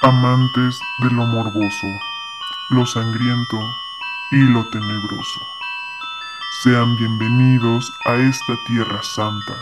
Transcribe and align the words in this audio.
amantes 0.00 0.78
de 0.98 1.10
lo 1.10 1.26
morboso, 1.26 1.86
lo 2.70 2.86
sangriento 2.86 3.58
y 4.30 4.36
lo 4.44 4.64
tenebroso. 4.68 5.40
Sean 6.62 6.96
bienvenidos 6.96 7.92
a 8.06 8.14
esta 8.14 8.56
tierra 8.66 9.02
santa, 9.02 9.58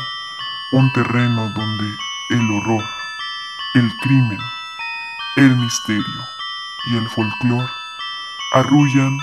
un 0.73 0.93
terreno 0.93 1.51
donde 1.55 1.97
el 2.31 2.51
horror, 2.51 2.85
el 3.75 3.97
crimen, 4.03 4.41
el 5.37 5.57
misterio 5.57 6.25
y 6.91 6.97
el 6.97 7.09
folclor 7.09 7.71
arrullan 8.53 9.19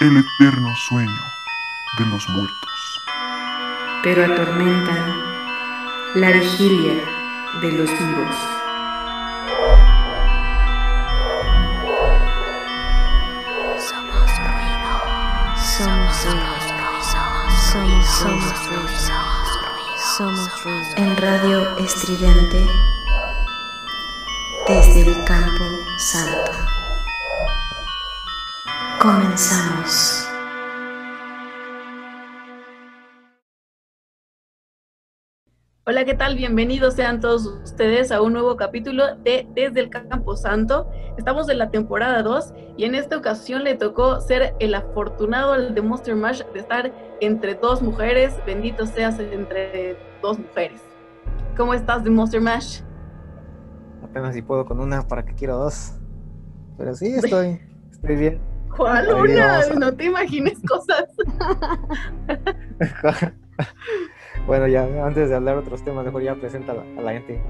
el 0.00 0.16
eterno 0.16 0.74
sueño 0.88 1.22
de 1.98 2.06
los 2.06 2.26
muertos. 2.30 3.02
Pero 4.02 4.24
atormentan 4.24 5.22
la 6.14 6.30
vigilia 6.30 6.94
de 7.60 7.72
los 7.72 7.90
vivos. 7.90 8.63
Somos 15.76 16.24
ruido. 16.24 16.44
Somos 17.72 18.68
ruido. 18.68 18.86
Somos 20.16 20.64
ruido. 20.64 20.94
En 20.96 21.16
radio 21.16 21.76
estridente 21.78 22.64
desde 24.68 25.00
el 25.00 25.24
campo 25.24 25.64
santo. 25.98 26.52
Comenzamos. 29.00 30.13
Hola, 35.86 36.04
¿qué 36.06 36.14
tal? 36.14 36.34
Bienvenidos 36.36 36.94
sean 36.94 37.20
todos 37.20 37.44
ustedes 37.62 38.10
a 38.10 38.22
un 38.22 38.32
nuevo 38.32 38.56
capítulo 38.56 39.16
de 39.16 39.46
Desde 39.54 39.80
el 39.80 39.90
Campo 39.90 40.34
Santo. 40.34 40.88
Estamos 41.18 41.46
en 41.50 41.58
la 41.58 41.70
temporada 41.70 42.22
2 42.22 42.54
y 42.78 42.84
en 42.84 42.94
esta 42.94 43.18
ocasión 43.18 43.64
le 43.64 43.74
tocó 43.74 44.18
ser 44.20 44.54
el 44.60 44.74
afortunado 44.74 45.52
al 45.52 45.74
de 45.74 45.82
Monster 45.82 46.16
Mash 46.16 46.40
de 46.54 46.60
estar 46.60 46.90
entre 47.20 47.54
dos 47.54 47.82
mujeres. 47.82 48.34
Bendito 48.46 48.86
seas 48.86 49.18
entre 49.20 49.96
dos 50.22 50.38
mujeres. 50.38 50.80
¿Cómo 51.54 51.74
estás 51.74 52.02
de 52.02 52.08
Monster 52.10 52.40
Mash? 52.40 52.80
Apenas 54.02 54.34
si 54.34 54.40
puedo 54.40 54.64
con 54.64 54.80
una, 54.80 55.06
para 55.06 55.22
que 55.24 55.34
quiero 55.34 55.58
dos. 55.58 55.92
Pero 56.78 56.94
sí, 56.94 57.08
estoy, 57.14 57.60
estoy 57.92 58.16
bien. 58.16 58.40
¿Cuál 58.74 59.06
una? 59.12 59.58
a- 59.58 59.74
No 59.74 59.94
te 59.94 60.04
imagines 60.06 60.58
cosas. 60.66 61.04
bueno, 64.46 64.66
ya 64.66 64.82
antes 65.04 65.28
de 65.28 65.34
hablar 65.34 65.56
otros 65.56 65.82
temas, 65.82 66.04
mejor 66.04 66.22
ya 66.22 66.34
presenta 66.34 66.72
a 66.72 66.76
la, 66.76 66.82
a 66.98 67.02
la 67.02 67.12
gente. 67.12 67.40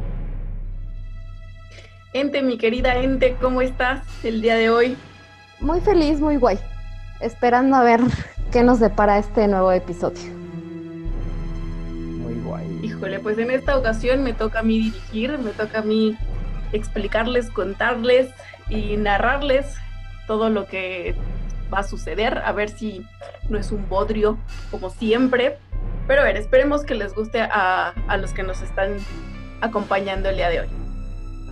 Ente, 2.12 2.42
mi 2.42 2.58
querida 2.58 2.96
Ente, 2.96 3.36
¿cómo 3.40 3.60
estás 3.60 4.02
el 4.24 4.40
día 4.40 4.54
de 4.54 4.70
hoy? 4.70 4.96
Muy 5.60 5.80
feliz, 5.80 6.20
muy 6.20 6.36
guay. 6.36 6.58
Esperando 7.20 7.76
a 7.76 7.82
ver 7.82 8.00
qué 8.52 8.62
nos 8.62 8.78
depara 8.78 9.18
este 9.18 9.48
nuevo 9.48 9.72
episodio. 9.72 10.22
Muy 12.22 12.34
guay. 12.44 12.80
Híjole, 12.82 13.18
pues 13.18 13.38
en 13.38 13.50
esta 13.50 13.76
ocasión 13.76 14.22
me 14.22 14.32
toca 14.32 14.60
a 14.60 14.62
mí 14.62 14.78
dirigir, 14.78 15.38
me 15.38 15.50
toca 15.50 15.80
a 15.80 15.82
mí 15.82 16.16
explicarles, 16.72 17.50
contarles 17.50 18.28
y 18.68 18.96
narrarles 18.96 19.76
todo 20.26 20.50
lo 20.50 20.66
que 20.66 21.14
va 21.72 21.80
a 21.80 21.82
suceder, 21.82 22.38
a 22.38 22.52
ver 22.52 22.68
si 22.68 23.04
no 23.48 23.58
es 23.58 23.72
un 23.72 23.88
bodrio 23.88 24.38
como 24.70 24.90
siempre. 24.90 25.58
Pero 26.06 26.20
a 26.20 26.24
ver, 26.24 26.36
esperemos 26.36 26.84
que 26.84 26.94
les 26.94 27.14
guste 27.14 27.40
a, 27.40 27.94
a 28.08 28.16
los 28.16 28.32
que 28.32 28.42
nos 28.42 28.60
están 28.60 28.96
acompañando 29.60 30.28
el 30.28 30.36
día 30.36 30.50
de 30.50 30.60
hoy. 30.60 30.68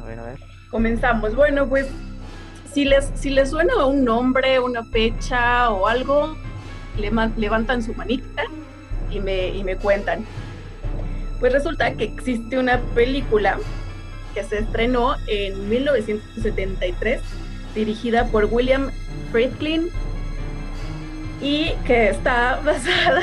A 0.02 0.06
ver, 0.06 0.18
a 0.18 0.22
ver. 0.24 0.38
Comenzamos. 0.70 1.34
Bueno, 1.34 1.68
pues 1.68 1.88
si 2.72 2.84
les, 2.84 3.10
si 3.14 3.30
les 3.30 3.50
suena 3.50 3.84
un 3.84 4.04
nombre, 4.04 4.58
una 4.60 4.84
fecha 4.84 5.70
o 5.70 5.86
algo, 5.86 6.36
le 6.98 7.10
levantan 7.36 7.82
su 7.82 7.94
manita 7.94 8.44
y 9.10 9.20
me, 9.20 9.48
y 9.48 9.64
me 9.64 9.76
cuentan. 9.76 10.24
Pues 11.40 11.52
resulta 11.52 11.92
que 11.94 12.04
existe 12.04 12.58
una 12.58 12.78
película 12.94 13.58
que 14.34 14.44
se 14.44 14.58
estrenó 14.58 15.16
en 15.26 15.68
1973, 15.68 17.20
dirigida 17.74 18.26
por 18.26 18.46
William 18.46 18.90
Friedkin 19.30 19.90
y 21.42 21.74
que 21.84 22.10
está 22.10 22.60
basada, 22.64 23.20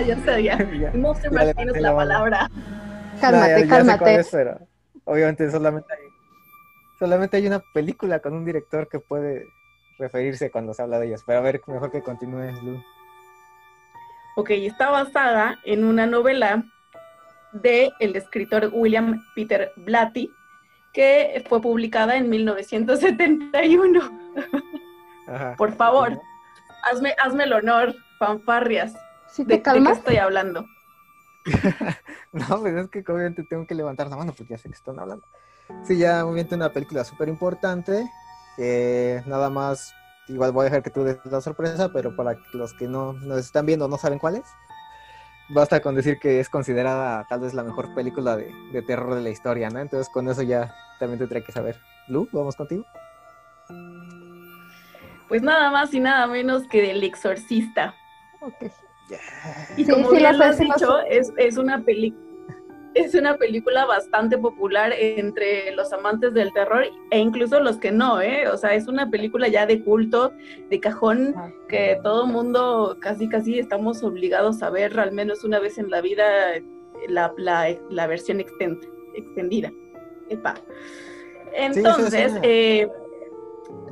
ya 0.06 0.16
sabía, 0.24 0.56
Ya- 0.72 0.92
la 1.80 1.94
palabra. 1.94 2.50
Cálmate, 3.20 3.66
cálmate. 3.66 4.24
obviamente 5.04 5.50
solamente 5.50 5.92
hay, 5.92 6.04
solamente 7.00 7.36
hay 7.36 7.46
una 7.48 7.60
película 7.74 8.20
con 8.20 8.34
un 8.34 8.44
director 8.44 8.88
que 8.88 9.00
puede 9.00 9.44
referirse 9.98 10.52
cuando 10.52 10.72
se 10.72 10.82
habla 10.82 11.00
de 11.00 11.08
ellos. 11.08 11.24
Pero 11.26 11.40
a 11.40 11.42
ver, 11.42 11.60
mejor 11.66 11.90
que 11.90 12.02
continúe, 12.02 12.52
Lu. 12.62 12.80
Ok, 14.36 14.50
está 14.50 14.90
basada 14.90 15.58
en 15.64 15.82
una 15.82 16.06
novela 16.06 16.62
de 17.52 17.90
el 17.98 18.14
escritor 18.14 18.70
William 18.72 19.24
Peter 19.34 19.72
Blatty, 19.74 20.30
que 20.92 21.44
fue 21.48 21.60
publicada 21.60 22.16
en 22.16 22.30
1971. 22.30 24.00
Ajá. 25.26 25.54
Por 25.56 25.72
favor, 25.72 26.20
hazme, 26.82 27.14
hazme 27.22 27.44
el 27.44 27.52
honor, 27.52 27.94
fanfarrias. 28.18 28.94
Si 29.28 29.44
¿De, 29.44 29.54
de 29.54 29.58
qué 29.58 29.62
calmas, 29.62 29.98
estoy 29.98 30.16
hablando? 30.16 30.66
No, 32.32 32.60
pues 32.60 32.74
es 32.74 32.90
que 32.90 33.00
obviamente 33.10 33.42
tengo 33.42 33.66
que 33.66 33.74
levantar 33.74 34.08
la 34.08 34.16
mano 34.16 34.34
porque 34.36 34.52
ya 34.52 34.58
sé 34.58 34.68
que 34.68 34.74
están 34.74 34.98
hablando. 34.98 35.26
Sí, 35.84 35.96
ya 35.96 36.24
obviamente 36.24 36.54
una 36.54 36.72
película 36.72 37.04
súper 37.04 37.28
importante. 37.28 38.06
nada 39.26 39.50
más, 39.50 39.94
igual 40.28 40.52
voy 40.52 40.62
a 40.62 40.64
dejar 40.64 40.82
que 40.82 40.90
tú 40.90 41.04
des 41.04 41.18
la 41.24 41.40
sorpresa, 41.40 41.90
pero 41.92 42.14
para 42.14 42.38
los 42.52 42.74
que 42.74 42.86
no 42.86 43.14
nos 43.14 43.38
están 43.38 43.66
viendo 43.66 43.88
no 43.88 43.96
saben 43.96 44.18
cuál 44.18 44.36
es, 44.36 44.44
basta 45.48 45.80
con 45.80 45.94
decir 45.94 46.18
que 46.18 46.40
es 46.40 46.48
considerada 46.48 47.26
tal 47.28 47.40
vez 47.40 47.54
la 47.54 47.64
mejor 47.64 47.94
película 47.94 48.36
de, 48.36 48.52
de 48.72 48.82
terror 48.82 49.14
de 49.14 49.22
la 49.22 49.30
historia, 49.30 49.70
¿no? 49.70 49.80
Entonces 49.80 50.12
con 50.12 50.28
eso 50.28 50.42
ya 50.42 50.74
también 50.98 51.18
tendré 51.18 51.42
que 51.42 51.52
saber. 51.52 51.80
Lu, 52.08 52.28
vamos 52.32 52.56
contigo. 52.56 52.84
Pues 55.28 55.42
nada 55.42 55.70
más 55.70 55.92
y 55.94 56.00
nada 56.00 56.26
menos 56.26 56.66
que 56.66 56.82
del 56.82 57.02
exorcista. 57.04 57.94
ok. 58.40 58.70
Y 59.76 59.84
Sí, 59.84 59.90
como 59.90 60.10
sí, 60.10 60.16
bien 60.16 60.38
lo 60.38 60.44
has 60.44 60.58
dicho, 60.58 60.98
es, 61.08 61.32
es 61.38 61.56
una 61.56 61.80
película. 61.82 62.24
Es 62.94 63.14
una 63.14 63.36
película 63.36 63.84
bastante 63.84 64.36
popular 64.38 64.92
entre 64.98 65.70
los 65.72 65.92
amantes 65.92 66.34
del 66.34 66.52
terror 66.52 66.84
e 67.10 67.18
incluso 67.18 67.60
los 67.60 67.76
que 67.76 67.92
no, 67.92 68.20
¿eh? 68.20 68.48
O 68.48 68.56
sea, 68.56 68.74
es 68.74 68.88
una 68.88 69.08
película 69.08 69.46
ya 69.46 69.66
de 69.66 69.84
culto, 69.84 70.32
de 70.68 70.80
cajón, 70.80 71.34
Ah. 71.36 71.50
que 71.68 71.98
todo 72.02 72.26
mundo 72.26 72.96
casi 73.00 73.28
casi 73.28 73.58
estamos 73.58 74.02
obligados 74.02 74.62
a 74.62 74.70
ver 74.70 74.98
al 74.98 75.12
menos 75.12 75.44
una 75.44 75.60
vez 75.60 75.78
en 75.78 75.90
la 75.90 76.00
vida 76.00 76.24
la, 77.08 77.32
la- 77.36 77.76
la 77.90 78.06
versión 78.08 78.38
extend- 78.40 78.88
extendida. 79.14 79.70
Epa. 80.28 80.54
Entonces, 81.54 82.32
eh, 82.42 82.88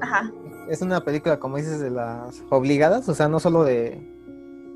ajá, 0.00 0.32
Es 0.68 0.82
una 0.82 1.04
película, 1.04 1.38
como 1.38 1.56
dices, 1.56 1.80
de 1.80 1.90
las 1.90 2.42
obligadas, 2.50 3.08
o 3.08 3.14
sea, 3.14 3.28
no 3.28 3.40
solo 3.40 3.64
de 3.64 4.12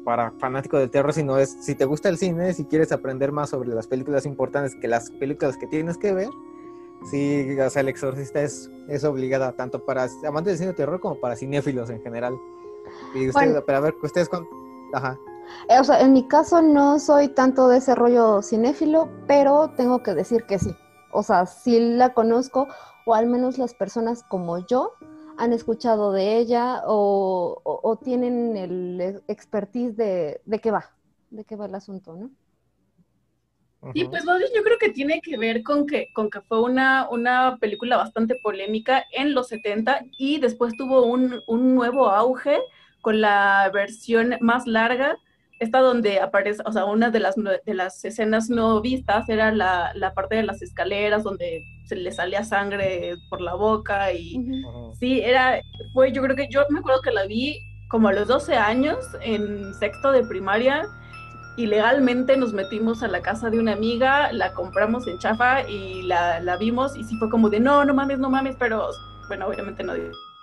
para 0.04 0.30
fanáticos 0.32 0.80
del 0.80 0.90
terror, 0.90 1.12
sino 1.12 1.38
es 1.38 1.56
si 1.60 1.74
te 1.74 1.84
gusta 1.84 2.08
el 2.08 2.16
cine, 2.16 2.54
si 2.54 2.64
quieres 2.64 2.90
aprender 2.92 3.32
más 3.32 3.50
sobre 3.50 3.68
las 3.70 3.86
películas 3.86 4.24
importantes 4.26 4.74
que 4.74 4.88
las 4.88 5.10
películas 5.10 5.56
que 5.56 5.66
tienes 5.66 5.98
que 5.98 6.12
ver, 6.12 6.30
sí, 7.10 7.56
o 7.58 7.70
sea, 7.70 7.80
El 7.80 7.88
Exorcista 7.88 8.40
es, 8.40 8.70
es 8.88 9.04
obligada 9.04 9.52
tanto 9.52 9.84
para 9.84 10.08
amantes 10.26 10.52
del 10.52 10.58
cine 10.58 10.68
de 10.68 10.74
terror 10.74 11.00
como 11.00 11.20
para 11.20 11.36
cinéfilos 11.36 11.90
en 11.90 12.02
general. 12.02 12.34
Y 13.14 13.30
Bueno. 13.30 13.62
pero 13.64 13.78
a 13.78 13.80
ver, 13.82 13.94
ustedes 14.02 14.28
con... 14.28 14.46
Ajá. 14.94 15.18
Eh, 15.68 15.78
o 15.80 15.84
sea, 15.84 16.00
en 16.00 16.12
mi 16.12 16.26
caso 16.26 16.62
no 16.62 16.98
soy 16.98 17.28
tanto 17.28 17.68
de 17.68 17.78
ese 17.78 17.94
rollo 17.94 18.42
cinéfilo, 18.42 19.08
pero 19.26 19.70
tengo 19.76 20.02
que 20.02 20.14
decir 20.14 20.44
que 20.44 20.58
sí. 20.58 20.74
O 21.12 21.22
sea, 21.22 21.46
sí 21.46 21.78
la 21.96 22.14
conozco, 22.14 22.68
o 23.04 23.14
al 23.14 23.26
menos 23.26 23.58
las 23.58 23.74
personas 23.74 24.22
como 24.28 24.58
yo 24.58 24.92
han 25.40 25.52
escuchado 25.52 26.12
de 26.12 26.38
ella 26.38 26.82
o, 26.86 27.60
o- 27.64 27.80
o 27.90 27.96
tienen 27.98 28.56
el 28.56 29.00
ex- 29.00 29.22
expertise 29.28 29.96
de, 29.96 30.40
de 30.44 30.60
qué 30.60 30.70
va, 30.70 30.84
de 31.30 31.44
qué 31.44 31.56
va 31.56 31.66
el 31.66 31.74
asunto, 31.74 32.14
¿no? 32.16 32.30
Ujú. 33.82 34.10
pues 34.10 34.24
más 34.24 34.38
bien 34.38 34.50
yo 34.54 34.62
creo 34.62 34.78
que 34.78 34.90
tiene 34.90 35.20
que 35.22 35.38
ver 35.38 35.62
con 35.62 35.86
que, 35.86 36.08
con 36.12 36.28
que 36.30 36.40
fue 36.42 36.60
una, 36.60 37.08
una 37.10 37.56
película 37.60 37.96
bastante 37.96 38.34
polémica 38.36 39.04
en 39.12 39.32
los 39.34 39.48
70 39.48 40.02
y 40.18 40.38
después 40.38 40.76
tuvo 40.76 41.06
un, 41.06 41.40
un 41.46 41.74
nuevo 41.74 42.08
auge 42.10 42.58
con 43.00 43.20
la 43.22 43.70
versión 43.72 44.36
más 44.40 44.66
larga, 44.66 45.16
esta 45.58 45.80
donde 45.80 46.20
aparece, 46.20 46.62
o 46.66 46.72
sea, 46.72 46.84
una 46.84 47.10
de 47.10 47.20
las, 47.20 47.34
de 47.36 47.74
las 47.74 48.04
escenas 48.04 48.50
no 48.50 48.80
vistas 48.82 49.28
era 49.30 49.50
la, 49.52 49.92
la 49.94 50.12
parte 50.14 50.36
de 50.36 50.42
las 50.42 50.60
escaleras 50.62 51.22
donde 51.24 51.62
se 51.90 51.96
le 51.96 52.12
salía 52.12 52.44
sangre 52.44 53.16
por 53.28 53.40
la 53.40 53.54
boca 53.54 54.12
y 54.12 54.36
sí, 54.96 55.20
era, 55.20 55.60
fue, 55.92 56.12
yo 56.12 56.22
creo 56.22 56.36
que 56.36 56.48
yo 56.48 56.64
me 56.70 56.78
acuerdo 56.78 57.02
que 57.02 57.10
la 57.10 57.26
vi 57.26 57.58
como 57.88 58.06
a 58.06 58.12
los 58.12 58.28
12 58.28 58.54
años 58.54 58.98
en 59.22 59.74
sexto 59.74 60.12
de 60.12 60.22
primaria 60.22 60.86
ilegalmente 61.56 62.36
nos 62.36 62.52
metimos 62.52 63.02
a 63.02 63.08
la 63.08 63.22
casa 63.22 63.50
de 63.50 63.58
una 63.58 63.72
amiga, 63.72 64.32
la 64.32 64.54
compramos 64.54 65.08
en 65.08 65.18
chafa 65.18 65.68
y 65.68 66.02
la, 66.02 66.38
la 66.38 66.56
vimos 66.56 66.96
y 66.96 67.02
sí 67.02 67.16
fue 67.18 67.28
como 67.28 67.50
de 67.50 67.58
no, 67.58 67.84
no 67.84 67.92
mames, 67.92 68.20
no 68.20 68.30
mames, 68.30 68.54
pero 68.56 68.88
bueno, 69.26 69.48
obviamente 69.48 69.82
no 69.82 69.94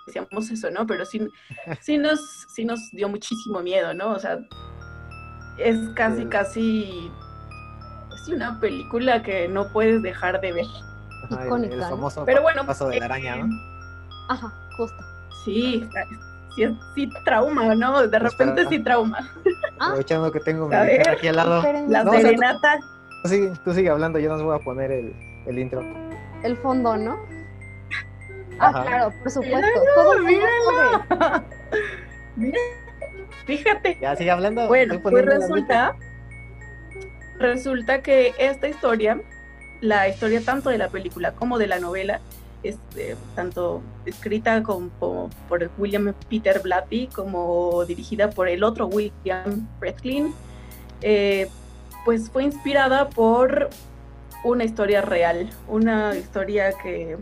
decíamos 0.06 0.50
eso, 0.50 0.70
¿no? 0.70 0.86
Pero 0.86 1.06
sí, 1.06 1.26
sí, 1.80 1.96
nos, 1.96 2.20
sí 2.54 2.66
nos 2.66 2.78
dio 2.92 3.08
muchísimo 3.08 3.60
miedo, 3.62 3.94
¿no? 3.94 4.12
O 4.12 4.18
sea, 4.18 4.38
es 5.56 5.78
casi, 5.94 6.26
casi 6.26 7.10
es 8.14 8.28
una 8.28 8.60
película 8.60 9.22
que 9.22 9.48
no 9.48 9.72
puedes 9.72 10.02
dejar 10.02 10.42
de 10.42 10.52
ver. 10.52 10.66
Ajá, 11.24 11.40
el- 11.42 11.46
Icónica, 11.46 11.74
el, 11.74 11.80
famoso 11.82 12.24
Pero 12.24 12.42
bueno, 12.42 12.64
paso 12.66 12.88
de 12.88 12.98
la 12.98 13.04
eh, 13.04 13.04
araña, 13.06 13.36
¿no? 13.36 13.46
Ajá, 14.28 14.52
justo. 14.76 14.96
Sí, 15.44 15.88
sí, 16.56 16.78
sí 16.94 17.10
trauma, 17.24 17.74
¿no? 17.74 18.06
De 18.06 18.18
repente 18.18 18.62
Espera. 18.62 18.68
sí 18.68 18.78
trauma. 18.80 19.30
Ah. 19.78 19.86
Aprovechando 19.86 20.32
que 20.32 20.40
tengo 20.40 20.68
mi 20.68 20.74
guitarra 20.76 21.12
aquí 21.12 21.28
al 21.28 21.36
lado. 21.36 21.62
La 21.88 22.04
No, 22.04 22.10
o 22.10 22.14
sea, 22.14 22.22
serenata. 22.22 22.78
Tú 23.22 23.28
sigue, 23.28 23.52
tú 23.64 23.74
sigue 23.74 23.90
hablando, 23.90 24.18
yo 24.18 24.28
nos 24.28 24.42
voy 24.42 24.56
a 24.56 24.58
poner 24.58 24.90
el, 24.90 25.12
el 25.46 25.58
intro. 25.58 25.82
el 26.42 26.56
fondo, 26.58 26.96
¿no? 26.96 27.18
Ah, 28.60 28.82
claro, 28.84 29.12
por 29.22 29.30
supuesto. 29.30 29.56
Míralo, 29.56 29.94
Todo 29.94 30.18
míralo. 30.18 31.44
Mira, 32.36 32.58
fíjate. 33.46 33.98
Ya 34.00 34.16
sigue 34.16 34.30
hablando. 34.30 34.66
Bueno, 34.66 34.98
pues 35.00 35.24
resulta, 35.24 35.94
resulta 37.38 38.02
que 38.02 38.34
esta 38.38 38.68
historia, 38.68 39.20
la 39.80 40.08
historia 40.08 40.40
tanto 40.40 40.70
de 40.70 40.78
la 40.78 40.88
película 40.88 41.32
como 41.32 41.58
de 41.58 41.66
la 41.66 41.78
novela, 41.78 42.20
este, 42.62 43.16
tanto 43.36 43.82
escrita 44.04 44.62
por 44.62 45.70
William 45.78 46.12
Peter 46.28 46.60
Blatty 46.60 47.06
como 47.08 47.84
dirigida 47.84 48.30
por 48.30 48.48
el 48.48 48.64
otro 48.64 48.86
William 48.86 49.68
Friedkin, 49.78 50.34
eh, 51.02 51.48
pues 52.04 52.30
fue 52.30 52.44
inspirada 52.44 53.08
por 53.08 53.70
una 54.44 54.64
historia 54.64 55.02
real, 55.02 55.48
una 55.68 56.16
historia 56.16 56.72
que 56.82 57.16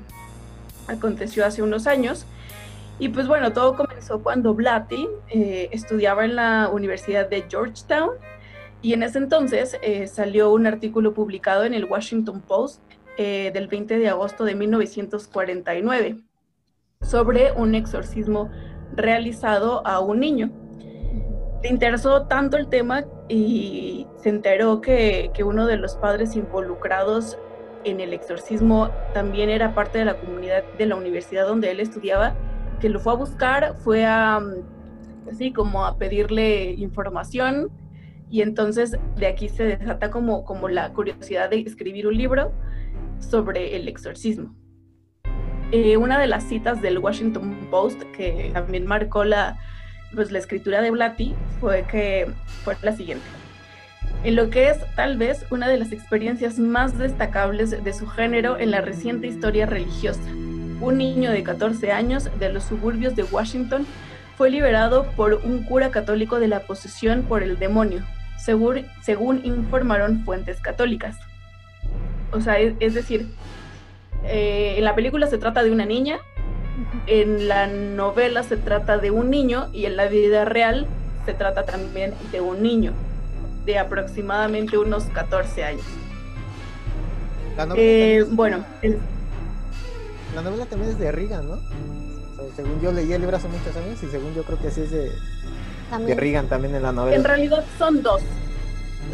aconteció 0.86 1.44
hace 1.44 1.62
unos 1.62 1.86
años. 1.86 2.26
Y 2.98 3.10
pues 3.10 3.26
bueno, 3.26 3.52
todo 3.52 3.76
comenzó 3.76 4.22
cuando 4.22 4.54
Blatty 4.54 5.06
eh, 5.28 5.68
estudiaba 5.70 6.24
en 6.24 6.36
la 6.36 6.70
Universidad 6.72 7.28
de 7.28 7.44
Georgetown 7.48 8.10
y 8.82 8.92
en 8.92 9.02
ese 9.02 9.18
entonces 9.18 9.76
eh, 9.82 10.06
salió 10.06 10.52
un 10.52 10.66
artículo 10.66 11.14
publicado 11.14 11.64
en 11.64 11.74
el 11.74 11.84
Washington 11.84 12.40
Post 12.40 12.80
eh, 13.18 13.50
del 13.52 13.68
20 13.68 13.98
de 13.98 14.08
agosto 14.08 14.44
de 14.44 14.54
1949 14.54 16.18
sobre 17.00 17.52
un 17.52 17.74
exorcismo 17.74 18.50
realizado 18.94 19.86
a 19.86 20.00
un 20.00 20.20
niño. 20.20 20.50
Le 21.62 21.70
interesó 21.70 22.26
tanto 22.26 22.56
el 22.56 22.68
tema 22.68 23.04
y 23.28 24.06
se 24.18 24.28
enteró 24.28 24.80
que, 24.80 25.30
que 25.34 25.42
uno 25.42 25.66
de 25.66 25.78
los 25.78 25.96
padres 25.96 26.36
involucrados 26.36 27.38
en 27.84 28.00
el 28.00 28.12
exorcismo 28.12 28.90
también 29.14 29.48
era 29.48 29.74
parte 29.74 29.98
de 29.98 30.04
la 30.04 30.18
comunidad 30.18 30.64
de 30.76 30.86
la 30.86 30.96
universidad 30.96 31.46
donde 31.46 31.70
él 31.70 31.80
estudiaba, 31.80 32.34
que 32.80 32.88
lo 32.88 33.00
fue 33.00 33.12
a 33.12 33.16
buscar, 33.16 33.76
fue 33.78 34.04
a, 34.04 34.40
mm, 34.40 35.30
así 35.30 35.52
como 35.52 35.86
a 35.86 35.96
pedirle 35.96 36.72
información 36.72 37.70
y 38.30 38.42
entonces 38.42 38.96
de 39.16 39.26
aquí 39.26 39.48
se 39.48 39.64
desata 39.64 40.10
como, 40.10 40.44
como 40.44 40.68
la 40.68 40.92
curiosidad 40.92 41.50
de 41.50 41.60
escribir 41.60 42.06
un 42.06 42.16
libro 42.16 42.52
sobre 43.20 43.76
el 43.76 43.88
exorcismo. 43.88 44.54
Eh, 45.72 45.96
una 45.96 46.18
de 46.18 46.26
las 46.26 46.44
citas 46.44 46.80
del 46.80 46.98
Washington 46.98 47.68
Post 47.70 48.02
que 48.16 48.50
también 48.52 48.86
marcó 48.86 49.24
la, 49.24 49.58
pues, 50.14 50.30
la 50.30 50.38
escritura 50.38 50.80
de 50.80 50.90
Blatty 50.90 51.34
fue 51.60 51.84
que 51.90 52.30
fue 52.62 52.76
la 52.82 52.92
siguiente. 52.92 53.24
En 54.22 54.36
lo 54.36 54.50
que 54.50 54.70
es 54.70 54.78
tal 54.94 55.16
vez 55.16 55.44
una 55.50 55.68
de 55.68 55.76
las 55.76 55.92
experiencias 55.92 56.58
más 56.58 56.96
destacables 56.98 57.82
de 57.82 57.92
su 57.92 58.06
género 58.06 58.58
en 58.58 58.70
la 58.70 58.80
reciente 58.80 59.26
historia 59.26 59.66
religiosa. 59.66 60.22
Un 60.80 60.98
niño 60.98 61.30
de 61.30 61.42
14 61.42 61.90
años 61.92 62.30
de 62.38 62.52
los 62.52 62.64
suburbios 62.64 63.16
de 63.16 63.24
Washington 63.24 63.86
fue 64.36 64.50
liberado 64.50 65.06
por 65.16 65.34
un 65.34 65.64
cura 65.64 65.90
católico 65.90 66.38
de 66.38 66.48
la 66.48 66.60
posesión 66.60 67.22
por 67.22 67.42
el 67.42 67.58
demonio, 67.58 68.04
según, 68.38 68.86
según 69.02 69.44
informaron 69.44 70.24
fuentes 70.24 70.60
católicas. 70.60 71.16
O 72.32 72.40
sea, 72.40 72.58
es, 72.58 72.74
es 72.80 72.94
decir, 72.94 73.28
eh, 74.24 74.74
en 74.78 74.84
la 74.84 74.94
película 74.94 75.26
se 75.26 75.38
trata 75.38 75.62
de 75.62 75.70
una 75.70 75.84
niña, 75.86 76.18
en 77.06 77.48
la 77.48 77.66
novela 77.66 78.42
se 78.42 78.56
trata 78.56 78.98
de 78.98 79.10
un 79.10 79.30
niño 79.30 79.68
y 79.72 79.86
en 79.86 79.96
la 79.96 80.06
vida 80.06 80.44
real 80.44 80.86
se 81.24 81.32
trata 81.34 81.64
también 81.64 82.14
de 82.32 82.40
un 82.40 82.62
niño 82.62 82.92
de 83.64 83.78
aproximadamente 83.78 84.76
unos 84.78 85.04
14 85.04 85.64
años. 85.64 85.82
La 87.56 87.66
novela, 87.66 87.82
Eh, 87.82 87.98
también 87.98 88.22
es- 88.22 88.36
bueno, 88.36 88.64
el- 88.82 88.98
la 90.34 90.42
novela 90.42 90.66
también 90.66 90.90
es 90.92 90.98
de 90.98 91.10
Reagan, 91.10 91.48
¿no? 91.48 91.54
O 91.54 92.36
sea, 92.46 92.54
según 92.56 92.80
yo 92.82 92.92
leí 92.92 93.10
el 93.12 93.20
libro 93.22 93.36
hace 93.36 93.48
muchos 93.48 93.74
años 93.76 94.02
y 94.02 94.06
según 94.08 94.34
yo 94.34 94.42
creo 94.44 94.58
que 94.58 94.70
sí 94.70 94.82
es 94.82 94.90
de, 94.90 95.10
de 95.86 95.90
También. 95.90 96.18
Reagan 96.18 96.48
también 96.48 96.74
en 96.74 96.82
la 96.82 96.92
novela. 96.92 97.16
en 97.16 97.24
realidad 97.24 97.64
son 97.78 98.02
dos. 98.02 98.22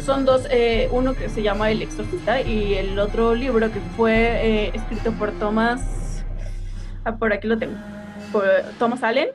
Son 0.03 0.25
dos, 0.25 0.47
eh, 0.49 0.89
uno 0.91 1.13
que 1.13 1.29
se 1.29 1.43
llama 1.43 1.69
El 1.69 1.81
Exorcista 1.83 2.41
y 2.41 2.73
el 2.73 2.97
otro 2.97 3.35
libro 3.35 3.71
que 3.71 3.79
fue 3.95 4.15
eh, 4.65 4.71
escrito 4.73 5.11
por 5.13 5.31
Thomas, 5.33 6.23
ah, 7.05 7.15
por 7.15 7.31
aquí 7.31 7.47
lo 7.47 7.59
tengo, 7.59 7.75
por 8.31 8.43
Thomas 8.79 9.03
Allen, 9.03 9.29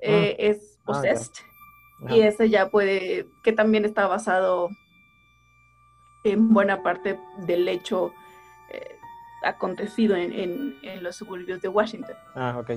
eh, 0.00 0.36
es 0.38 0.78
Ah. 0.80 0.82
Possessed. 0.92 1.32
Y 2.10 2.20
ese 2.20 2.48
ya 2.48 2.68
puede, 2.68 3.26
que 3.42 3.52
también 3.52 3.84
está 3.84 4.06
basado 4.06 4.70
en 6.24 6.54
buena 6.54 6.82
parte 6.82 7.18
del 7.46 7.68
hecho 7.68 8.12
eh, 8.70 8.96
acontecido 9.42 10.14
en, 10.16 10.32
en- 10.32 10.76
en 10.82 11.02
los 11.02 11.16
suburbios 11.16 11.60
de 11.60 11.68
Washington. 11.68 12.14
Ah, 12.36 12.56
ok. 12.58 12.70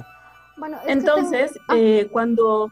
Bueno, 0.58 0.78
es 0.78 0.84
que 0.86 0.92
Entonces, 0.92 1.52
tengo- 1.54 1.66
ah, 1.70 1.76
eh, 1.78 2.08
cuando... 2.12 2.72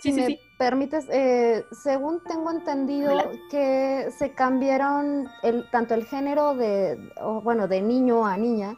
Sí, 0.00 0.10
si 0.10 0.12
sí, 0.12 0.20
me 0.20 0.26
sí. 0.26 0.40
permites, 0.58 1.08
eh, 1.10 1.64
según 1.72 2.22
tengo 2.24 2.50
entendido 2.50 3.10
que 3.50 4.10
se 4.16 4.32
cambiaron 4.34 5.28
el, 5.42 5.68
tanto 5.70 5.94
el 5.94 6.04
género 6.04 6.54
de, 6.54 6.98
o, 7.20 7.40
bueno, 7.40 7.66
de 7.66 7.80
niño 7.80 8.26
a 8.26 8.36
niña, 8.36 8.76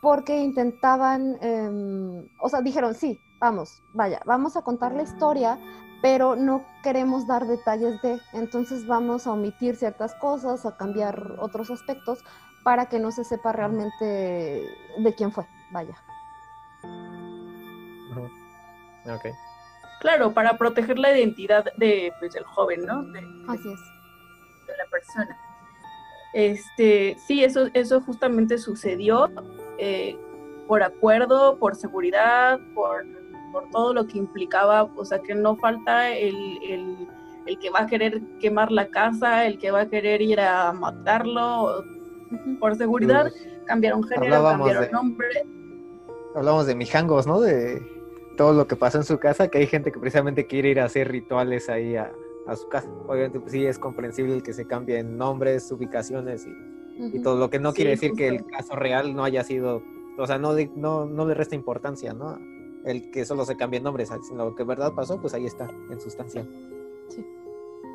porque 0.00 0.38
intentaban, 0.38 1.38
em, 1.40 2.28
o 2.38 2.48
sea, 2.48 2.60
dijeron, 2.60 2.94
sí, 2.94 3.18
vamos, 3.40 3.82
vaya, 3.94 4.20
vamos 4.26 4.56
a 4.56 4.62
contar 4.62 4.94
la 4.94 5.02
historia, 5.02 5.58
pero 6.02 6.36
no 6.36 6.64
queremos 6.82 7.26
dar 7.26 7.46
detalles 7.46 8.00
de, 8.02 8.20
entonces 8.32 8.86
vamos 8.86 9.26
a 9.26 9.32
omitir 9.32 9.76
ciertas 9.76 10.14
cosas, 10.16 10.66
a 10.66 10.76
cambiar 10.76 11.36
otros 11.40 11.70
aspectos, 11.70 12.22
para 12.62 12.86
que 12.86 12.98
no 12.98 13.10
se 13.10 13.24
sepa 13.24 13.52
realmente 13.52 14.04
de 14.98 15.14
quién 15.16 15.32
fue, 15.32 15.46
vaya. 15.70 15.96
Ok. 19.06 19.26
Claro, 20.04 20.34
para 20.34 20.58
proteger 20.58 20.98
la 20.98 21.16
identidad 21.16 21.64
de, 21.78 22.12
pues, 22.20 22.34
del 22.34 22.44
joven, 22.44 22.84
¿no? 22.84 23.02
De, 23.04 23.20
Así 23.48 23.72
es. 23.72 23.80
de 24.66 24.76
la 24.76 24.84
persona. 24.90 25.34
Este, 26.34 27.16
sí, 27.26 27.42
eso, 27.42 27.68
eso 27.72 28.02
justamente 28.02 28.58
sucedió 28.58 29.30
eh, 29.78 30.14
por 30.68 30.82
acuerdo, 30.82 31.56
por 31.58 31.74
seguridad, 31.74 32.60
por, 32.74 33.06
por 33.50 33.70
todo 33.70 33.94
lo 33.94 34.06
que 34.06 34.18
implicaba, 34.18 34.82
o 34.94 35.04
sea, 35.06 35.20
que 35.22 35.34
no 35.34 35.56
falta 35.56 36.10
el, 36.10 36.36
el- 36.68 37.08
el 37.46 37.58
que 37.58 37.70
va 37.70 37.80
a 37.80 37.86
querer 37.86 38.20
quemar 38.40 38.70
la 38.72 38.88
casa, 38.88 39.46
el 39.46 39.58
que 39.58 39.70
va 39.70 39.82
a 39.82 39.88
querer 39.88 40.20
ir 40.20 40.38
a 40.38 40.70
matarlo, 40.72 41.82
por 42.60 42.76
seguridad, 42.76 43.22
Pues, 43.30 43.48
cambiaron 43.66 44.02
género, 44.02 44.24
Hablábamos 44.36 44.66
cambiaron 44.68 44.84
de- 44.84 44.92
nombre. 44.92 45.26
hablamos 46.34 46.66
de 46.66 46.74
mijangos, 46.74 47.26
¿no? 47.26 47.40
De 47.40 47.80
todo 48.36 48.52
lo 48.52 48.66
que 48.66 48.76
pasó 48.76 48.98
en 48.98 49.04
su 49.04 49.18
casa, 49.18 49.48
que 49.48 49.58
hay 49.58 49.66
gente 49.66 49.92
que 49.92 49.98
precisamente 50.00 50.46
quiere 50.46 50.70
ir 50.70 50.80
a 50.80 50.84
hacer 50.84 51.10
rituales 51.10 51.68
ahí 51.68 51.96
a, 51.96 52.12
a 52.46 52.56
su 52.56 52.68
casa. 52.68 52.88
Obviamente, 53.06 53.40
pues 53.40 53.52
sí 53.52 53.64
es 53.64 53.78
comprensible 53.78 54.34
el 54.34 54.42
que 54.42 54.52
se 54.52 54.66
cambien 54.66 55.16
nombres, 55.16 55.70
ubicaciones 55.72 56.46
y, 56.46 56.50
y 56.50 57.02
Ujú. 57.18 57.22
todo 57.22 57.36
lo 57.38 57.50
que 57.50 57.58
no 57.58 57.70
Sí, 57.72 57.76
quiere 57.76 57.90
decir 57.92 58.12
que 58.14 58.28
el 58.28 58.38
justo. 58.38 58.50
caso 58.56 58.76
real 58.76 59.14
no 59.14 59.24
haya 59.24 59.42
sido, 59.44 59.82
o 60.18 60.26
sea, 60.26 60.38
no, 60.38 60.54
de- 60.54 60.70
no, 60.76 61.06
no 61.06 61.26
le 61.26 61.34
resta 61.34 61.54
importancia, 61.54 62.12
¿no? 62.12 62.38
El 62.84 63.10
que 63.10 63.24
solo 63.24 63.44
se 63.46 63.56
cambien 63.56 63.82
nombres, 63.82 64.10
sino 64.28 64.44
lo 64.44 64.54
que 64.54 64.62
en 64.62 64.68
verdad 64.68 64.92
pasó, 64.94 65.20
pues 65.20 65.32
ahí 65.34 65.46
está, 65.46 65.70
en 65.90 66.00
sustancia. 66.00 66.44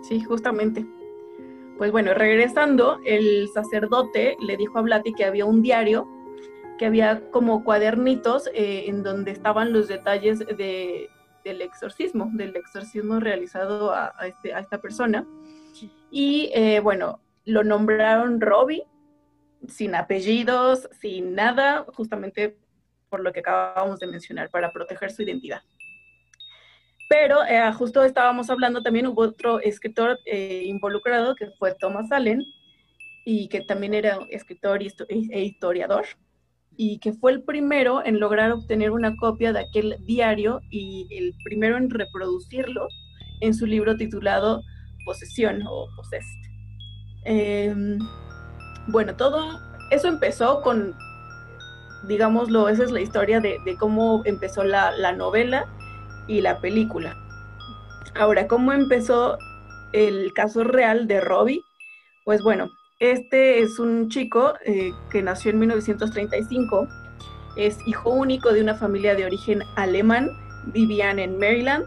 Sí, 0.01 0.21
justamente. 0.21 0.85
Pues 1.77 1.91
bueno, 1.91 2.13
regresando, 2.13 2.99
el 3.05 3.47
sacerdote 3.53 4.35
le 4.39 4.57
dijo 4.57 4.77
a 4.79 4.81
Blatty 4.81 5.13
que 5.13 5.25
había 5.25 5.45
un 5.45 5.61
diario, 5.61 6.07
que 6.79 6.87
había 6.87 7.21
como 7.29 7.63
cuadernitos 7.63 8.47
eh, 8.55 8.85
en 8.87 9.03
donde 9.03 9.31
estaban 9.31 9.71
los 9.71 9.87
detalles 9.87 10.39
de, 10.39 11.09
del 11.43 11.61
exorcismo, 11.61 12.29
del 12.33 12.55
exorcismo 12.55 13.19
realizado 13.19 13.93
este, 14.25 14.53
a 14.53 14.59
esta 14.59 14.79
persona. 14.79 15.27
Y 16.09 16.49
eh, 16.55 16.79
bueno, 16.79 17.21
lo 17.45 17.63
nombraron 17.63 18.41
Robbie, 18.41 18.83
sin 19.67 19.93
apellidos, 19.93 20.89
sin 20.99 21.35
nada, 21.35 21.85
justamente 21.93 22.57
por 23.09 23.21
lo 23.21 23.31
que 23.33 23.41
acabamos 23.41 23.99
de 23.99 24.07
mencionar, 24.07 24.49
para 24.49 24.71
proteger 24.71 25.11
su 25.11 25.23
identidad. 25.23 25.61
Pero 27.09 27.43
eh, 27.43 27.71
justo 27.73 28.03
estábamos 28.03 28.49
hablando 28.49 28.83
también, 28.83 29.07
hubo 29.07 29.23
otro 29.23 29.59
escritor 29.59 30.19
eh, 30.25 30.61
involucrado 30.65 31.35
que 31.35 31.47
fue 31.57 31.73
Thomas 31.75 32.11
Allen, 32.11 32.43
y 33.25 33.47
que 33.49 33.61
también 33.61 33.93
era 33.93 34.19
escritor 34.29 34.81
y 34.81 34.91
e 35.09 35.41
historiador, 35.41 36.05
y 36.81 36.97
que 36.99 37.11
fue 37.11 37.33
el 37.33 37.43
primero 37.43 38.05
en 38.05 38.21
lograr 38.21 38.53
obtener 38.53 38.91
una 38.91 39.13
copia 39.17 39.51
de 39.51 39.59
aquel 39.59 39.97
diario 40.05 40.61
y 40.69 41.05
el 41.11 41.35
primero 41.43 41.75
en 41.75 41.89
reproducirlo 41.89 42.87
en 43.41 43.53
su 43.53 43.65
libro 43.65 43.97
titulado 43.97 44.61
Posesión 45.03 45.61
o 45.67 45.87
Possessed. 45.97 46.39
Em, 47.25 47.99
bueno, 48.87 49.13
todo 49.13 49.59
eso 49.91 50.07
empezó 50.07 50.61
con, 50.61 50.95
digámoslo, 52.07 52.69
esa 52.69 52.85
es 52.85 52.91
la 52.91 53.01
historia 53.01 53.41
de, 53.41 53.59
cómo 53.77 54.21
empezó 54.23 54.63
la, 54.63 54.91
la, 54.91 55.11
novela 55.11 55.65
y 56.29 56.39
la 56.39 56.61
película. 56.61 57.13
Ahora, 58.15 58.47
¿cómo 58.47 58.71
empezó 58.71 59.37
el 59.91 60.31
caso 60.31 60.63
real 60.63 61.07
de 61.07 61.19
Robbie? 61.19 61.61
Pues 62.23 62.41
bueno, 62.41 62.69
este 62.99 63.59
es 63.59 63.79
un 63.79 64.09
chico 64.09 64.53
eh, 64.65 64.91
que 65.09 65.21
nació 65.21 65.51
en 65.51 65.59
1935, 65.59 66.87
es 67.55 67.77
hijo 67.87 68.09
único 68.09 68.51
de 68.51 68.61
una 68.61 68.75
familia 68.75 69.15
de 69.15 69.25
origen 69.25 69.63
alemán, 69.75 70.29
vivían 70.67 71.19
en 71.19 71.37
Maryland, 71.39 71.85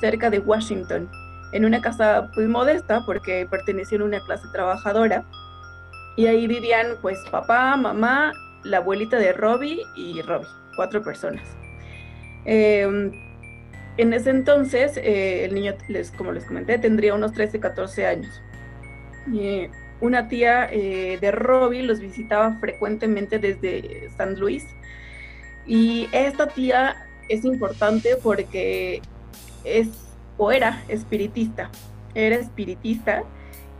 cerca 0.00 0.30
de 0.30 0.38
Washington, 0.38 1.10
en 1.52 1.64
una 1.64 1.80
casa 1.80 2.30
muy 2.34 2.48
modesta 2.48 3.02
porque 3.04 3.46
pertenecían 3.50 4.02
a 4.02 4.04
una 4.06 4.20
clase 4.20 4.48
trabajadora. 4.52 5.24
Y 6.16 6.26
ahí 6.26 6.46
vivían 6.46 6.96
pues 7.00 7.18
papá, 7.30 7.76
mamá, 7.76 8.32
la 8.64 8.78
abuelita 8.78 9.18
de 9.18 9.32
Robbie 9.32 9.82
y 9.94 10.20
Robbie, 10.22 10.48
cuatro 10.76 11.02
personas. 11.02 11.42
Em, 12.44 13.12
en 13.98 14.12
ese 14.12 14.30
entonces, 14.30 14.96
eh, 14.96 15.44
el 15.44 15.54
niño, 15.54 15.74
como 16.16 16.32
les 16.32 16.44
comenté, 16.44 16.78
tendría 16.78 17.14
unos 17.14 17.32
13, 17.32 17.60
14 17.60 18.06
años. 18.06 18.42
Y, 19.30 19.68
una 20.02 20.28
tía 20.28 20.68
eh, 20.70 21.16
de 21.20 21.30
Robbie 21.30 21.84
los 21.84 22.00
visitaba 22.00 22.58
frecuentemente 22.58 23.38
desde 23.38 24.10
San 24.16 24.38
Luis. 24.38 24.66
Y 25.64 26.08
esta 26.12 26.48
tía 26.48 27.06
es 27.28 27.44
importante 27.44 28.16
porque 28.20 29.00
es 29.64 29.88
o 30.36 30.50
era 30.50 30.82
espiritista, 30.88 31.70
era 32.14 32.34
espiritista. 32.36 33.22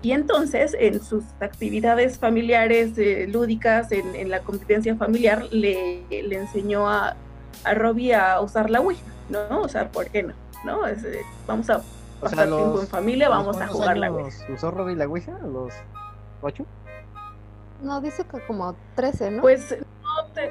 Y 0.01 0.13
entonces 0.13 0.77
en 0.79 1.03
sus 1.03 1.25
actividades 1.41 2.19
familiares, 2.19 2.97
eh, 2.99 3.27
lúdicas, 3.29 3.91
en, 3.91 4.31
la 4.31 4.41
convivencia 4.41 4.95
familiar, 4.97 5.45
le, 5.51 6.03
le 6.09 6.37
enseñó 6.37 6.89
a, 6.89 7.17
a 7.65 7.75
Robbie 7.75 8.15
a 8.15 8.41
usar 8.41 8.71
la 8.71 8.81
Ouija, 8.81 9.03
¿no? 9.29 9.63
O 9.63 9.69
sea, 9.69 9.91
¿por 9.91 10.09
qué 10.09 10.23
no? 10.23 10.35
¿No? 10.65 10.87
Eh, 10.87 10.97
vamos 11.49 11.69
a 11.71 11.83
pasar 12.21 12.47
tiempo 12.47 12.81
en 12.81 12.87
familia, 12.87 13.29
vamos 13.29 13.61
a 13.61 13.67
jugar 13.67 13.97
la 13.97 14.11
Ouija. 14.13 14.47
¿Usó 14.53 14.71
Robbie 14.71 14.97
la 14.97 15.07
Ouija? 15.07 15.37
¿Los 15.41 15.73
¿Ocho? 16.43 16.67
No, 17.81 18.01
dice 18.01 18.25
que 18.25 18.41
como 18.47 18.77
13, 18.97 19.31
¿no? 19.31 19.43
Pues 19.43 19.77
no, 20.03 20.33
te, 20.35 20.51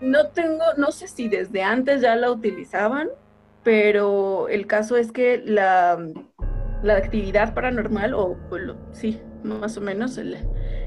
no 0.00 0.28
tengo, 0.28 0.64
no 0.76 0.90
sé 0.92 1.08
si 1.08 1.28
desde 1.28 1.62
antes 1.62 2.00
ya 2.00 2.16
la 2.16 2.30
utilizaban, 2.30 3.08
pero 3.64 4.48
el 4.48 4.66
caso 4.66 4.96
es 4.96 5.12
que 5.12 5.42
la, 5.44 5.98
la 6.82 6.96
actividad 6.96 7.54
paranormal, 7.54 8.14
o, 8.14 8.36
sí, 8.92 9.20
más 9.42 9.76
o 9.76 9.80
menos, 9.80 10.18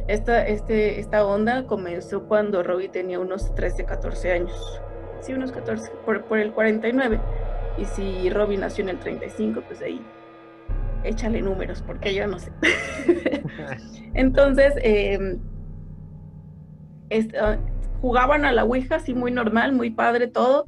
esta, 0.08 0.48
este, 0.48 1.00
esta 1.00 1.26
onda 1.26 1.66
comenzó 1.68 2.24
cuando 2.24 2.64
Robbie 2.64 2.90
tenía 2.90 3.20
unos 3.20 3.54
13, 3.56 3.86
14 3.86 4.32
años. 4.32 4.82
Sí, 5.20 5.34
unos 5.34 5.52
14, 5.52 5.92
por, 6.06 6.24
por 6.24 6.40
el 6.40 6.52
49. 6.52 7.20
Y 7.78 7.86
si 7.86 8.30
Robbie 8.30 8.58
nació 8.58 8.84
en 8.84 8.90
el 8.90 9.00
35, 9.00 9.62
pues 9.68 9.82
ahí 9.82 10.02
échale 11.04 11.42
números, 11.42 11.84
porque 11.86 12.14
yo 12.14 12.28
no 12.28 12.40
sé. 12.40 12.52
Entonces, 14.14 14.74
em, 14.82 15.40
ah, 17.40 17.58
jugaban 18.02 18.46
a 18.46 18.52
la 18.52 18.64
Ouija, 18.64 18.96
así 18.96 19.14
muy 19.14 19.32
normal, 19.32 19.74
muy 19.74 19.92
padre 19.92 20.28
todo, 20.28 20.66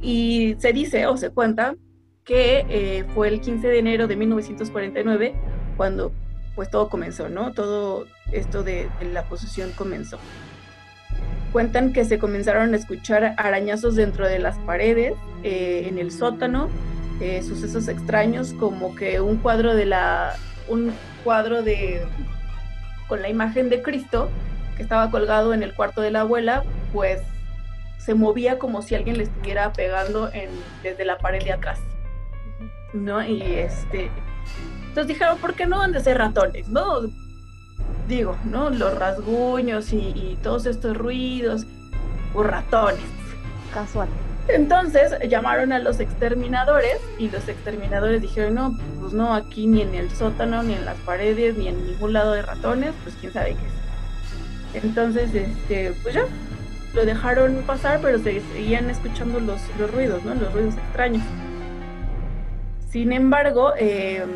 y 0.00 0.56
se 0.58 0.72
dice 0.72 1.06
o 1.06 1.16
se 1.16 1.30
cuenta 1.30 1.76
que 2.24 2.66
eh, 2.68 3.04
fue 3.14 3.28
el 3.28 3.40
15 3.40 3.68
de 3.68 3.78
enero 3.78 4.06
de 4.08 4.16
1949 4.16 5.34
cuando 5.76 6.12
pues 6.56 6.70
todo 6.70 6.88
comenzó, 6.88 7.28
¿no? 7.28 7.52
Todo 7.52 8.06
esto 8.32 8.62
de, 8.62 8.88
la 9.12 9.24
posesión 9.24 9.70
comenzó. 9.72 10.18
Cuentan 11.52 11.92
que 11.92 12.04
se 12.04 12.18
comenzaron 12.18 12.72
a 12.72 12.76
escuchar 12.76 13.34
arañazos 13.36 13.94
dentro 13.94 14.26
de 14.26 14.38
las 14.38 14.58
paredes, 14.60 15.14
eh, 15.42 15.86
en 15.88 15.98
el 15.98 16.10
sótano, 16.10 16.68
eh, 17.20 17.42
sucesos 17.42 17.88
extraños 17.88 18.52
como 18.52 18.94
que 18.94 19.20
un 19.20 19.36
cuadro 19.36 19.74
de 19.74 19.86
la 19.86 20.34
un 20.68 20.92
cuadro 21.24 21.62
de 21.62 22.04
con 23.08 23.22
la 23.22 23.28
imagen 23.28 23.68
de 23.68 23.82
Cristo 23.82 24.28
que 24.76 24.82
estaba 24.82 25.10
colgado 25.10 25.54
en 25.54 25.62
el 25.62 25.74
cuarto 25.74 26.00
de 26.00 26.10
la 26.10 26.20
abuela 26.20 26.62
pues 26.92 27.22
se 27.98 28.14
movía 28.14 28.58
como 28.58 28.82
si 28.82 28.94
alguien 28.94 29.16
le 29.16 29.24
estuviera 29.24 29.72
pegando 29.72 30.30
desde 30.82 31.04
la 31.04 31.18
pared 31.18 31.42
de 31.42 31.52
atrás 31.52 31.80
no 32.92 33.26
y 33.26 33.42
este 33.42 34.10
entonces 34.88 35.06
dijeron 35.06 35.38
por 35.38 35.54
qué 35.54 35.66
no 35.66 35.80
han 35.80 35.92
de 35.92 36.00
ser 36.00 36.18
ratones 36.18 36.68
no 36.68 37.00
digo 38.08 38.36
no 38.44 38.70
los 38.70 38.98
rasguños 38.98 39.92
y, 39.92 40.12
y 40.14 40.38
todos 40.42 40.66
estos 40.66 40.96
ruidos 40.96 41.66
o 42.34 42.42
ratones. 42.42 43.00
Casual 43.72 44.08
entonces 44.48 45.12
llamaron 45.28 45.72
a 45.72 45.78
los 45.78 46.00
exterminadores 46.00 46.98
y 47.18 47.28
los 47.30 47.48
exterminadores 47.48 48.22
dijeron, 48.22 48.54
no, 48.54 48.78
pues 49.00 49.12
no, 49.12 49.34
aquí 49.34 49.66
ni 49.66 49.82
en 49.82 49.94
el 49.94 50.10
sótano, 50.10 50.62
ni 50.62 50.74
en 50.74 50.84
las 50.84 50.98
paredes, 50.98 51.56
ni 51.56 51.68
en 51.68 51.84
ningún 51.86 52.12
lado 52.12 52.32
de 52.32 52.42
ratones, 52.42 52.92
pues 53.02 53.16
quién 53.20 53.32
sabe 53.32 53.54
qué 53.54 54.78
es. 54.78 54.84
Entonces, 54.84 55.34
este, 55.34 55.92
pues 56.02 56.14
ya, 56.14 56.24
lo 56.94 57.04
dejaron 57.04 57.62
pasar, 57.66 58.00
pero 58.00 58.18
se 58.18 58.40
seguían 58.52 58.88
escuchando 58.88 59.40
los, 59.40 59.60
los 59.78 59.90
ruidos, 59.90 60.24
¿no? 60.24 60.34
Los 60.34 60.52
ruidos 60.52 60.74
extraños. 60.74 61.22
Sin 62.88 63.12
embargo, 63.12 63.74
em, 63.76 64.30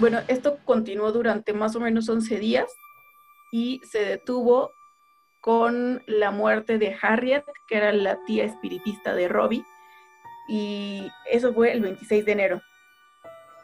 bueno, 0.00 0.20
esto 0.28 0.58
continuó 0.64 1.12
durante 1.12 1.52
más 1.52 1.76
o 1.76 1.80
menos 1.80 2.08
11 2.08 2.38
días 2.38 2.72
y 3.52 3.80
se 3.84 4.00
detuvo 4.00 4.72
con 5.42 6.02
la 6.06 6.30
muerte 6.30 6.78
de 6.78 6.96
Harriet, 7.02 7.44
que 7.66 7.76
era 7.76 7.92
la 7.92 8.24
tía 8.24 8.44
espiritista 8.44 9.12
de 9.12 9.26
Robbie, 9.26 9.66
y 10.48 11.10
eso 11.30 11.52
fue 11.52 11.72
el 11.72 11.80
26 11.80 12.24
de 12.24 12.32
enero 12.32 12.62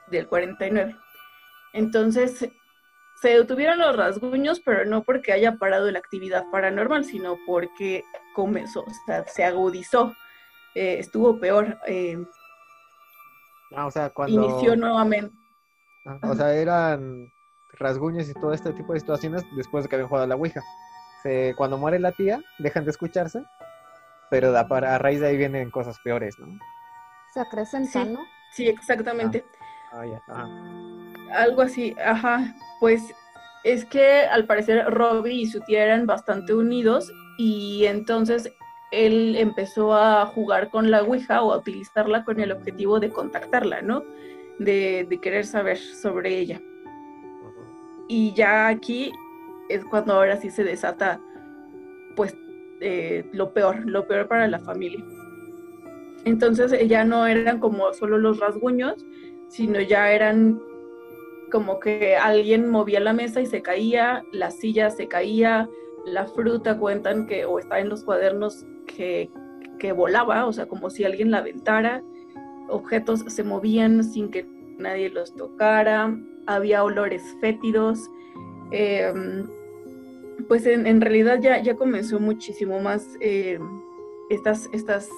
del 0.09 0.27
49. 0.27 0.97
Entonces, 1.73 2.51
se 3.23 3.29
detuvieron 3.29 3.79
los 3.79 3.97
rasguños, 3.97 4.61
pero 4.61 4.85
no 4.87 5.05
porque 5.05 5.33
haya 5.33 5.57
parado 5.57 5.89
la 5.93 6.01
actividad 6.01 6.45
paranormal, 6.51 7.05
sino 7.05 7.37
porque 7.47 8.03
comenzó, 8.35 8.81
o 8.81 8.93
sea, 9.07 9.25
se 9.29 9.45
agudizó, 9.45 10.17
eh, 10.75 10.97
estuvo 10.99 11.39
peor. 11.39 11.79
Eh, 11.87 12.19
ah, 13.77 13.87
o 13.87 13.91
sea, 13.93 14.11
cuando... 14.11 14.43
Inició 14.43 14.75
nuevamente. 14.75 15.33
Ah, 16.07 16.19
o 16.25 16.35
sea, 16.35 16.53
eran 16.55 17.31
rasguños 17.75 18.29
y 18.29 18.35
todo 18.35 18.53
este 18.53 18.73
tipo 18.73 18.95
de 18.95 18.99
situaciones 18.99 19.45
después 19.55 19.85
de 19.85 19.89
que 19.89 19.95
habían 19.95 20.09
jugado 20.09 20.25
a 20.25 20.29
la 20.29 20.35
Ouija 20.35 20.61
cuando 21.57 21.79
muere 21.79 21.99
la 21.99 22.13
tía, 22.13 22.41
dejan 22.59 22.85
de 22.85 22.91
escucharse, 22.91 23.43
pero 24.31 24.57
a, 24.57 24.61
a 24.61 24.99
raíz 24.99 25.21
de 25.21 25.29
ahí 25.29 25.37
vienen 25.37 25.71
cosas 25.71 25.99
peores, 26.05 26.39
¿no? 26.39 26.59
Se 27.33 27.41
acrecentan, 27.41 28.15
¿no? 28.15 28.21
Sí, 28.53 28.69
exactamente. 28.69 29.45
Ah, 29.93 30.05
ah, 30.29 30.47
Algo 31.35 31.63
así, 31.63 31.95
ajá. 32.05 32.55
Pues 32.81 33.03
es 33.65 33.85
que 33.85 34.23
al 34.23 34.47
parecer 34.47 34.87
Robbie 34.87 35.43
y 35.43 35.47
su 35.47 35.61
tía 35.61 35.85
eran 35.85 36.07
bastante 36.07 36.55
unidos 36.55 37.13
y 37.39 37.85
entonces 37.87 38.51
él 38.91 39.37
empezó 39.37 39.95
a 39.95 40.27
jugar 40.27 40.71
con 40.71 40.91
la 40.91 41.03
Ouija 41.03 41.43
o 41.43 41.53
a 41.53 41.59
utilizarla 41.59 42.25
con 42.25 42.41
el 42.41 42.53
objetivo 42.53 43.01
de 43.01 43.11
contactarla, 43.11 43.83
¿no? 43.83 44.03
De, 44.59 45.07
de 45.09 45.21
querer 45.21 45.45
saber 45.45 45.79
sobre 45.79 46.39
ella. 46.39 46.61
Y 48.09 48.33
ya 48.33 48.69
aquí 48.69 49.13
es 49.69 49.85
cuando 49.85 50.15
ahora 50.15 50.37
sí 50.37 50.51
se 50.51 50.65
desata, 50.65 51.21
pues, 52.17 52.37
eh, 52.81 53.29
lo 53.33 53.53
peor, 53.53 53.87
lo 53.87 54.07
peor 54.07 54.29
para 54.29 54.47
la 54.49 54.59
familia. 54.59 55.05
Entonces 56.25 56.73
eh, 56.73 56.87
ya 56.87 57.05
no 57.05 57.27
eran 57.27 57.59
como 57.59 57.93
solo 57.93 58.19
los 58.19 58.39
rasguños, 58.39 59.05
sino 59.49 59.81
ya 59.81 60.13
eran 60.13 60.61
como 61.51 61.81
que 61.81 62.17
alguien 62.17 62.69
movía 62.69 63.01
la 63.01 63.13
mesa 63.13 63.41
y 63.41 63.47
se 63.47 63.63
caía, 63.63 64.25
la 64.33 64.51
silla 64.51 64.91
se 64.91 65.09
caía, 65.09 65.69
la 66.05 66.27
fruta 66.27 66.79
cuentan 66.79 67.27
que, 67.27 67.45
o 67.45 67.59
está 67.59 67.81
en 67.81 67.89
los 67.89 68.05
cuadernos, 68.05 68.67
que, 68.87 69.31
que 69.79 69.93
volaba, 69.93 70.47
o 70.47 70.53
sea, 70.53 70.67
como 70.67 70.91
si 70.91 71.05
alguien 71.05 71.31
la 71.31 71.39
aventara, 71.39 72.03
objetos 72.69 73.21
se 73.27 73.45
movían 73.45 74.05
sin 74.05 74.31
que 74.31 74.47
nadie 74.79 75.11
los 75.11 75.35
tocara, 75.35 76.17
había 76.47 76.85
olores 76.85 77.23
fétidos, 77.41 78.11
em, 78.71 79.47
pues 80.47 80.67
en, 80.67 81.01
realidad 81.01 81.41
ya, 81.41 81.61
ya 81.61 81.75
comenzó 81.75 82.21
muchísimo 82.21 82.81
más 82.81 83.07
eh, 83.21 83.59
estas, 84.31 84.69
estas 84.73 85.09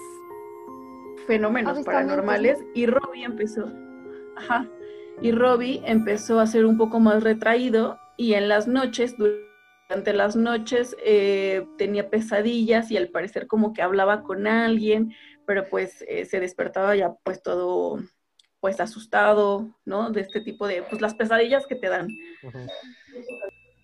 fenómenos 1.27 1.85
paranormales 1.85 2.59
y 2.75 2.87
Robbie 2.87 3.25
empezó, 3.25 3.71
ajá, 4.37 4.69
y 5.21 5.33
Robbie 5.33 5.83
empezó 5.85 6.41
a 6.41 6.47
ser 6.47 6.65
un 6.65 6.79
poco 6.79 7.00
más 7.00 7.23
retraído 7.23 7.99
y 8.17 8.35
en 8.35 8.49
las 8.49 8.67
noches, 8.67 9.15
durante 9.17 10.12
las 10.12 10.37
noches 10.37 10.97
eh, 11.05 11.67
tenía 11.77 12.09
pesadillas 12.09 12.91
y 12.91 12.97
al 12.97 13.09
parecer 13.09 13.47
como 13.47 13.73
que 13.73 13.83
hablaba 13.83 14.23
con 14.23 14.47
alguien, 14.47 15.15
pero 15.47 15.65
pues 15.69 16.05
eh, 16.09 16.25
se 16.25 16.41
despertaba 16.41 16.97
ya 16.97 17.15
pues 17.25 17.43
todo 17.43 17.99
pues 18.61 18.79
asustado, 18.79 19.75
¿no? 19.87 20.11
De 20.11 20.21
este 20.21 20.43
tipo 20.43 20.67
de, 20.67 20.83
pues 20.83 21.00
las 21.00 21.15
pesadillas 21.15 21.67
que 21.67 21.77
te 21.77 21.89
dan. 21.89 22.09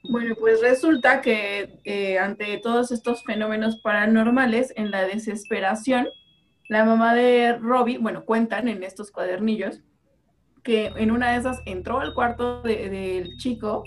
Bueno, 0.08 0.34
pues 0.38 0.60
resulta 0.60 1.20
que 1.20 1.80
eh, 1.84 2.18
ante 2.18 2.58
todos 2.58 2.92
estos 2.92 3.24
fenómenos 3.24 3.78
paranormales, 3.80 4.72
en 4.76 4.90
la 4.90 5.02
desesperación, 5.02 6.08
la 6.68 6.84
mamá 6.84 7.14
de 7.14 7.56
Robbie, 7.58 7.98
bueno, 7.98 8.24
cuentan 8.24 8.68
en 8.68 8.82
estos 8.82 9.10
cuadernillos, 9.10 9.80
que 10.62 10.92
en 10.96 11.10
una 11.10 11.30
de 11.32 11.38
esas 11.38 11.60
entró 11.64 12.00
al 12.00 12.12
cuarto 12.14 12.62
de- 12.62 12.88
del 12.90 13.36
chico 13.38 13.84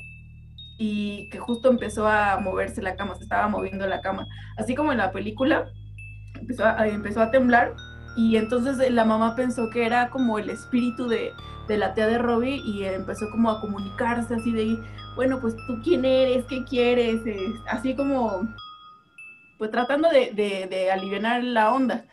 y 0.77 1.29
que 1.29 1.39
justo 1.39 1.69
empezó 1.69 2.07
a 2.07 2.39
moverse 2.39 2.81
la 2.81 2.95
cama, 2.95 3.15
se 3.15 3.23
estaba 3.23 3.47
moviendo 3.49 3.85
la 3.87 4.01
cama, 4.01 4.25
así 4.57 4.75
como 4.75 4.91
en 4.93 4.97
la 4.99 5.11
película, 5.11 5.67
empezó 6.39 6.65
a, 6.65 6.87
empezó 6.87 7.21
a 7.21 7.31
temblar 7.31 7.75
y 8.15 8.37
entonces 8.37 8.91
la 8.91 9.03
mamá 9.03 9.35
pensó 9.35 9.69
que 9.69 9.85
era 9.85 10.09
como 10.09 10.39
el 10.39 10.49
espíritu 10.49 11.07
de, 11.09 11.31
de 11.69 11.77
la 11.77 11.93
tía 11.93 12.07
de 12.07 12.17
Robbie 12.17 12.57
y 12.57 12.83
empezó 12.83 13.29
como 13.29 13.49
a 13.49 13.61
comunicarse 13.61 14.35
así 14.35 14.51
de, 14.51 14.77
bueno, 15.15 15.39
pues 15.39 15.55
tú 15.67 15.79
quién 15.81 16.03
eres, 16.03 16.43
qué 16.45 16.65
quieres, 16.65 17.25
Eh, 17.25 17.53
así 17.69 17.95
como, 17.95 18.45
pues 19.57 19.71
tratando 19.71 20.09
de, 20.09 20.31
de, 20.33 20.67
de 20.69 20.91
aliviar 20.91 21.41
la 21.43 21.71
onda. 21.73 22.05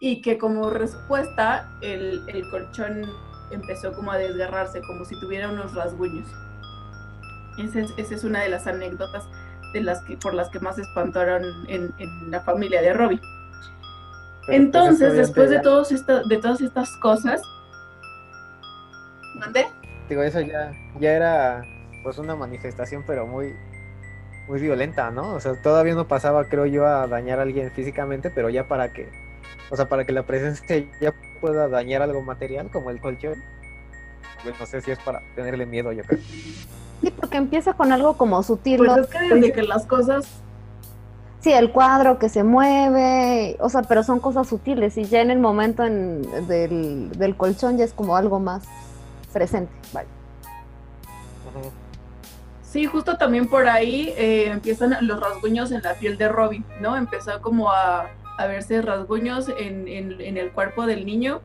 Y 0.00 0.22
que 0.22 0.38
como 0.38 0.70
respuesta 0.70 1.68
el, 1.82 2.22
el 2.28 2.48
colchón 2.50 3.02
empezó 3.50 3.92
como 3.92 4.10
a 4.12 4.18
desgarrarse, 4.18 4.80
como 4.82 5.04
si 5.04 5.18
tuviera 5.20 5.50
unos 5.50 5.74
rasguños. 5.74 6.26
Esa 7.58 7.80
es, 7.80 7.92
esa 7.96 8.14
es 8.14 8.24
una 8.24 8.40
de 8.42 8.48
las 8.48 8.66
anécdotas 8.66 9.24
de 9.72 9.82
las 9.82 10.02
que, 10.04 10.16
por 10.16 10.34
las 10.34 10.48
que 10.50 10.60
más 10.60 10.76
se 10.76 10.82
espantaron 10.82 11.42
en, 11.68 11.92
en 11.98 12.30
la 12.30 12.40
familia 12.40 12.80
de 12.82 12.92
Robbie. 12.92 13.20
Entonces, 14.48 14.98
pues, 14.98 15.12
esto 15.12 15.20
después 15.20 15.50
de, 15.50 15.60
todos 15.60 15.92
esta- 15.92 16.22
de 16.22 16.36
todas 16.36 16.60
estas 16.60 16.96
cosas, 16.98 17.40
Digo, 20.08 20.22
eso 20.22 20.40
ya, 20.40 20.72
ya 21.00 21.12
era 21.12 21.66
pues 22.02 22.18
una 22.18 22.36
manifestación, 22.36 23.02
pero 23.06 23.26
muy, 23.26 23.54
muy 24.48 24.60
violenta, 24.60 25.10
¿no? 25.10 25.34
O 25.34 25.40
sea, 25.40 25.54
todavía 25.60 25.94
no 25.94 26.06
pasaba, 26.06 26.44
creo 26.44 26.66
yo, 26.66 26.86
a 26.86 27.06
dañar 27.06 27.38
a 27.38 27.42
alguien 27.42 27.70
físicamente, 27.70 28.30
pero 28.30 28.50
ya 28.50 28.68
para 28.68 28.92
que, 28.92 29.08
o 29.70 29.76
sea, 29.76 29.88
para 29.88 30.04
que 30.04 30.12
la 30.12 30.22
presencia 30.24 30.84
ya 31.00 31.14
pueda 31.40 31.68
dañar 31.68 32.02
algo 32.02 32.20
material, 32.22 32.70
como 32.70 32.90
el 32.90 33.00
colchón, 33.00 33.42
pues 34.42 34.54
no 34.60 34.66
sé 34.66 34.82
si 34.82 34.90
es 34.90 34.98
para 34.98 35.22
tenerle 35.34 35.64
miedo, 35.64 35.92
yo 35.92 36.02
creo. 36.04 36.20
Sí, 37.00 37.10
porque 37.10 37.38
empieza 37.38 37.72
con 37.72 37.90
algo 37.92 38.16
como 38.16 38.42
sutil, 38.42 38.78
Pues 38.78 38.96
es 38.96 39.06
que 39.06 39.34
desde 39.34 39.52
que 39.52 39.62
las 39.62 39.86
cosas 39.86 40.26
Sí, 41.40 41.52
el 41.52 41.72
cuadro 41.72 42.18
que 42.18 42.30
se 42.30 42.42
mueve, 42.42 43.56
o 43.60 43.68
sea, 43.68 43.82
pero 43.82 44.02
son 44.02 44.18
cosas 44.18 44.48
sutiles 44.48 44.96
y 44.96 45.04
ya 45.04 45.20
en 45.20 45.30
el 45.30 45.38
momento 45.38 45.84
en- 45.84 46.22
del, 46.48 47.10
del 47.18 47.36
colchón 47.36 47.76
ya 47.76 47.84
es 47.84 47.92
como 47.92 48.16
algo 48.16 48.40
más 48.40 48.64
presente. 49.34 49.70
Vale. 49.92 50.08
Sí, 52.62 52.86
justo 52.86 53.16
también 53.16 53.46
por 53.48 53.68
ahí 53.68 54.12
eh, 54.16 54.46
empiezan 54.48 54.96
los 55.06 55.20
rasguños 55.20 55.70
en 55.70 55.82
la 55.82 55.94
piel 55.94 56.16
de 56.18 56.28
Robbie, 56.28 56.64
¿no? 56.80 56.96
Empezó 56.96 57.40
como 57.40 57.70
a, 57.70 58.08
a 58.38 58.46
verse 58.46 58.82
rasguños 58.82 59.48
en, 59.48 59.86
en- 59.86 60.20
en 60.20 60.36
el 60.38 60.50
cuerpo 60.50 60.86
del 60.86 61.04
niño. 61.06 61.40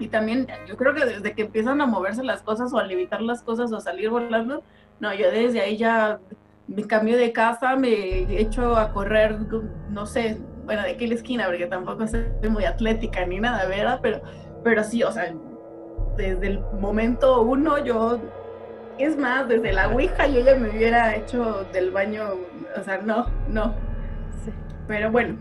Y 0.00 0.08
también 0.08 0.48
yo 0.66 0.76
creo 0.76 0.94
que 0.94 1.04
desde 1.04 1.34
que 1.34 1.42
empiezan 1.42 1.80
a 1.80 1.86
moverse 1.86 2.24
las 2.24 2.40
cosas 2.42 2.72
o 2.72 2.78
a 2.78 2.84
levitar 2.84 3.20
las 3.20 3.42
cosas 3.42 3.70
o 3.70 3.76
a 3.76 3.80
salir 3.80 4.08
volando, 4.10 4.64
no, 4.98 5.12
yo 5.14 5.30
desde 5.30 5.60
ahí 5.60 5.76
ya 5.76 6.18
me 6.66 6.84
cambio 6.86 7.16
de 7.18 7.32
casa, 7.32 7.76
me 7.76 8.40
echo 8.40 8.76
a 8.76 8.92
correr, 8.92 9.38
no 9.90 10.06
sé, 10.06 10.38
bueno, 10.64 10.82
de 10.82 11.06
la 11.06 11.14
esquina, 11.14 11.46
porque 11.46 11.66
tampoco 11.66 12.06
soy 12.08 12.24
muy 12.48 12.64
atlética 12.64 13.24
ni 13.26 13.40
nada, 13.40 13.66
¿verdad? 13.66 13.98
Pero, 14.02 14.22
pero 14.64 14.82
sí, 14.84 15.02
o 15.02 15.12
sea, 15.12 15.32
desde 16.20 16.46
el 16.46 16.60
momento 16.80 17.42
uno 17.42 17.82
yo 17.84 18.20
es 18.98 19.16
más, 19.16 19.48
desde 19.48 19.72
la 19.72 19.88
Ouija 19.88 20.26
yo 20.26 20.40
ya 20.40 20.54
me 20.56 20.68
hubiera 20.68 21.16
hecho 21.16 21.64
del 21.72 21.90
baño, 21.90 22.34
o 22.78 22.82
sea, 22.84 22.98
no, 22.98 23.26
no. 23.48 23.74
Sí. 24.44 24.52
Pero 24.86 25.10
bueno, 25.10 25.38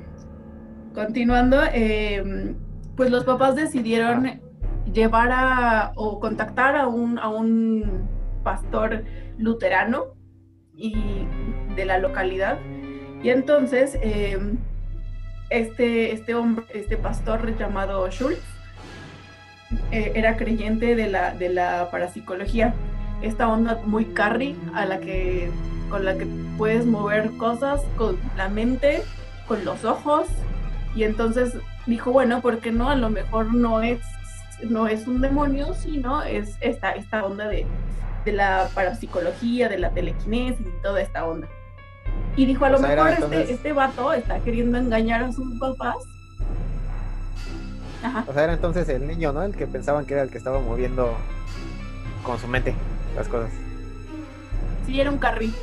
continuando, 0.93 1.61
eh, 1.73 2.55
pues 2.95 3.11
los 3.11 3.25
papás 3.25 3.55
decidieron 3.55 4.41
llevar 4.93 5.29
a 5.31 5.91
o 5.95 6.19
contactar 6.19 6.75
a 6.77 6.87
un, 6.87 7.19
a 7.19 7.27
un 7.27 8.07
pastor 8.43 9.03
luterano 9.37 10.15
y 10.73 10.95
de 11.75 11.85
la 11.85 11.97
localidad. 11.97 12.59
Y 13.21 13.29
entonces 13.29 13.97
eh, 14.01 14.39
este, 15.49 16.13
este 16.13 16.35
hombre, 16.35 16.65
este 16.73 16.95
pastor 16.95 17.57
llamado 17.57 18.09
Schultz, 18.09 18.58
eh, 19.91 20.11
era 20.15 20.35
creyente 20.37 20.95
de 20.95 21.07
la, 21.07 21.33
de 21.35 21.49
la 21.49 21.89
parapsicología 21.91 22.73
esta 23.21 23.47
onda 23.49 23.79
muy 23.85 24.05
carry 24.05 24.55
a 24.73 24.85
la 24.85 24.99
que 24.99 25.49
con 25.89 26.05
la 26.05 26.15
que 26.17 26.27
puedes 26.57 26.85
mover 26.85 27.31
cosas 27.37 27.81
con 27.97 28.17
la 28.37 28.47
mente, 28.47 29.01
con 29.47 29.65
los 29.65 29.83
ojos 29.83 30.27
y 30.95 31.03
entonces 31.03 31.57
dijo, 31.87 32.11
bueno, 32.11 32.41
¿por 32.41 32.59
qué 32.59 32.71
no? 32.71 32.89
A 32.89 32.95
lo 32.95 33.09
mejor 33.09 33.53
no 33.53 33.81
es 33.81 33.99
no 34.63 34.87
es 34.87 35.07
un 35.07 35.21
demonio, 35.21 35.73
sino 35.73 36.21
es 36.23 36.57
esta 36.61 36.91
esta 36.91 37.25
onda 37.25 37.47
de, 37.47 37.65
de 38.25 38.31
la 38.31 38.69
parapsicología, 38.73 39.69
de 39.69 39.79
la 39.79 39.89
telequinesis 39.91 40.59
y 40.65 40.81
toda 40.83 41.01
esta 41.01 41.25
onda. 41.25 41.47
Y 42.35 42.45
dijo, 42.45 42.65
a 42.65 42.69
lo 42.69 42.77
O 42.77 42.79
sea, 42.79 42.93
era 42.93 43.03
mejor 43.03 43.15
entonces- 43.23 43.41
este, 43.41 43.53
este 43.55 43.73
vato 43.73 44.13
está 44.13 44.39
queriendo 44.39 44.77
engañar 44.77 45.23
a 45.23 45.31
sus 45.31 45.59
papás. 45.59 45.95
Ajá. 48.03 48.25
O 48.27 48.33
sea, 48.33 48.43
era 48.45 48.53
entonces 48.53 48.87
el 48.89 49.07
niño, 49.07 49.33
¿no? 49.33 49.43
El 49.43 49.55
que 49.55 49.67
pensaban 49.67 50.05
que 50.05 50.13
era 50.13 50.23
el 50.23 50.29
que 50.29 50.37
estaba 50.37 50.59
moviendo 50.59 51.13
con 52.23 52.39
su 52.39 52.47
mente 52.47 52.73
las 53.15 53.27
cosas. 53.27 53.51
Sí, 54.85 54.99
era 54.99 55.11
un 55.11 55.17
carry. 55.17 55.53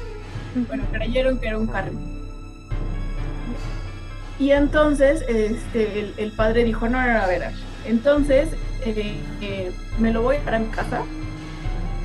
Bueno, 0.68 0.84
creyeron 0.92 1.38
que 1.38 1.48
era 1.48 1.58
un 1.58 1.66
carry. 1.66 1.92
Y 4.38 4.50
entonces 4.50 5.22
este, 5.28 5.98
el, 6.00 6.14
el 6.18 6.32
padre 6.32 6.64
dijo, 6.64 6.88
no, 6.88 7.00
no, 7.00 7.12
no, 7.12 7.20
a 7.20 7.26
ver, 7.26 7.42
entonces 7.86 8.50
eh, 8.84 9.16
eh, 9.40 9.72
me 9.98 10.12
lo 10.12 10.20
voy 10.22 10.36
para 10.44 10.58
mi 10.58 10.66
casa 10.66 11.02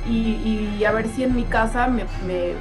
y, 0.08 0.76
y 0.78 0.84
a 0.86 0.92
ver 0.92 1.08
si 1.08 1.24
en 1.24 1.36
mi 1.36 1.44
casa 1.44 1.88
me, 1.88 2.04
me- 2.26 2.54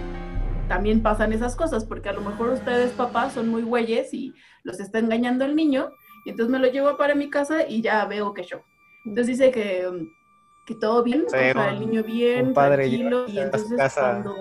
también 0.67 1.01
pasan 1.01 1.31
esas 1.33 1.55
cosas, 1.55 1.83
porque 1.85 2.09
a 2.09 2.13
lo 2.13 2.21
mejor 2.21 2.49
ustedes 2.49 2.91
papás 2.91 3.33
son 3.33 3.47
muy 3.49 3.61
güeyes 3.61 4.13
y 4.13 4.33
los 4.63 4.79
está 4.79 4.99
engañando 4.99 5.43
el 5.45 5.55
niño, 5.55 5.91
y 6.23 6.29
entonces 6.31 6.51
me 6.51 6.59
lo 6.59 6.67
llevo 6.71 6.97
para 6.97 7.15
mi 7.15 7.29
casa 7.29 7.67
y 7.67 7.81
ya 7.81 8.05
veo 8.05 8.33
que 8.33 8.43
yo. 8.43 8.61
Entonces 9.05 9.37
dice 9.37 9.51
que, 9.51 9.87
um, 9.87 10.07
que 10.65 10.75
todo 10.75 11.01
bien, 11.03 11.21
Sí, 11.27 11.35
o 11.35 11.39
sea, 11.39 11.69
el 11.71 11.79
niño 11.79 12.03
bien, 12.03 12.53
padre 12.53 12.87
tranquilo, 12.87 13.25
y 13.27 13.39
entonces 13.39 13.77
casa. 13.77 14.01
cuando... 14.21 14.35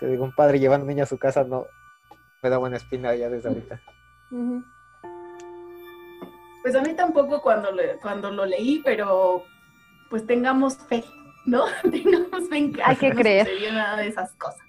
Te 0.00 0.06
digo, 0.06 0.24
un 0.24 0.32
padre 0.32 0.60
llevando 0.60 0.86
niño 0.86 1.02
a 1.02 1.06
su 1.06 1.18
casa 1.18 1.42
no 1.44 1.66
me 2.42 2.50
da 2.50 2.58
buena 2.58 2.76
espina 2.76 3.14
ya 3.16 3.28
desde 3.28 3.48
ahorita. 3.48 3.80
Pues 6.62 6.74
a 6.76 6.82
mí 6.82 6.94
tampoco 6.94 7.40
cuando, 7.42 7.72
le- 7.72 7.96
cuando 7.96 8.30
lo 8.30 8.46
leí, 8.46 8.80
pero 8.84 9.44
pues 10.08 10.24
tengamos 10.24 10.76
fe, 10.76 11.04
¿no? 11.46 11.64
tengamos 11.90 12.48
fe 12.48 12.56
en 12.58 12.72
que 12.72 12.82
Hay 12.84 12.94
que 12.96 13.08
no 13.10 13.16
creer. 13.16 13.46
sucedió 13.48 13.72
nada 13.72 13.96
de 13.96 14.06
esas 14.06 14.32
cosas. 14.36 14.67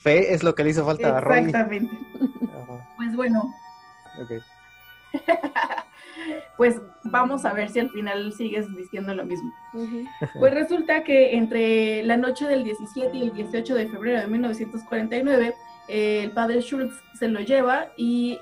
Fe 0.00 0.32
es 0.32 0.42
lo 0.42 0.54
que 0.54 0.64
le 0.64 0.70
hizo 0.70 0.84
falta 0.84 1.16
a 1.16 1.20
Rolly. 1.20 1.46
Exactamente. 1.46 1.98
Pues 2.96 3.16
bueno, 3.16 3.54
ok. 4.20 4.32
pues 6.56 6.80
vamos 7.04 7.44
a 7.44 7.52
ver 7.52 7.68
si 7.68 7.80
al 7.80 7.90
final 7.90 8.32
sigues 8.32 8.66
diciendo 8.76 9.14
lo 9.14 9.24
mismo. 9.24 9.52
Pues 10.38 10.54
resulta 10.54 11.04
que 11.04 11.36
entre 11.36 12.02
la 12.02 12.16
noche 12.16 12.46
del 12.46 12.64
17 12.64 13.16
y 13.16 13.22
el 13.22 13.32
18 13.32 13.74
de 13.74 13.88
febrero 13.88 14.20
de 14.20 14.26
1949, 14.26 15.54
eh, 15.88 16.22
el 16.24 16.30
padre 16.32 16.60
Schultz 16.60 16.94
se 17.14 17.28
lo 17.28 17.40
lleva 17.40 17.88
y, 17.96 18.38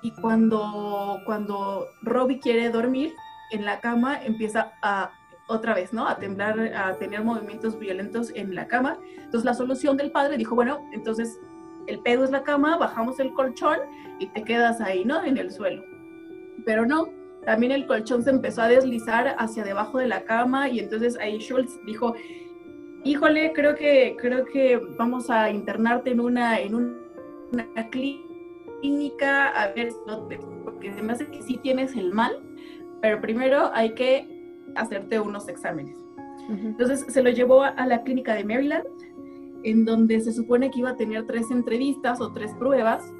y 0.00 0.12
cuando, 0.12 1.20
cuando 1.26 1.88
Robbie 2.02 2.40
quiere 2.40 2.70
dormir 2.70 3.12
en 3.50 3.64
la 3.64 3.80
cama, 3.80 4.22
empieza 4.24 4.72
a 4.82 5.10
otra 5.48 5.74
vez, 5.74 5.92
¿no? 5.92 6.06
A 6.06 6.16
temblar, 6.16 6.58
a 6.74 6.94
tener 6.96 7.22
movimientos 7.22 7.78
violentos 7.78 8.30
en 8.34 8.54
la 8.54 8.66
cama. 8.68 8.98
Entonces 9.16 9.44
la 9.44 9.54
solución 9.54 9.96
del 9.96 10.10
padre 10.10 10.36
dijo, 10.36 10.54
bueno, 10.54 10.80
entonces 10.92 11.38
el 11.86 11.98
pedo 12.00 12.24
es 12.24 12.30
la 12.30 12.42
cama, 12.42 12.76
bajamos 12.76 13.18
el 13.20 13.32
colchón 13.32 13.78
y 14.18 14.26
te 14.28 14.44
quedas 14.44 14.80
ahí, 14.80 15.04
¿no? 15.04 15.22
En 15.24 15.36
el 15.36 15.50
suelo. 15.50 15.82
Pero 16.64 16.86
no, 16.86 17.08
también 17.44 17.72
el 17.72 17.86
colchón 17.86 18.22
se 18.22 18.30
empezó 18.30 18.62
a 18.62 18.68
deslizar 18.68 19.34
hacia 19.38 19.64
debajo 19.64 19.98
de 19.98 20.06
la 20.06 20.22
cama 20.24 20.68
y 20.68 20.78
entonces 20.78 21.18
ahí 21.18 21.38
Schultz 21.40 21.72
dijo, 21.86 22.14
híjole, 23.04 23.52
creo 23.52 23.74
que, 23.74 24.16
creo 24.20 24.44
que 24.44 24.80
vamos 24.96 25.28
a 25.28 25.50
internarte 25.50 26.10
en 26.10 26.20
una, 26.20 26.60
en 26.60 26.74
un- 26.76 27.02
una 27.52 27.66
clínica 27.90 29.48
a 29.48 29.72
ver 29.72 29.92
porque 30.64 30.92
se 30.92 31.02
me 31.02 31.12
hace 31.12 31.26
que 31.26 31.42
sí 31.42 31.58
tienes 31.58 31.96
el 31.96 32.12
mal, 32.12 32.40
pero 33.00 33.20
primero 33.20 33.70
hay 33.74 33.92
que 33.94 34.31
hacerte 34.76 35.20
unos 35.20 35.48
exámenes. 35.48 35.96
Entonces 36.48 37.06
se 37.08 37.22
lo 37.22 37.30
llevó 37.30 37.62
a 37.62 37.86
la 37.86 38.02
clínica 38.02 38.34
de 38.34 38.44
Maryland, 38.44 38.84
en 39.62 39.84
donde 39.84 40.20
se 40.20 40.32
supone 40.32 40.70
que 40.70 40.80
iba 40.80 40.90
a 40.90 40.96
tener 40.96 41.26
tres 41.26 41.50
entrevistas 41.50 42.20
o 42.20 42.32
tres 42.32 42.52
pruebas 42.54 43.12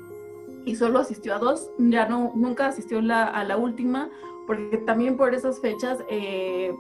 y 0.65 0.77
solo 0.77 0.99
asistió 0.99 1.35
a 1.35 1.39
dos, 1.39 1.71
ya 1.79 2.09
no, 2.09 2.33
nunca 2.35 2.67
asistió 2.67 2.99
a 2.99 3.45
la 3.45 3.57
última, 3.57 4.11
porque 4.47 4.79
también 4.79 5.17
por 5.17 5.35
esas 5.35 5.61
fechas 5.61 5.99
eh, 6.09 6.73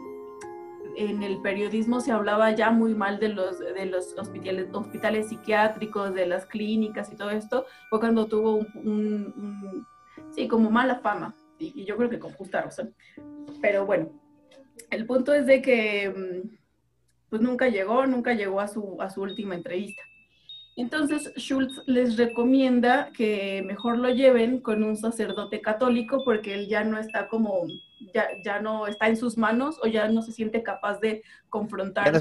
en 0.96 1.22
el 1.22 1.40
periodismo 1.40 2.00
se 2.00 2.12
hablaba 2.12 2.50
ya 2.52 2.70
muy 2.70 2.94
mal 2.94 3.18
de 3.18 3.28
los, 3.28 3.58
de 3.58 3.86
los 3.86 4.16
hospitales, 4.18 4.68
hospitales 4.72 5.28
psiquiátricos, 5.28 6.14
de 6.14 6.26
las 6.26 6.46
clínicas 6.46 7.12
y 7.12 7.16
todo 7.16 7.30
esto, 7.30 7.66
fue 7.90 8.00
cuando 8.00 8.26
tuvo 8.26 8.56
un, 8.74 9.86
sí, 10.30 10.48
como 10.48 10.70
mala 10.70 11.00
fama, 11.00 11.34
y, 11.58 11.84
yo 11.84 11.96
creo 11.96 12.10
que 12.10 12.18
con 12.18 12.32
justa 12.32 12.62
razón. 12.62 12.94
Pero 13.60 13.86
bueno, 13.86 14.10
el 14.90 15.06
punto 15.06 15.32
es 15.34 15.46
de 15.46 15.62
que 15.62 16.10
mm, 16.10 16.56
pues 17.30 17.42
nunca 17.42 17.68
llegó, 17.68 18.06
nunca 18.06 18.34
llegó 18.34 18.60
a 18.60 18.68
su, 18.68 19.00
a 19.00 19.10
su 19.10 19.22
última 19.22 19.54
entrevista. 19.54 20.02
Entonces 20.76 21.32
Schultz 21.36 21.82
les 21.86 22.16
recomienda 22.16 23.10
que 23.14 23.62
mejor 23.66 23.98
lo 23.98 24.08
lleven 24.08 24.60
con 24.60 24.82
un 24.82 24.96
sacerdote 24.96 25.60
católico 25.60 26.22
porque 26.24 26.54
él 26.54 26.68
ya 26.68 26.82
no 26.82 26.98
está 26.98 27.28
como, 27.28 27.66
ya, 28.14 28.28
ya 28.42 28.60
no 28.60 28.86
está 28.86 29.08
en 29.08 29.16
sus 29.16 29.36
manos 29.36 29.78
o 29.82 29.86
ya 29.86 30.08
no 30.08 30.22
se 30.22 30.32
siente 30.32 30.62
capaz 30.62 30.98
de 31.00 31.22
confrontar 31.50 32.14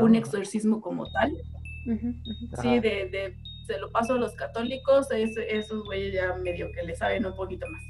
un 0.00 0.14
exorcismo 0.14 0.80
como 0.80 1.10
tal. 1.10 1.36
Sí, 2.62 2.80
de, 2.80 3.08
de, 3.10 3.36
se 3.66 3.78
lo 3.78 3.90
paso 3.90 4.14
a 4.14 4.18
los 4.18 4.34
católicos, 4.34 5.08
esos 5.10 5.84
güeyes 5.84 6.14
ya 6.14 6.34
medio 6.34 6.70
que 6.72 6.82
le 6.82 6.96
saben 6.96 7.26
un 7.26 7.36
poquito 7.36 7.66
más. 7.68 7.82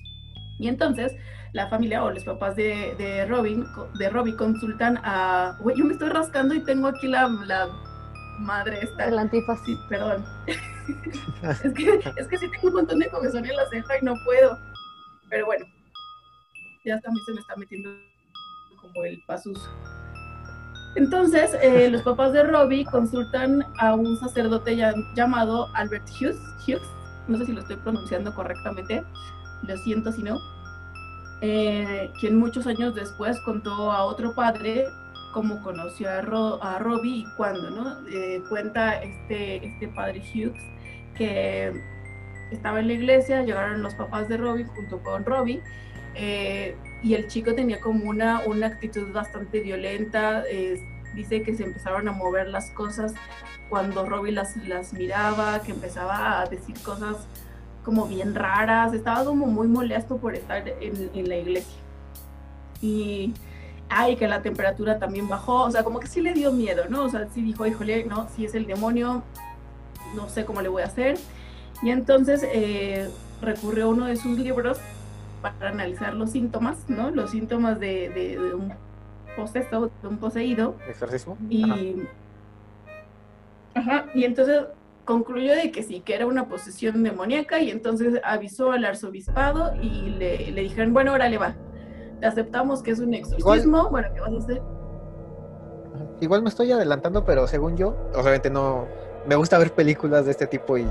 Y 0.59 0.69
entonces 0.69 1.15
la 1.53 1.69
familia 1.69 2.05
o 2.05 2.11
los 2.11 2.25
papás 2.25 2.57
de, 2.57 2.95
de 2.99 3.27
Robin, 3.27 3.65
de 3.99 4.11
Robbie 4.11 4.37
consultan 4.37 4.99
a, 5.03 5.57
güey, 5.61 5.77
yo 5.77 5.85
me 5.85 5.93
estoy 5.93 6.11
rascando 6.11 6.55
y 6.55 6.61
tengo 6.65 6.89
aquí 6.89 7.09
la, 7.09 7.29
la 7.47 7.69
madre 8.41 8.79
esta. 8.83 9.07
El 9.07 9.19
antifaz. 9.19 9.59
Sí, 9.65 9.77
perdón. 9.89 10.25
es, 10.47 11.73
que, 11.73 12.01
es 12.17 12.27
que 12.29 12.39
sí 12.39 12.51
tengo 12.51 12.69
un 12.69 12.75
montón 12.75 12.99
de 12.99 13.09
comezón 13.09 13.45
en 13.45 13.57
la 13.57 13.69
ceja 13.69 13.99
y 14.01 14.05
no 14.05 14.15
puedo. 14.25 14.59
Pero 15.31 15.47
bueno, 15.47 15.67
ya 16.85 17.01
también 17.01 17.25
se 17.25 17.33
me 17.33 17.41
está 17.41 17.57
metiendo 17.57 17.91
como 18.81 19.05
el 19.05 19.23
pasus. 19.27 19.69
Entonces, 20.97 21.55
eh, 21.63 21.89
los 21.93 22.03
papás 22.03 22.33
de 22.33 22.43
Robbie 22.43 22.85
consultan 22.85 23.65
a 23.79 23.95
un 23.95 24.17
sacerdote 24.19 24.77
llamado 25.15 25.69
Albert 25.75 26.09
Hughes, 26.11 26.39
Hughes, 26.67 26.83
no 27.29 27.39
sé 27.39 27.47
si 27.47 27.53
lo 27.53 27.61
estoy 27.61 27.77
pronunciando 27.77 28.35
correctamente, 28.35 29.05
lo 29.63 29.77
siento 29.79 30.13
si 30.13 30.23
no, 30.23 30.39
eh, 31.41 32.11
quien 32.21 32.37
muchos 32.37 32.67
años 32.67 32.95
después 32.95 33.39
contó 33.45 33.93
a 33.93 34.05
otro 34.05 34.35
padre 34.35 34.87
cómo 35.33 35.63
conoció 35.63 36.11
a, 36.11 36.19
a 36.19 36.79
Robbie 36.79 37.19
y 37.19 37.25
cuándo, 37.37 37.71
¿no? 37.71 38.09
Eh, 38.09 38.43
cuenta 38.49 39.01
este, 39.03 39.67
este 39.67 39.89
padre 39.89 40.21
Hughes 40.21 40.61
que 41.17 41.73
estaba 42.51 42.81
en 42.81 42.89
la 42.89 42.95
iglesia, 42.95 43.43
llegaron 43.43 43.83
los 43.83 43.95
papás 43.95 44.29
de 44.29 44.37
Robbie 44.37 44.65
junto 44.65 45.01
con 45.03 45.25
Robbie 45.25 45.63
eh, 46.15 46.77
y 47.03 47.15
el 47.15 47.29
chico 47.29 47.55
tenía 47.55 47.81
como 47.81 48.09
una, 48.09 48.41
una 48.47 48.67
actitud 48.67 49.13
bastante 49.13 49.61
violenta, 49.61 50.43
dice 51.15 51.43
que 51.43 51.55
se 51.55 51.65
empezaron 51.65 52.09
a 52.09 52.13
mover 52.13 52.49
las 52.49 52.71
cosas 52.71 53.15
cuando 53.69 54.05
Robbie 54.07 54.33
las, 54.33 54.57
las 54.57 54.93
miraba, 54.93 55.63
que 55.63 55.73
empezaba 55.73 56.41
a 56.41 56.47
decir 56.47 56.77
cosas 56.83 57.29
como 57.89 58.07
bien 58.07 58.35
raras, 58.35 58.93
estaba 58.93 59.25
como 59.25 59.47
muy 59.47 59.67
molesto 59.67 60.19
por 60.19 60.35
estar 60.35 60.69
en, 60.69 61.11
en 61.15 61.27
la 61.27 61.37
iglesia. 61.37 61.79
Y 62.83 63.33
ay, 63.89 64.17
que 64.17 64.29
la 64.29 64.43
temperatura 64.43 64.99
también 64.99 65.27
bajó, 65.27 65.63
o 65.63 65.71
sea, 65.71 65.85
como 65.85 66.01
que 66.01 66.07
sí 66.07 66.21
le 66.21 66.35
dio 66.35 66.53
miedo, 66.53 66.85
¿no? 66.91 67.05
O 67.05 67.09
sea, 67.09 67.27
sí 67.33 67.41
dijo, 67.41 67.67
híjole, 67.67 68.05
no, 68.05 68.29
si 68.29 68.45
es 68.45 68.55
el 68.55 68.67
demonio, 68.67 69.23
no 70.15 70.29
sé 70.29 70.45
cómo 70.45 70.61
le 70.61 70.69
voy 70.69 70.83
a 70.83 70.85
hacer. 70.85 71.17
Y 71.83 71.89
entonces 71.89 72.43
eh, 72.45 73.09
recurrió 73.41 73.87
a 73.87 73.89
uno 73.89 74.05
de 74.05 74.17
sus 74.17 74.39
libros 74.39 74.77
para 75.41 75.71
analizar 75.71 76.13
los 76.13 76.33
síntomas, 76.33 76.77
¿no? 76.89 77.11
Los 77.11 77.31
síntomas 77.31 77.81
de, 77.81 78.11
de, 78.11 78.55
un 78.55 78.71
poseso, 79.35 79.91
de 80.03 80.09
un 80.09 80.19
poseído. 80.19 80.77
¿Exorcismo? 80.87 81.39
Y, 81.49 82.03
ajá, 83.75 84.05
y 84.13 84.25
entonces 84.25 84.65
concluyó 85.09 85.55
de 85.55 85.71
que 85.73 85.83
sí, 85.83 86.01
que 86.01 86.15
era 86.15 86.27
una 86.27 86.49
posesión 86.49 87.03
demoníaca 87.03 87.61
y 87.61 87.71
entonces 87.71 88.21
avisó 88.23 88.73
al 88.73 88.85
arzobispado 88.85 89.75
y 89.81 90.11
le, 90.11 90.51
le 90.51 90.61
dijeron, 90.61 90.93
bueno, 90.93 91.13
ahora 91.13 91.31
le 91.31 91.39
va, 91.39 91.57
aceptamos 92.23 92.83
que 92.83 92.91
es 92.91 92.99
un 92.99 93.15
exorcismo, 93.15 93.89
bueno, 93.89 94.09
¿qué 94.13 94.21
vas 94.21 94.35
a 94.35 94.37
hacer? 94.37 94.63
Igual 96.21 96.43
me 96.43 96.51
estoy 96.51 96.73
adelantando, 96.73 97.25
pero 97.25 97.47
según 97.47 97.79
yo, 97.79 97.97
obviamente 98.15 98.51
no, 98.51 98.87
me 99.27 99.35
gusta 99.35 99.57
ver 99.57 99.73
películas 99.73 100.27
de 100.27 100.33
este 100.33 100.47
tipo 100.47 100.77
y 100.77 100.87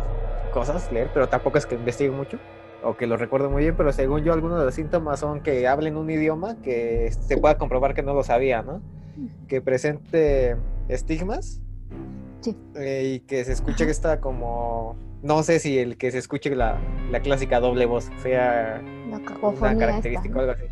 cosas, 0.51 0.91
leer, 0.91 1.11
pero 1.13 1.29
tampoco 1.29 1.59
es 1.59 1.67
que 1.67 1.75
investigue 1.75 2.09
mucho 2.09 2.39
o 2.83 2.97
que 2.97 3.05
lo 3.05 3.17
recuerdo 3.17 3.51
muy 3.51 3.61
bien, 3.61 3.75
pero 3.77 3.93
según 3.93 4.23
yo 4.23 4.33
algunos 4.33 4.57
de 4.57 4.65
los 4.65 4.73
síntomas 4.73 5.19
son 5.19 5.41
que 5.41 5.67
hablen 5.67 5.95
un 5.95 6.09
idioma 6.09 6.59
que 6.63 7.11
se 7.11 7.37
pueda 7.37 7.59
comprobar 7.59 7.93
que 7.93 8.01
no 8.01 8.15
lo 8.15 8.23
sabía, 8.23 8.63
¿no? 8.63 8.81
Que 9.47 9.61
presente 9.61 10.57
estigmas 10.87 11.61
sí. 12.41 12.55
Eh, 12.75 13.15
y 13.15 13.19
que 13.21 13.43
se 13.45 13.53
escuche 13.53 13.85
que 13.85 13.91
está 13.91 14.19
como, 14.19 14.95
no 15.21 15.43
sé 15.43 15.59
si 15.59 15.77
el 15.79 15.97
que 15.97 16.11
se 16.11 16.17
escuche 16.17 16.55
la, 16.55 16.77
la 17.11 17.19
clásica 17.21 17.59
doble 17.59 17.85
voz 17.85 18.09
sea 18.21 18.81
una 19.41 19.77
característica 19.77 20.37
o 20.37 20.39
algo 20.41 20.51
así. 20.53 20.63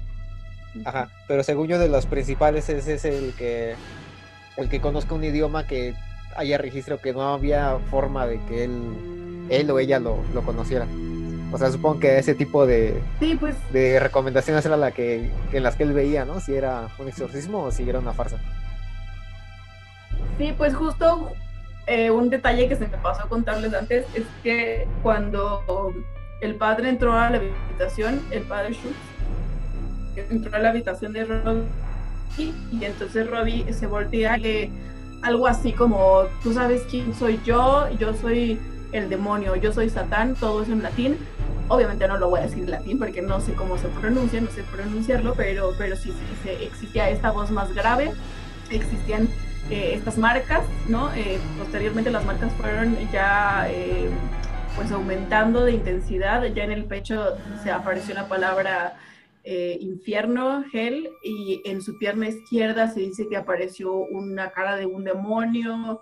Ajá, 0.84 1.10
pero 1.28 1.44
según 1.44 1.68
yo 1.68 1.80
de 1.80 1.88
los 1.88 2.06
principales 2.06 2.68
ese 2.70 2.94
es 2.96 3.06
el 3.06 3.34
que 3.34 3.76
el 4.58 4.70
que 4.70 4.82
conozca 4.82 5.16
un 5.16 5.24
idioma 5.24 5.66
que 5.68 5.96
haya 6.36 6.58
registro 6.58 7.00
que 7.00 7.14
no 7.14 7.22
había 7.22 7.78
forma 7.90 8.28
de 8.28 8.40
que 8.46 8.66
él 8.66 9.48
él 9.50 9.70
o 9.72 9.80
ella 9.80 10.00
lo, 10.00 10.18
lo 10.34 10.42
conociera. 10.42 10.86
O 11.52 11.58
sea, 11.58 11.72
supongo 11.72 12.00
que 12.00 12.18
ese 12.18 12.34
tipo 12.36 12.66
de, 12.66 13.02
pues, 13.40 13.56
de 13.72 14.00
recomendaciones 14.00 14.66
era 14.66 14.76
la 14.76 14.92
que, 14.92 15.30
en 15.54 15.64
las 15.64 15.76
que 15.76 15.84
él 15.84 15.94
veía, 15.94 16.26
¿no? 16.26 16.42
Si 16.42 16.54
era 16.54 16.90
un 17.00 17.08
exorcismo 17.08 17.64
o 17.64 17.72
si 17.72 17.88
era 17.88 18.00
una 18.00 18.12
farsa. 18.12 18.38
Sí, 20.38 20.54
pues 20.58 20.74
justo 20.74 21.32
eh, 21.88 22.12
un 22.12 22.30
detalle 22.30 22.68
que 22.68 22.76
se 22.76 22.88
me 22.88 22.98
pasó 22.98 23.24
a 23.24 23.30
contarles 23.30 23.74
antes 23.74 24.06
es 24.16 24.24
que 24.44 24.88
cuando 25.04 25.94
el 26.42 26.56
padre 26.56 26.90
entró 26.90 27.14
a 27.14 27.30
la 27.30 27.38
habitación, 27.38 28.22
el 28.32 28.44
padre 28.44 28.74
Schultz, 28.74 28.98
entró 30.30 30.56
a 30.56 30.60
la 30.60 30.70
habitación 30.70 31.14
de 31.14 31.26
Robbie 31.26 31.64
y 32.38 32.86
entonces 32.86 33.30
Robbie 33.30 33.72
se 33.74 33.88
voltea 33.88 34.38
y 34.38 34.72
algo 35.22 35.48
así 35.48 35.74
como, 35.74 36.24
tú 36.44 36.54
sabes 36.54 36.84
quién 36.90 37.14
soy 37.16 37.40
yo, 37.46 37.88
yo 37.98 38.14
soy 38.14 38.60
el 38.92 39.10
demonio, 39.10 39.56
yo 39.56 39.74
soy 39.74 39.90
Satán, 39.90 40.36
todo 40.36 40.64
es 40.64 40.70
en 40.70 40.84
latín. 40.84 41.18
Obviamente 41.68 42.08
no 42.08 42.18
lo 42.18 42.30
voy 42.30 42.42
a 42.42 42.44
decir 42.44 42.64
en 42.64 42.72
latín 42.72 43.00
porque 43.00 43.22
no 43.22 43.42
sé 43.42 43.54
cómo 43.54 43.78
se 43.78 43.88
pronuncia, 43.88 44.40
no 44.40 44.52
sé 44.52 44.64
pronunciarlo, 44.64 45.34
pero, 45.34 45.72
pero 45.78 45.96
sí, 45.96 46.14
sí, 46.44 46.50
existía 46.50 47.10
esta 47.10 47.32
voz 47.32 47.50
más 47.50 47.74
grave, 47.74 48.12
existían 48.70 49.28
eh, 49.72 49.94
estas 49.96 50.20
marcas, 50.20 50.64
¿no? 50.88 51.12
Eh, 51.16 51.40
posteriormente 51.58 52.12
las 52.12 52.24
marcas 52.24 52.54
fueron 52.54 52.96
ya 53.12 53.68
eh, 53.68 54.12
pues 54.76 54.92
aumentando 54.92 55.66
de 55.66 55.72
intensidad, 55.72 56.44
ya 56.54 56.64
en 56.66 56.72
el 56.72 56.86
pecho 56.86 57.36
se 57.64 57.72
apareció 57.72 58.14
la 58.14 58.28
palabra 58.28 59.00
infierno, 59.48 60.66
Hell, 60.74 61.08
y 61.24 61.62
en 61.66 61.84
su 61.84 62.00
pierna 62.00 62.28
izquierda 62.28 62.88
se 62.88 63.02
dice 63.02 63.28
que 63.30 63.38
apareció 63.38 63.94
una 63.94 64.50
cara 64.50 64.76
de 64.76 64.88
un 64.88 65.04
demonio, 65.04 66.02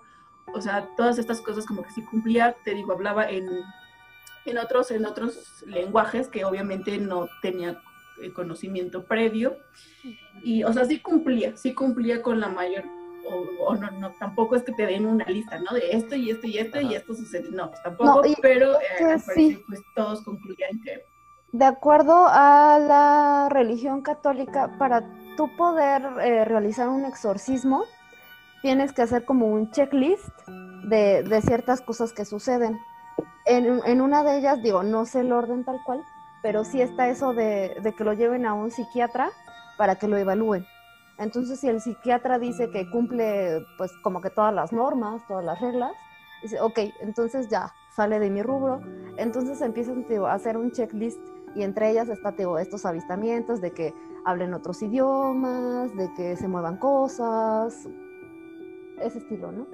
o 0.54 0.60
sea, 0.62 0.88
todas 0.96 1.18
estas 1.18 1.42
cosas 1.42 1.66
como 1.66 1.82
que 1.82 1.90
sí 1.90 2.02
cumplía, 2.06 2.56
te 2.64 2.74
digo, 2.74 2.94
hablaba 2.94 3.28
en, 3.28 3.46
en, 4.46 4.56
otros, 4.56 4.90
en 4.92 5.04
otros 5.04 5.62
lenguajes 5.66 6.28
que 6.28 6.46
obviamente 6.46 6.96
no 6.96 7.28
tenía 7.42 7.82
conocimiento 8.34 9.04
previo, 9.04 9.58
y 10.42 10.64
o 10.64 10.72
sea, 10.72 10.86
sí 10.86 11.00
cumplía, 11.00 11.54
sí 11.54 11.74
cumplía 11.74 12.22
con 12.22 12.40
la 12.40 12.48
mayor 12.48 12.84
o, 13.26 13.74
no, 13.74 13.90
no, 13.92 14.12
tampoco 14.12 14.56
es 14.56 14.62
que 14.62 14.72
te 14.72 14.86
den 14.86 15.06
una 15.06 15.24
lista, 15.26 15.58
¿no? 15.58 15.72
De 15.72 15.92
esto 15.92 16.14
y 16.14 16.30
esto 16.30 16.46
y 16.46 16.58
esto 16.58 16.80
y 16.80 16.94
esto 16.94 17.14
sucede. 17.14 17.50
No, 17.50 17.68
pues 17.68 17.82
tampoco, 17.82 18.22
pero 18.42 18.74
eh, 18.80 19.18
pues 19.66 19.80
todos 19.94 20.22
concluían 20.22 20.80
que 20.82 21.02
de 21.54 21.66
acuerdo 21.66 22.26
a 22.28 22.80
la 22.80 23.48
religión 23.48 24.02
católica, 24.02 24.76
para 24.76 25.04
tú 25.36 25.48
poder 25.56 26.02
eh, 26.20 26.44
realizar 26.44 26.88
un 26.88 27.04
exorcismo, 27.04 27.84
tienes 28.60 28.92
que 28.92 29.02
hacer 29.02 29.24
como 29.24 29.46
un 29.46 29.70
checklist 29.70 30.28
de, 30.88 31.40
ciertas 31.46 31.80
cosas 31.80 32.12
que 32.12 32.24
suceden. 32.24 32.76
En, 33.46 34.00
una 34.00 34.24
de 34.24 34.38
ellas, 34.38 34.64
digo, 34.64 34.82
no 34.82 35.06
sé 35.06 35.20
el 35.20 35.30
orden 35.30 35.64
tal 35.64 35.80
cual, 35.84 36.02
pero 36.42 36.64
sí 36.64 36.80
está 36.80 37.08
eso 37.08 37.34
de, 37.34 37.76
de 37.80 37.94
que 37.94 38.02
lo 38.02 38.14
lleven 38.14 38.46
a 38.46 38.54
un 38.54 38.72
psiquiatra 38.72 39.30
para 39.78 39.94
que 39.94 40.08
lo 40.08 40.16
evalúen. 40.16 40.66
Entonces, 41.18 41.60
si 41.60 41.68
el 41.68 41.80
psiquiatra 41.80 42.38
dice 42.38 42.70
que 42.70 42.90
cumple, 42.90 43.64
pues, 43.78 43.92
como 44.02 44.20
que 44.20 44.30
todas 44.30 44.52
las 44.52 44.72
normas, 44.72 45.26
todas 45.28 45.44
las 45.44 45.60
reglas, 45.60 45.92
Dice, 46.44 46.60
ok, 46.60 46.78
entonces 47.00 47.48
ya, 47.48 47.72
sale 47.96 48.18
de 48.18 48.28
mi 48.28 48.42
rubro. 48.42 48.82
Entonces 49.16 49.62
empiezan 49.62 50.04
a 50.26 50.34
hacer 50.34 50.58
un 50.58 50.72
checklist 50.72 51.18
y 51.54 51.62
entre 51.62 51.90
ellas 51.90 52.10
está 52.10 52.32
tío, 52.32 52.58
estos 52.58 52.84
avistamientos 52.84 53.62
de 53.62 53.70
que 53.70 53.94
hablen 54.26 54.52
otros 54.52 54.82
idiomas, 54.82 55.96
de 55.96 56.12
que 56.14 56.36
se 56.36 56.46
muevan 56.46 56.76
cosas, 56.76 57.88
ese 59.00 59.18
estilo, 59.18 59.52
¿no? 59.52 59.66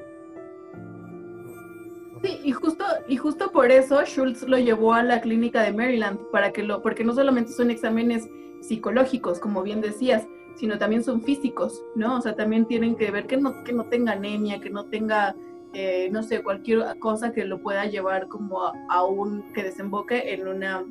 Sí, 2.23 2.39
y 2.45 2.53
justo, 2.53 2.85
y 3.09 3.17
justo 3.17 3.51
por 3.51 3.73
eso 3.73 4.05
Schultz 4.05 4.45
lo 4.45 4.57
llevó 4.57 4.93
a 4.93 5.03
la 5.03 5.21
clínica 5.21 5.63
de 5.63 5.73
Maryland, 5.73 6.21
para 6.31 6.53
que 6.53 6.63
lo, 6.63 6.83
porque 6.83 7.03
no 7.03 7.15
solamente 7.15 7.51
son 7.51 7.73
exámenes 7.73 8.29
psicológicos, 8.61 9.41
como 9.41 9.65
bien 9.65 9.81
decías, 9.81 10.25
sino 10.57 10.79
también 10.79 11.03
son 11.03 11.23
físicos, 11.23 11.83
¿no? 11.95 12.19
O 12.19 12.21
sea, 12.21 12.35
también 12.37 12.67
tienen 12.67 12.97
que 12.97 13.11
ver 13.11 13.27
que 13.27 13.37
no, 13.37 13.65
que 13.65 13.73
no 13.73 13.85
tenga 13.85 14.13
anemia, 14.13 14.61
que 14.61 14.71
no 14.71 14.85
tenga, 14.87 15.35
eh, 15.73 16.09
no 16.11 16.23
sé, 16.23 16.43
cualquier 16.43 16.99
cosa 16.99 17.33
que 17.33 17.45
lo 17.45 17.61
pueda 17.63 17.87
llevar 17.87 18.29
como 18.29 18.65
a, 18.65 18.73
a, 18.89 19.05
un, 19.05 19.53
que 19.53 19.63
desemboque 19.63 20.35
en 20.35 20.47
una, 20.47 20.85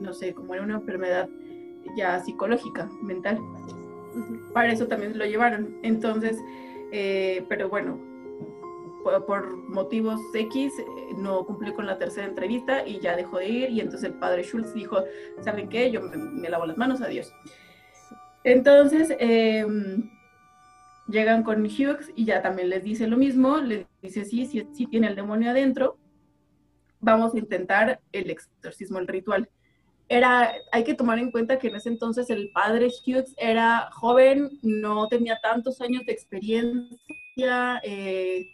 no 0.00 0.12
sé, 0.12 0.34
como 0.34 0.54
en 0.54 0.64
una 0.64 0.74
enfermedad 0.74 1.28
ya 1.96 2.20
psicológica, 2.20 2.90
mental. 3.02 3.38
Para 4.52 4.72
eso 4.72 4.86
también 4.86 5.18
lo 5.18 5.24
llevaron. 5.24 5.76
Entonces, 5.82 6.38
eh, 6.92 7.44
pero 7.48 7.68
bueno, 7.68 7.98
por, 9.02 9.24
por, 9.26 9.56
motivos 9.68 10.20
X 10.32 10.78
eh, 10.78 10.84
no 11.16 11.44
cumplió 11.44 11.74
con 11.74 11.86
la 11.86 11.98
tercera 11.98 12.26
entrevista 12.26 12.86
y 12.86 13.00
ya 13.00 13.16
dejó 13.16 13.38
de 13.38 13.48
ir 13.48 13.70
y 13.70 13.80
entonces 13.80 14.10
el 14.10 14.18
padre 14.18 14.42
Schultz 14.42 14.72
dijo, 14.74 15.02
¿saben 15.40 15.68
qué? 15.68 15.90
Yo 15.90 16.00
me, 16.02 16.16
me 16.16 16.48
lavo 16.48 16.66
las 16.66 16.76
manos, 16.76 17.00
adiós. 17.00 17.32
Entonces, 18.44 19.14
eh, 19.18 19.66
llegan 21.08 21.42
con 21.42 21.64
Hughes 21.64 22.12
y 22.14 22.24
ya 22.24 22.42
también 22.42 22.70
les 22.70 22.84
dice 22.84 23.06
lo 23.06 23.16
mismo, 23.16 23.58
les 23.58 23.86
dice, 24.02 24.24
sí, 24.24 24.46
sí, 24.46 24.86
tiene 24.86 25.08
el 25.08 25.16
demonio 25.16 25.50
adentro, 25.50 25.98
vamos 27.00 27.34
a 27.34 27.38
intentar 27.38 28.00
el 28.12 28.30
exorcismo, 28.30 28.98
el 28.98 29.08
ritual. 29.08 29.48
Era, 30.08 30.52
hay 30.70 30.84
que 30.84 30.94
tomar 30.94 31.18
en 31.18 31.30
cuenta 31.30 31.58
que 31.58 31.68
en 31.68 31.76
ese 31.76 31.88
entonces 31.88 32.28
el 32.28 32.50
padre 32.52 32.88
Hughes 32.88 33.34
era 33.38 33.88
joven, 33.92 34.50
no 34.62 35.08
tenía 35.08 35.38
tantos 35.42 35.80
años 35.80 36.04
de 36.04 36.12
experiencia, 36.12 37.80
eh, 37.82 38.46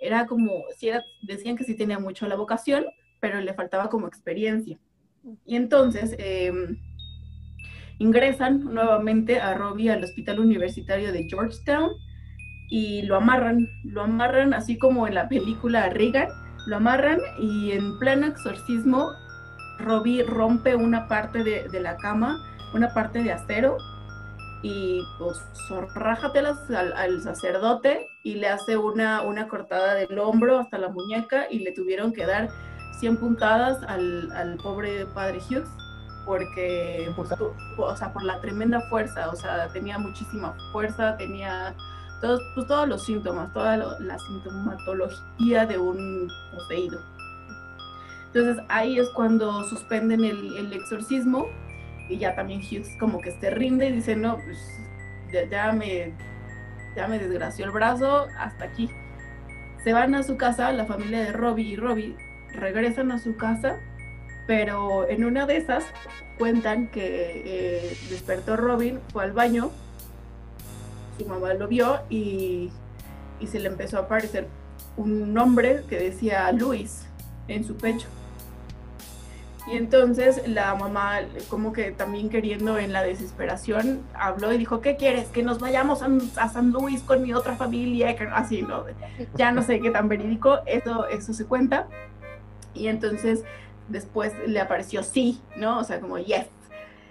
era 0.00 0.26
como, 0.26 0.64
sí 0.76 0.90
decían 1.22 1.56
que 1.56 1.64
sí 1.64 1.74
tenía 1.74 1.98
mucho 1.98 2.26
la 2.28 2.36
vocación, 2.36 2.86
pero 3.20 3.40
le 3.40 3.54
faltaba 3.54 3.88
como 3.88 4.06
experiencia. 4.06 4.78
Y 5.44 5.56
entonces 5.56 6.14
eh, 6.18 6.52
ingresan 7.98 8.64
nuevamente 8.64 9.40
a 9.40 9.54
Robbie 9.54 9.90
al 9.90 10.04
hospital 10.04 10.40
universitario 10.40 11.12
de 11.12 11.26
Georgetown 11.28 11.90
y 12.68 13.02
lo 13.02 13.16
amarran, 13.16 13.68
lo 13.84 14.02
amarran 14.02 14.54
así 14.54 14.78
como 14.78 15.06
en 15.06 15.14
la 15.14 15.28
película 15.28 15.88
Reagan, 15.90 16.28
lo 16.66 16.76
amarran 16.76 17.20
y 17.38 17.72
en 17.72 17.98
pleno 17.98 18.26
exorcismo 18.26 19.10
Robbie 19.78 20.24
rompe 20.24 20.74
una 20.74 21.08
parte 21.08 21.44
de, 21.44 21.68
de 21.68 21.80
la 21.80 21.96
cama, 21.96 22.38
una 22.74 22.92
parte 22.94 23.22
de 23.22 23.32
acero 23.32 23.76
y 24.62 25.02
pues 25.18 25.36
zorrájatelas 25.68 26.70
al, 26.70 26.94
al, 26.94 27.20
sacerdote 27.20 28.06
y 28.22 28.36
le 28.36 28.48
hace 28.48 28.78
una, 28.78 29.20
una 29.22 29.46
cortada 29.46 29.94
del 29.94 30.18
hombro 30.18 30.58
hasta 30.58 30.78
la 30.78 30.88
muñeca 30.88 31.46
y 31.50 31.58
le 31.58 31.72
tuvieron 31.72 32.12
que 32.12 32.24
dar 32.24 32.48
100 32.98 33.18
puntadas 33.18 33.82
al, 33.86 34.32
al 34.32 34.56
pobre 34.56 35.04
padre 35.14 35.38
Hughes 35.38 35.68
porque, 36.24 37.12
o 37.76 37.96
sea, 37.96 38.12
por 38.12 38.24
la 38.24 38.40
tremenda 38.40 38.80
fuerza, 38.88 39.28
o 39.30 39.36
sea, 39.36 39.68
tenía 39.68 39.98
muchísima 39.98 40.56
fuerza, 40.72 41.16
tenía 41.16 41.74
todos, 42.20 42.40
pues, 42.54 42.66
todos 42.66 42.88
los 42.88 43.04
síntomas, 43.04 43.52
toda 43.52 43.76
lo, 43.76 43.98
la 44.00 44.18
sintomatología 44.18 45.66
de 45.66 45.78
un 45.78 46.28
poseído. 46.52 47.00
Entonces 48.26 48.64
ahí 48.68 48.98
es 48.98 49.08
cuando 49.10 49.62
suspenden 49.64 50.24
el, 50.24 50.56
el, 50.56 50.72
exorcismo 50.72 51.46
y 52.08 52.18
ya 52.18 52.34
también 52.34 52.60
Hughes 52.60 52.88
como 52.98 53.20
que 53.20 53.30
se 53.30 53.50
rinde 53.50 53.88
y 53.88 53.92
dice, 53.92 54.16
no, 54.16 54.36
pues 54.36 54.58
ya, 55.32 55.48
ya, 55.48 55.72
me, 55.72 56.12
ya 56.96 57.06
me 57.06 57.18
desgració 57.18 57.66
el 57.66 57.70
brazo, 57.70 58.26
hasta 58.38 58.64
aquí. 58.64 58.90
Se 59.84 59.92
van 59.92 60.14
a 60.14 60.22
su 60.22 60.36
casa, 60.36 60.72
la 60.72 60.86
familia 60.86 61.20
de 61.20 61.32
Robbie 61.32 61.72
y 61.72 61.76
Robbie 61.76 62.16
regresan 62.54 63.12
a 63.12 63.18
su 63.18 63.36
casa 63.36 63.78
pero 64.46 65.08
en 65.08 65.24
una 65.24 65.46
de 65.46 65.56
esas 65.56 65.84
cuentan 66.38 66.88
que 66.88 67.42
eh, 67.44 67.98
despertó 68.10 68.56
Robin, 68.56 69.00
fue 69.12 69.24
al 69.24 69.32
baño, 69.32 69.70
su 71.18 71.26
mamá 71.26 71.54
lo 71.54 71.68
vio 71.68 72.00
y, 72.10 72.70
y, 73.40 73.46
se 73.46 73.60
le 73.60 73.68
empezó 73.68 73.98
a 73.98 74.00
aparecer 74.00 74.48
un 74.96 75.32
nombre 75.32 75.84
que 75.88 75.96
decía 75.96 76.50
Luis 76.52 77.06
en 77.48 77.64
su 77.64 77.76
pecho. 77.76 78.08
Y 79.66 79.78
entonces 79.78 80.46
la 80.46 80.74
mamá, 80.74 81.20
como 81.48 81.72
que 81.72 81.90
también 81.90 82.28
queriendo 82.28 82.78
en 82.78 82.92
la 82.92 83.02
desesperación, 83.02 84.02
habló 84.12 84.52
y 84.52 84.58
dijo, 84.58 84.82
¿qué 84.82 84.96
quieres? 84.96 85.28
Que 85.28 85.42
nos 85.42 85.58
vayamos 85.58 86.02
a, 86.02 86.08
a 86.36 86.48
San 86.50 86.70
Luis 86.70 87.00
con 87.00 87.22
mi 87.22 87.32
otra 87.32 87.56
familia, 87.56 88.14
así, 88.34 88.60
¿no? 88.60 88.84
Ya 89.36 89.52
no 89.52 89.62
sé 89.62 89.80
qué 89.80 89.90
tan 89.90 90.08
verídico, 90.08 90.58
eso, 90.66 91.06
eso 91.06 91.32
se 91.32 91.46
cuenta. 91.46 91.88
Y 92.74 92.88
entonces 92.88 93.44
después 93.88 94.32
le 94.46 94.60
apareció 94.60 95.02
sí, 95.02 95.40
¿no? 95.56 95.80
O 95.80 95.84
sea, 95.84 96.00
como 96.00 96.18
yes. 96.18 96.46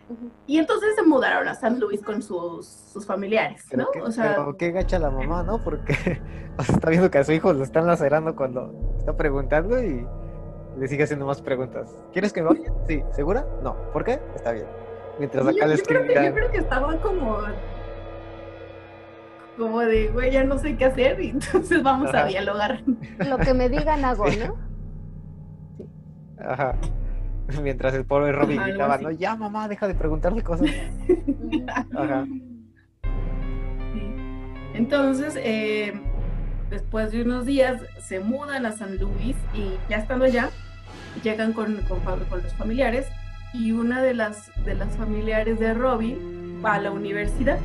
Uh 0.09 0.13
-huh. 0.13 0.31
Y 0.47 0.57
entonces 0.57 0.95
se 0.95 1.03
mudaron 1.03 1.47
a 1.47 1.55
San 1.55 1.79
Luis 1.79 2.01
con 2.01 2.21
sus, 2.21 2.67
sus 2.67 3.05
familiares, 3.05 3.65
¿no? 3.73 3.89
Que, 3.91 4.01
o 4.01 4.12
sea, 4.12 4.36
pero 4.36 4.57
qué 4.57 4.71
gacha 4.71 4.99
la 4.99 5.09
mamá, 5.09 5.43
¿no? 5.43 5.63
Porque 5.63 5.93
o 6.57 6.63
sea, 6.63 6.75
está 6.75 6.89
viendo 6.89 7.09
que 7.09 7.19
a 7.19 7.23
su 7.23 7.31
hijo 7.31 7.53
lo 7.53 7.63
están 7.63 7.88
lacerando 7.88 8.36
cuando 8.36 8.73
está 8.97 9.15
preguntando 9.15 9.81
y 9.81 10.05
le 10.77 10.88
sigue 10.88 11.03
haciendo 11.03 11.25
más 11.25 11.41
preguntas. 11.41 11.97
¿Quieres 12.12 12.33
que 12.33 12.41
me 12.41 12.49
vaya? 12.49 12.73
Sí, 12.88 13.03
¿segura? 13.12 13.45
No. 13.62 13.75
¿Por 13.91 14.03
qué? 14.03 14.19
Está 14.36 14.51
bien. 14.51 14.67
Mientras 15.19 15.45
acá 15.45 15.59
yo, 15.62 15.67
le 15.67 15.77
yo, 15.77 15.83
creo 15.83 16.07
que, 16.07 16.13
yo 16.13 16.33
creo 16.33 16.51
que 16.51 16.57
estaba 16.57 16.97
como 16.99 17.38
como 19.57 19.81
de, 19.81 20.07
güey, 20.07 20.31
ya 20.31 20.43
no 20.43 20.57
sé 20.57 20.75
qué 20.75 20.86
hacer 20.86 21.21
y 21.21 21.29
entonces 21.29 21.83
vamos 21.83 22.09
Ajá. 22.09 22.23
a 22.23 22.27
dialogar. 22.27 22.83
Lo 23.19 23.38
que 23.38 23.53
me 23.53 23.69
digan 23.69 24.03
hago, 24.05 24.25
¿no? 24.25 24.72
Ajá. 26.43 26.75
Mientras 27.62 27.93
el 27.93 28.06
pobre 28.06 28.32
Robin 28.32 28.60
Ajá, 28.60 28.69
gritaba, 28.69 28.97
no, 28.97 29.12
ya 29.12 29.36
mamá, 29.36 29.67
deja 29.67 29.88
de 29.88 29.95
preguntarle 29.95 30.43
cosas. 30.43 30.69
Ajá. 31.95 32.25
Entonces, 34.73 35.36
eh, 35.38 35.93
después 36.69 37.12
de 37.12 37.21
unos 37.21 37.45
días, 37.45 37.82
se 37.99 38.19
mudan 38.19 38.65
a 38.65 38.71
San 38.71 38.97
Luis 38.97 39.36
y 39.53 39.77
ya 39.89 39.97
estando 39.97 40.25
allá, 40.25 40.49
llegan 41.23 41.53
con, 41.53 41.77
con, 41.84 41.99
con 42.01 42.41
los 42.41 42.53
familiares 42.53 43.08
y 43.53 43.71
una 43.71 44.01
de 44.01 44.15
las, 44.15 44.51
de 44.65 44.73
las 44.73 44.97
familiares 44.97 45.60
de 45.60 45.73
Robin 45.73 46.62
va 46.65 46.73
a 46.73 46.79
la 46.79 46.91
universidad. 46.91 47.60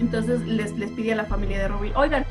Entonces 0.00 0.40
les, 0.42 0.76
les 0.76 0.90
pide 0.90 1.12
a 1.12 1.16
la 1.16 1.24
familia 1.24 1.58
de 1.58 1.68
Robin, 1.68 1.92
oigan, 1.94 2.24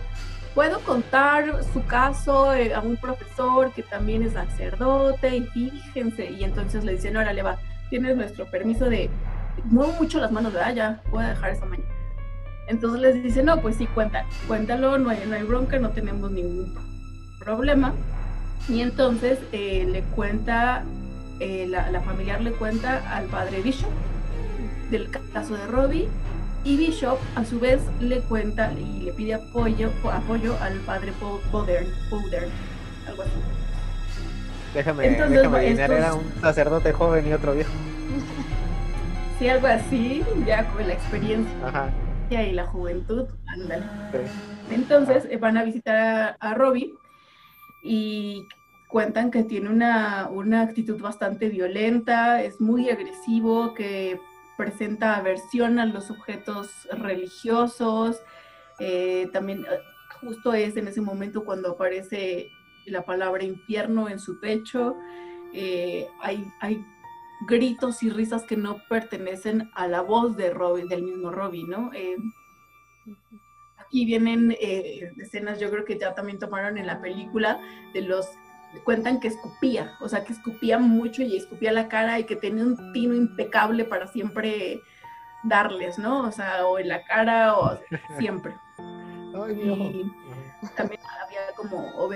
puedo 0.58 0.80
contar 0.80 1.63
su 1.72 1.86
caso 1.86 2.52
eh, 2.52 2.74
a 2.74 2.82
un 2.82 2.98
profesor 2.98 3.72
que 3.74 3.84
también 3.84 4.24
es 4.24 4.34
sacerdote 4.34 5.38
y 5.38 5.41
fíjense 5.43 6.32
y 6.32 6.43
entonces 6.43 6.84
le 6.84 6.93
dicen 6.93 7.15
órale 7.15 7.43
va 7.43 7.60
tienes 7.91 8.17
nuestro 8.17 8.48
permiso 8.48 8.86
de 8.86 9.08
muevo 9.65 9.91
mucho 10.00 10.20
las 10.20 10.32
manos 10.32 10.54
de 10.54 10.60
ya 10.74 11.00
voy 11.12 11.24
a 11.24 11.30
dejar 11.30 11.52
esa 11.52 11.67
mañana 11.67 11.88
entonces 12.67 13.00
les 13.00 13.22
dice 13.22 13.43
no 13.43 13.62
pues 13.62 13.76
sí 13.76 13.86
cuenta 13.86 14.26
cuéntalo 14.48 14.98
no 14.98 15.12
hay, 15.12 15.24
no 15.28 15.36
hay 15.36 15.43
bronca 15.43 15.78
no 15.78 15.91
tenemos 15.91 16.32
ningún 16.32 16.74
problema 17.39 17.93
y 18.67 18.82
entonces 18.82 19.38
eh, 19.52 19.86
le 19.88 20.02
cuenta 20.15 20.84
eh, 21.39 21.67
la, 21.70 21.91
la 21.91 22.02
familiar 22.02 22.41
le 22.41 22.52
cuenta 22.54 23.15
al 23.15 23.26
padre 23.26 23.62
Bishop 23.62 23.91
del 24.89 25.08
caso 25.32 25.56
de 25.56 25.67
Robbie 25.67 26.10
y 26.67 26.75
Bishop 26.75 27.17
a 27.36 27.45
su 27.45 27.62
vez 27.62 27.82
le 28.01 28.19
cuenta 28.19 28.73
y 28.73 29.03
le 29.03 29.13
pide 29.13 29.36
apoyo, 29.36 29.89
apoyo 30.12 30.58
al 30.62 30.73
padre 30.80 31.13
Poder 31.49 31.88
algo 33.08 33.21
así. 33.21 33.32
Déjame, 34.73 35.08
Entonces, 35.08 35.38
déjame 35.38 35.58
adivinar, 35.60 35.91
estos... 35.91 36.06
era 36.06 36.13
un 36.13 36.41
sacerdote 36.41 36.91
joven 36.91 37.27
y 37.27 37.34
otro 37.34 37.53
viejo. 37.53 37.71
Sí, 39.39 39.47
algo 39.47 39.67
así, 39.67 40.23
ya 40.47 40.65
con 40.69 40.88
la 40.88 40.93
experiencia 40.93 41.53
Ajá. 41.63 41.91
y 42.32 42.53
la 42.53 42.65
juventud, 42.65 43.27
ándale. 43.45 43.84
Sí. 44.12 44.73
Entonces 44.73 45.25
Ajá. 45.27 45.38
van 45.39 45.58
a 45.58 45.63
visitar 45.63 45.95
a, 45.95 46.27
a 46.39 46.56
Robbie 46.56 46.95
y 47.84 48.47
cuentan 48.88 49.30
que 49.30 49.43
tiene 49.43 49.69
una, 49.69 50.27
una 50.32 50.63
actitud 50.63 50.99
bastante 50.99 51.49
violenta, 51.49 52.41
es 52.41 52.60
muy 52.60 52.89
agresivo, 52.89 53.75
que 53.75 54.19
presenta 54.58 55.15
aversión 55.15 55.80
a 55.80 55.86
los 55.86 56.10
objetos 56.12 56.88
religiosos. 56.91 58.22
Eh, 58.80 59.30
también 59.32 59.65
justo 60.22 60.54
es 60.54 60.76
en 60.78 60.88
ese 60.88 61.02
momento 61.02 61.46
cuando 61.46 61.72
aparece 61.72 62.50
la 62.86 63.04
palabra 63.04 63.43
infierno 63.43 64.10
en 64.10 64.20
su 64.20 64.39
pecho. 64.39 64.96
Eh, 65.54 66.08
hay, 66.22 66.46
hay, 66.60 66.84
gritos 67.41 68.02
y 68.02 68.10
risas 68.10 68.43
que 68.43 68.58
no 68.58 68.82
pertenecen 68.89 69.70
a 69.76 69.88
la 69.88 70.02
voz 70.02 70.36
de 70.36 70.50
Robbie, 70.50 70.88
del 70.88 71.04
mismo 71.04 71.32
Robbie, 71.32 71.65
¿no? 71.67 71.91
Eh, 71.93 72.17
aquí 73.78 74.06
vienen 74.06 74.56
eh, 74.60 75.12
escenas, 75.17 75.60
yo 75.60 75.70
creo 75.70 75.86
que 75.86 76.00
ya 76.00 76.15
también 76.15 76.39
tomaron 76.39 76.78
en 76.78 76.88
la 76.88 77.00
película, 77.00 77.62
de 77.93 78.02
los 78.02 78.28
cuentan 78.84 79.20
que 79.20 79.28
escupía, 79.28 79.96
o 80.00 80.10
sea, 80.10 80.24
que 80.24 80.34
escupía 80.34 80.78
mucho 80.78 81.22
y 81.22 81.36
escupía 81.36 81.72
la 81.72 81.88
cara 81.88 82.20
y 82.20 82.26
que 82.26 82.36
tenía 82.36 82.63
un 82.63 82.94
tino 82.94 83.13
impecable 83.13 83.86
para 83.86 84.08
siempre 84.08 84.82
darles, 85.44 85.98
¿no? 85.98 86.28
O 86.28 86.32
sea, 86.32 86.66
o 86.66 86.80
en 86.80 86.90
la 86.90 87.04
cara 87.06 87.58
o 87.58 87.80
siempre. 88.18 88.54
y 89.50 90.70
también 90.76 91.02
había 91.24 91.54
como 91.56 92.12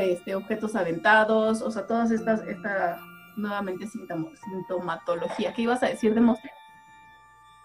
este, 0.00 0.34
objetos 0.34 0.76
aventados, 0.76 1.62
o 1.62 1.70
sea, 1.70 1.86
todas 1.86 2.10
estas, 2.10 2.42
esta 2.42 2.98
nuevamente 3.36 3.86
sintomatología. 3.86 5.52
¿Qué 5.52 5.62
ibas 5.62 5.82
a 5.82 5.88
decir 5.88 6.14
de 6.14 6.20
Monster? 6.20 6.50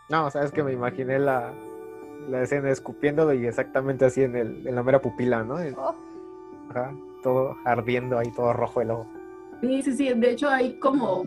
No, 0.10 0.30
sabes 0.32 0.52
que 0.52 0.64
me 0.64 0.74
imaginé 0.74 1.20
la, 1.20 1.54
la 2.30 2.42
escena 2.42 2.70
escupiéndolo 2.70 3.34
y 3.34 3.46
exactamente 3.46 4.06
así 4.06 4.24
en, 4.24 4.36
el, 4.36 4.68
en 4.68 4.76
la 4.76 4.84
mera 4.84 5.00
pupila, 5.00 5.44
¿no? 5.44 5.56
Oh. 5.78 5.96
Ajá 6.70 6.92
todo 7.22 7.58
ardiendo 7.66 8.18
ahí, 8.18 8.32
todo 8.32 8.54
rojo 8.54 8.82
el 8.82 8.92
ojo. 8.92 9.08
Sí, 9.62 9.82
sí, 9.84 9.92
sí, 9.94 10.14
de 10.14 10.32
hecho 10.32 10.50
hay 10.50 10.74
como, 10.80 11.24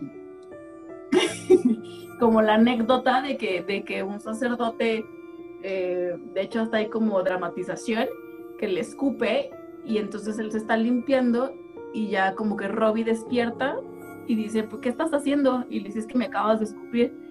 como 2.19 2.41
la 2.41 2.55
anécdota 2.55 3.21
de 3.21 3.37
que, 3.37 3.63
de 3.63 3.83
que 3.83 4.03
un 4.03 4.19
sacerdote, 4.19 5.05
eh, 5.63 6.17
de 6.33 6.41
hecho 6.41 6.61
hasta 6.61 6.77
hay 6.77 6.89
como 6.89 7.21
dramatización, 7.23 8.07
que 8.59 8.67
le 8.67 8.81
escupe 8.81 9.49
y 9.85 9.97
entonces 9.97 10.37
él 10.39 10.51
se 10.51 10.57
está 10.57 10.77
limpiando 10.77 11.53
y 11.93 12.09
ya 12.09 12.35
como 12.35 12.57
que 12.57 12.67
Robbie 12.67 13.03
despierta 13.03 13.77
y 14.27 14.35
dice, 14.35 14.67
¿qué 14.81 14.89
estás 14.89 15.13
haciendo? 15.13 15.65
Y 15.69 15.79
le 15.79 15.87
dice, 15.87 15.99
es 15.99 16.07
que 16.07 16.17
me 16.17 16.25
acabas 16.25 16.59
de 16.59 16.65
escupir 16.65 17.24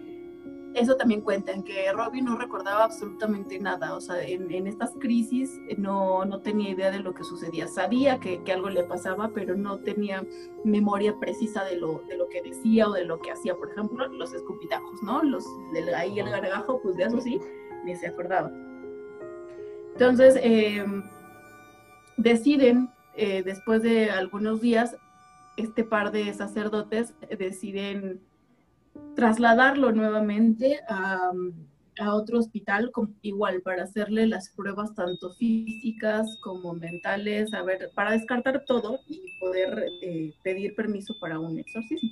eso 0.75 0.97
también 0.97 1.21
cuenta 1.21 1.53
en 1.53 1.63
que 1.63 1.91
Robbie 1.93 2.23
no 2.23 2.37
recordaba 2.37 2.85
absolutamente 2.85 3.59
nada, 3.59 3.95
o 3.95 4.01
sea, 4.01 4.23
en, 4.23 4.67
estas 4.67 4.93
crisis 4.99 5.61
no, 5.79 6.25
no, 6.25 6.41
tenía 6.41 6.71
idea 6.71 6.91
de 6.91 7.01
lo 7.01 7.15
que 7.15 7.25
sucedía, 7.25 7.69
sabía 7.69 8.19
que, 8.19 8.43
que, 8.43 8.53
algo 8.53 8.69
le 8.69 8.83
pasaba, 8.85 9.31
pero 9.33 9.57
no 9.57 9.79
tenía 9.79 10.25
memoria 10.65 11.19
precisa 11.19 11.65
de 11.65 11.77
lo, 11.77 12.03
de 12.09 12.17
lo 12.17 12.29
que 12.29 12.43
decía 12.43 12.89
o 12.89 12.93
de 12.93 13.05
lo 13.05 13.21
que 13.21 13.31
hacía, 13.31 13.55
por 13.55 13.71
ejemplo, 13.71 14.07
los 14.09 14.33
escupitajos, 14.33 15.03
¿no? 15.03 15.23
Los, 15.23 15.45
ahí 15.97 16.19
el 16.19 16.29
gargajo, 16.31 16.81
pues 16.83 16.97
de 16.97 17.05
eso 17.05 17.21
sí, 17.21 17.41
ni 17.85 17.95
se 17.95 18.09
acordaba. 18.09 18.51
Entonces, 19.93 20.37
em, 20.43 21.05
deciden, 22.17 22.91
eh, 23.17 23.43
después 23.45 23.83
de 23.83 24.11
algunos 24.11 24.61
días, 24.61 24.97
este 25.57 25.85
par 25.85 26.11
de 26.11 26.33
sacerdotes 26.35 27.15
deciden 27.39 28.21
trasladarlo 29.15 29.93
nuevamente 29.93 30.81
a, 30.89 31.31
otro 32.11 32.41
hospital, 32.41 32.91
igual 33.23 33.63
para 33.63 33.85
hacerle 33.85 34.27
las 34.27 34.51
pruebas 34.51 34.93
tanto 34.97 35.33
físicas 35.35 36.27
como 36.43 36.75
mentales, 36.75 37.55
a 37.55 37.63
ver, 37.63 37.89
para 37.95 38.11
descartar 38.11 38.65
todo 38.67 38.99
y 39.07 39.21
poder 39.39 39.85
eh, 40.03 40.35
pedir 40.43 40.75
permiso 40.75 41.15
para 41.21 41.39
un 41.39 41.57
exorcismo. 41.57 42.11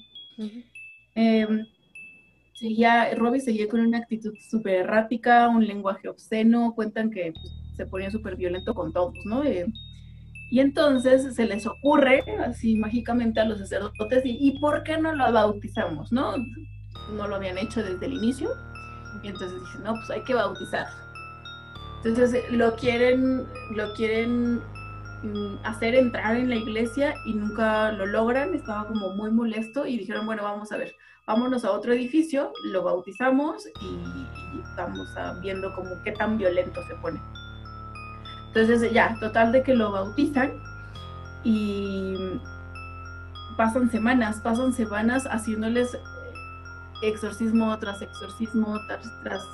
Em, 1.16 1.66
seguía, 2.54 3.12
Robbie 3.16 3.40
seguía 3.40 3.68
con 3.68 3.80
una 3.80 3.98
actitud 3.98 4.32
súper 4.48 4.82
errática, 4.82 5.48
un 5.48 5.66
lenguaje 5.66 6.08
obsceno, 6.08 6.74
cuentan 6.76 7.10
que 7.10 7.32
pues, 7.32 7.52
se 7.76 7.86
ponía 7.86 8.10
súper 8.12 8.36
violento 8.36 8.74
con 8.74 8.92
todos, 8.92 9.14
¿no? 9.24 9.42
Eh, 9.42 9.66
y 10.48 10.60
entonces 10.60 11.34
se 11.34 11.44
les 11.44 11.66
ocurre, 11.66 12.22
así 12.46 12.76
mágicamente 12.76 13.40
a 13.40 13.46
los 13.46 13.58
sacerdotes, 13.58 14.24
¿y, 14.24 14.36
¿y 14.40 14.60
por 14.60 14.84
qué 14.84 14.96
no 14.96 15.12
lo 15.12 15.32
bautizamos? 15.32 16.12
¿No? 16.12 16.34
No 17.10 17.28
lo 17.28 17.36
habían 17.36 17.58
hecho 17.58 17.82
desde 17.82 18.06
el 18.06 18.14
inicio. 18.14 18.50
Y 19.22 19.28
entonces 19.28 19.60
dije, 19.60 19.78
no, 19.84 19.94
pues 19.94 20.10
hay 20.10 20.22
que 20.22 20.34
bautizar. 20.34 20.86
Entonces 22.04 22.50
lo 22.50 22.74
quieren, 22.74 23.46
lo 23.70 23.92
quieren 23.94 24.60
mm, 25.22 25.64
hacer 25.64 25.94
entrar 25.94 26.36
en 26.36 26.48
la 26.48 26.56
iglesia 26.56 27.14
y 27.26 27.34
nunca 27.34 27.92
lo 27.92 28.06
logran, 28.06 28.54
estaba 28.54 28.88
como 28.88 29.10
muy 29.10 29.30
molesto 29.30 29.86
y 29.86 29.98
dijeron, 29.98 30.26
bueno, 30.26 30.42
vamos 30.42 30.72
a 30.72 30.78
ver, 30.78 30.96
vámonos 31.26 31.64
a 31.64 31.70
otro 31.70 31.92
edificio, 31.92 32.52
lo 32.64 32.82
bautizamos 32.82 33.66
y, 33.80 34.26
estamos 34.68 35.14
viendo 35.40 35.74
como 35.74 36.02
qué 36.02 36.12
tan 36.12 36.38
violento 36.38 36.82
se 36.88 36.94
pone. 36.96 37.20
Entonces 38.48 38.92
ya, 38.92 39.16
total 39.20 39.52
de 39.52 39.62
que 39.62 39.74
lo 39.74 39.92
bautizan 39.92 40.60
y 41.44 42.40
pasan 43.56 43.90
semanas, 43.90 44.40
pasan 44.40 44.72
semanas 44.72 45.26
haciéndoles 45.30 45.96
exorcismo 47.02 47.78
tras 47.78 48.00
exorcismo 48.02 48.80
tras, 49.22 49.44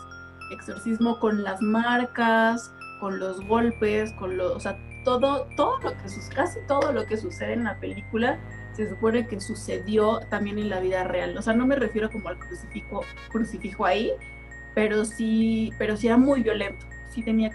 exorcismo 0.51 1.19
con 1.19 1.43
las 1.43 1.61
marcas, 1.61 2.73
con 3.01 3.19
los 3.19 3.41
golpes, 3.47 4.13
con 4.15 4.37
los, 4.37 4.53
o 4.53 4.61
sea, 4.61 4.79
todo, 5.05 5.47
todo 5.57 5.79
lo 5.81 5.91
que 5.91 6.05
casi 6.35 6.59
todo 6.67 6.93
lo 6.93 7.07
que 7.07 7.17
sucede 7.17 7.55
en 7.55 7.65
la 7.65 7.79
película 7.79 8.39
se 8.73 8.89
supone 8.89 9.27
que 9.27 9.41
sucedió 9.41 10.21
también 10.31 10.59
en 10.59 10.71
la 10.71 10.81
vida 10.81 11.05
real. 11.05 11.37
O 11.37 11.43
sea, 11.43 11.53
no 11.53 11.67
me 11.67 11.77
refiero 11.77 12.11
como 12.11 12.29
al 12.29 12.39
crucifijo, 12.39 13.03
crucifijo 13.31 13.85
ahí, 13.85 14.13
pero 14.75 15.05
sí, 15.05 15.73
pero 15.79 15.97
sí 15.97 16.07
era 16.07 16.17
muy 16.17 16.43
violento. 16.43 16.87
Sí 17.13 17.23
tenía 17.23 17.51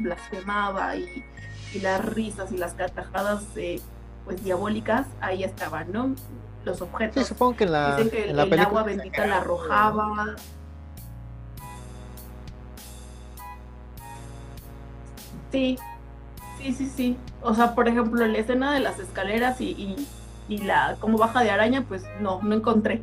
blasfemaba 0.00 0.96
y, 0.96 1.24
y 1.74 1.80
las 1.80 2.04
risas 2.04 2.52
y 2.52 2.56
las 2.56 2.74
carcajadas 2.74 3.44
eh, 3.56 3.80
pues 4.24 4.44
diabólicas 4.44 5.06
ahí 5.20 5.42
estaban, 5.42 5.90
¿no? 5.92 6.14
Los 6.64 6.80
objetos. 6.82 7.22
Sí, 7.22 7.28
supongo 7.28 7.56
que 7.56 7.64
en 7.64 7.72
la, 7.72 7.96
Dicen 7.96 8.10
que 8.10 8.30
el, 8.30 8.60
agua 8.60 8.82
bendita 8.82 9.26
la 9.26 9.38
arrojaba. 9.38 10.36
Sí, 15.50 15.78
sí, 16.58 16.72
sí, 16.72 16.86
sí. 16.86 17.16
O 17.42 17.54
sea, 17.54 17.74
por 17.74 17.88
ejemplo, 17.88 18.26
la 18.26 18.38
escena 18.38 18.72
de 18.72 18.80
las 18.80 18.98
escaleras 18.98 19.60
y, 19.60 20.06
y, 20.48 20.58
la 20.58 20.96
como 20.98 21.18
baja 21.18 21.42
de 21.42 21.50
araña, 21.50 21.84
pues 21.86 22.04
no, 22.20 22.40
no 22.42 22.54
encontré. 22.54 23.02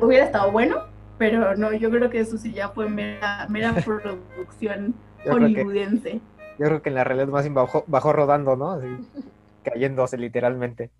Hubiera 0.00 0.24
estado 0.24 0.50
bueno, 0.50 0.84
pero 1.18 1.54
no, 1.56 1.72
yo 1.72 1.90
creo 1.90 2.08
que 2.08 2.20
eso 2.20 2.38
sí 2.38 2.52
ya 2.52 2.70
fue 2.70 2.88
mera, 2.88 3.46
mera 3.50 3.74
producción 3.84 4.94
hollywoodense. 5.24 6.20
yo 6.58 6.66
creo 6.66 6.82
que 6.82 6.88
en 6.88 6.94
la 6.94 7.04
realidad 7.04 7.28
más 7.28 7.52
bajó, 7.52 7.84
bajó 7.86 8.12
rodando, 8.12 8.56
¿no? 8.56 8.72
Así, 8.72 8.86
cayéndose 9.62 10.16
literalmente. 10.16 10.90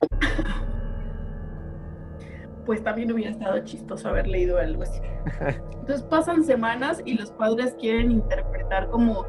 pues 2.66 2.82
también 2.82 3.10
hubiera 3.12 3.30
estado 3.30 3.58
chistoso 3.60 4.08
haber 4.08 4.26
leído 4.26 4.58
algo 4.58 4.82
así. 4.82 5.00
Entonces 5.80 6.02
pasan 6.02 6.44
semanas 6.44 7.00
y 7.04 7.14
los 7.14 7.30
padres 7.30 7.74
quieren 7.78 8.10
interpretar 8.10 8.90
como, 8.90 9.24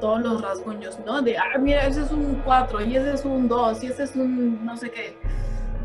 todos 0.00 0.22
los 0.22 0.42
rasguños, 0.42 0.98
¿no? 1.06 1.22
De, 1.22 1.36
ah, 1.36 1.58
mira, 1.58 1.86
ese 1.86 2.02
es 2.02 2.10
un 2.10 2.40
4 2.44 2.84
y 2.84 2.96
ese 2.96 3.14
es 3.14 3.24
un 3.24 3.48
2 3.48 3.84
y 3.84 3.86
ese 3.86 4.04
es 4.04 4.16
un 4.16 4.64
no 4.64 4.76
sé 4.76 4.90
qué. 4.90 5.16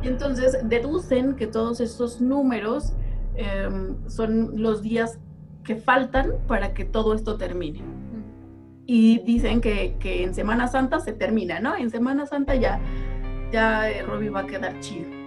Y 0.01 0.07
entonces 0.07 0.57
deducen 0.63 1.35
que 1.35 1.47
todos 1.47 1.79
estos 1.81 2.21
números 2.21 2.93
em, 3.35 3.95
son 4.07 4.61
los 4.61 4.81
días 4.81 5.19
que 5.63 5.75
faltan 5.75 6.33
para 6.47 6.73
que 6.73 6.85
todo 6.85 7.13
esto 7.13 7.37
termine. 7.37 7.81
Y 8.85 9.19
dicen 9.19 9.61
que, 9.61 9.97
que 9.99 10.23
en 10.23 10.33
Semana 10.33 10.67
Santa 10.67 10.99
se 10.99 11.13
termina, 11.13 11.59
¿no? 11.59 11.75
En 11.75 11.89
Semana 11.89 12.25
Santa 12.25 12.55
ya, 12.55 12.79
ya 13.51 13.89
eh, 13.89 14.01
Robbie 14.03 14.29
va 14.29 14.41
a 14.41 14.47
quedar 14.47 14.79
chido. 14.79 15.18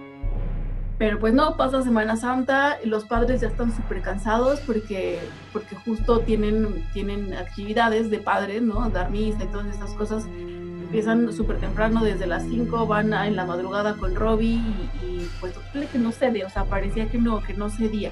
Pero 0.97 1.19
pues 1.19 1.33
no, 1.33 1.57
pasa 1.57 1.81
Semana 1.81 2.15
Santa, 2.15 2.77
los 2.83 3.05
padres 3.05 3.41
ya 3.41 3.47
están 3.47 3.75
súper 3.75 4.01
cansados 4.01 4.59
porque, 4.59 5.19
porque 5.51 5.75
justo 5.75 6.19
tienen, 6.19 6.85
tienen 6.93 7.33
actividades 7.33 8.11
de 8.11 8.19
padres, 8.19 8.61
¿no? 8.61 8.89
Dar 8.89 9.09
misa 9.09 9.43
y 9.43 9.47
todas 9.47 9.75
esas 9.75 9.91
cosas. 9.91 10.25
Empiezan 10.25 11.33
súper 11.33 11.57
temprano, 11.57 12.03
desde 12.03 12.27
las 12.27 12.43
5, 12.43 12.85
van 12.85 13.11
en 13.13 13.35
la 13.35 13.45
madrugada 13.45 13.95
con 13.95 14.13
Robbie 14.13 14.61
y, 15.01 15.27
pues 15.39 15.53
que 15.91 15.97
no 15.97 16.11
cede, 16.11 16.45
o 16.45 16.49
sea, 16.51 16.65
parecía 16.65 17.09
que 17.09 17.17
no, 17.17 17.41
que 17.41 17.55
no 17.55 17.71
cedía. 17.71 18.11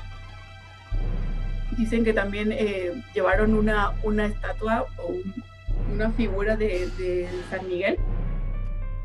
Dicen 1.78 2.04
que 2.04 2.14
también 2.14 2.52
eh, 2.52 2.92
llevaron 3.14 3.54
una, 3.54 3.92
una 4.02 4.26
estatua 4.26 4.88
o 4.98 5.14
una 5.94 6.10
figura 6.12 6.58
de, 6.58 6.90
de 6.98 7.30
San 7.52 7.68
Miguel. 7.68 7.98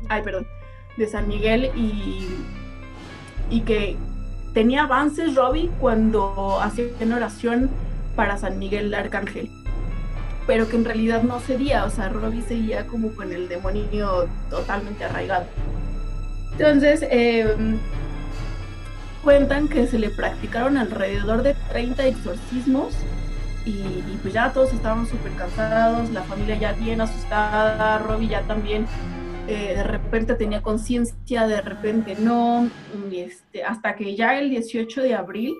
Ay, 0.09 0.23
perdón, 0.23 0.47
de 0.97 1.07
San 1.07 1.27
Miguel 1.27 1.69
y 1.75 2.27
y 3.49 3.61
que 3.61 3.95
tenía 4.53 4.83
avances 4.83 5.35
Robbie 5.35 5.69
cuando 5.79 6.59
hacía 6.61 6.85
una 7.01 7.17
oración 7.17 7.69
para 8.15 8.37
San 8.37 8.57
Miguel 8.57 8.93
Arcángel, 8.93 9.49
pero 10.47 10.67
que 10.67 10.75
en 10.75 10.85
realidad 10.85 11.23
no 11.23 11.39
cedía, 11.39 11.85
o 11.85 11.89
sea, 11.89 12.09
Robbie 12.09 12.41
seguía 12.41 12.87
como 12.87 13.09
con 13.11 13.31
el 13.31 13.47
demonio 13.47 14.27
totalmente 14.49 15.03
arraigado. 15.05 15.45
Entonces, 16.53 17.05
em, 17.09 17.77
cuentan 19.23 19.67
que 19.67 19.85
se 19.85 19.99
le 19.99 20.09
practicaron 20.09 20.77
alrededor 20.77 21.43
de 21.43 21.53
30 21.69 22.07
exorcismos 22.07 22.93
y, 23.65 23.71
y 23.71 24.19
pues 24.21 24.33
ya 24.33 24.51
todos 24.53 24.73
estaban 24.73 25.05
súper 25.05 25.33
cansados, 25.33 26.09
la 26.09 26.23
familia 26.23 26.55
ya 26.55 26.73
bien 26.73 27.01
asustada, 27.01 27.99
Robbie 27.99 28.29
ya 28.29 28.41
también 28.43 28.87
eh, 29.47 29.73
de 29.75 29.83
repente 29.83 30.35
tenía 30.35 30.61
conciencia, 30.61 31.47
de 31.47 31.61
repente 31.61 32.15
no, 32.19 32.69
este, 33.11 33.63
hasta 33.63 33.95
que 33.95 34.15
ya 34.15 34.37
el 34.39 34.49
18 34.49 35.01
de 35.01 35.15
abril, 35.15 35.55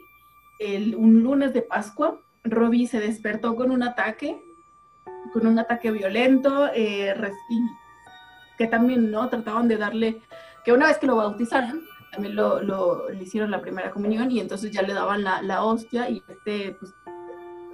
un 0.97 1.23
lunes 1.23 1.53
de 1.53 1.61
Pascua, 1.61 2.19
Robbie 2.43 2.87
se 2.87 2.99
despertó 2.99 3.55
con 3.55 3.71
un 3.71 3.83
ataque 3.83 4.41
con 5.31 5.47
un 5.47 5.59
ataque 5.59 5.91
violento, 5.91 6.69
eh, 6.73 7.15
que 8.57 8.67
también, 8.67 9.11
¿no? 9.11 9.29
Trataban 9.29 9.67
de 9.67 9.77
darle, 9.77 10.21
que 10.63 10.71
una 10.71 10.87
vez 10.87 10.97
que 10.97 11.07
lo 11.07 11.15
bautizaron, 11.15 11.83
también 12.11 12.35
lo, 12.35 13.09
le 13.09 13.23
hicieron 13.23 13.51
la 13.51 13.61
primera 13.61 13.91
comunión 13.91 14.31
y 14.31 14.39
entonces 14.39 14.71
ya 14.71 14.81
le 14.81 14.93
daban 14.93 15.23
la, 15.23 15.41
la 15.41 15.63
hostia 15.63 16.09
y 16.09 16.23
este, 16.27 16.75
pues, 16.79 16.93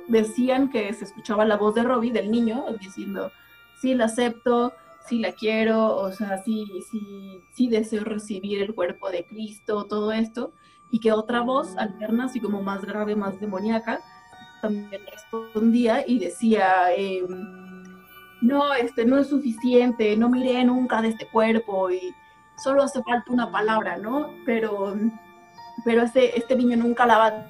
decían 0.08 0.70
que 0.70 0.92
se 0.94 1.06
escuchaba 1.06 1.46
la 1.46 1.56
voz 1.56 1.76
de 1.76 1.84
Robbie, 1.84 2.12
del 2.12 2.30
niño, 2.30 2.66
diciendo, 2.80 3.32
sí, 3.80 3.94
la 3.94 4.06
acepto, 4.06 4.74
sí 5.08 5.20
la 5.20 5.34
quiero, 5.34 5.96
o 5.98 6.12
sea, 6.12 6.42
sí, 6.44 6.66
sí, 6.90 7.42
sí 7.54 7.68
deseo 7.68 8.04
recibir 8.04 8.62
el 8.62 8.74
cuerpo 8.74 9.10
de 9.10 9.26
Cristo, 9.26 9.86
todo 9.86 10.12
esto, 10.12 10.54
y 10.92 11.00
que 11.00 11.12
otra 11.12 11.42
voz 11.42 11.76
alterna, 11.78 12.26
así 12.26 12.40
como 12.40 12.62
más 12.62 12.86
grave, 12.86 13.16
más 13.16 13.40
demoníaca, 13.40 14.00
también 14.62 15.02
respondía 15.12 16.08
y 16.08 16.20
decía, 16.20 16.94
em, 16.96 17.28
no, 18.42 18.74
este 18.74 19.06
no 19.06 19.18
es 19.18 19.28
suficiente, 19.28 20.16
no 20.18 20.30
miré 20.30 20.64
nunca 20.64 21.02
de 21.02 21.10
este 21.10 21.28
cuerpo 21.28 21.90
y 21.92 22.14
solo 22.64 22.84
hace 22.84 23.02
falta 23.04 23.32
una 23.32 23.52
palabra, 23.52 23.98
¿no? 23.98 24.30
Pero, 24.46 24.96
pero 25.86 26.04
este, 26.04 26.38
este 26.38 26.56
niño 26.56 26.78
nunca 26.78 27.06
la 27.06 27.18
va 27.18 27.28
a 27.28 27.48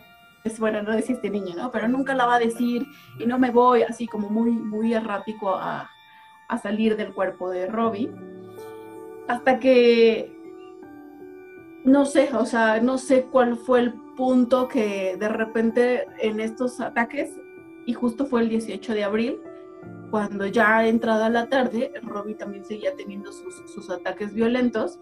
bueno, 0.60 0.82
no 0.84 0.92
decía 0.92 1.16
este 1.16 1.30
niño, 1.30 1.56
¿no? 1.56 1.72
Pero 1.72 1.88
nunca 1.88 2.14
la 2.14 2.26
va 2.26 2.36
a 2.36 2.40
decir 2.40 2.86
y 3.18 3.26
no 3.26 3.40
me 3.40 3.50
voy 3.52 3.84
así 3.84 4.08
como 4.08 4.30
muy, 4.30 4.52
muy 4.52 4.94
errático 4.94 5.56
a, 5.56 5.90
a 6.48 6.58
salir 6.58 6.98
del 6.98 7.14
cuerpo 7.14 7.50
de 7.50 7.68
Robbie. 7.68 8.12
Hasta 9.28 9.60
que, 9.60 10.32
no 11.84 12.06
sé, 12.06 12.30
o 12.34 12.46
sea, 12.46 12.82
no 12.82 12.98
sé 12.98 13.24
cuál 13.32 13.58
fue 13.58 13.80
el 13.80 13.94
punto 14.16 14.68
que 14.68 15.18
de 15.18 15.30
repente 15.30 16.06
en 16.20 16.40
estos 16.40 16.80
ataques, 16.80 17.32
y 17.86 17.94
justo 17.94 18.26
fue 18.26 18.42
el 18.42 18.50
18 18.50 18.94
de 18.94 19.04
abril, 19.04 19.40
cuando 20.12 20.46
ya 20.46 20.88
entrada 20.88 21.30
la 21.30 21.50
tarde, 21.50 21.92
Robbie 22.04 22.36
también 22.36 22.64
seguía 22.64 22.96
teniendo 22.96 23.32
sus, 23.32 23.90
ataques 23.90 24.34
violentos, 24.34 25.00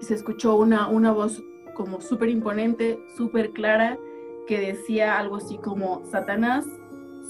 se 0.00 0.14
escuchó 0.14 0.56
una, 0.56 0.88
una 0.88 1.10
voz 1.12 1.42
como 1.74 2.00
súper 2.00 2.28
imponente, 2.28 3.02
súper 3.16 3.52
clara, 3.52 3.98
que 4.46 4.60
decía 4.60 5.18
algo 5.18 5.36
así 5.36 5.56
como, 5.56 6.04
Satanás, 6.04 6.66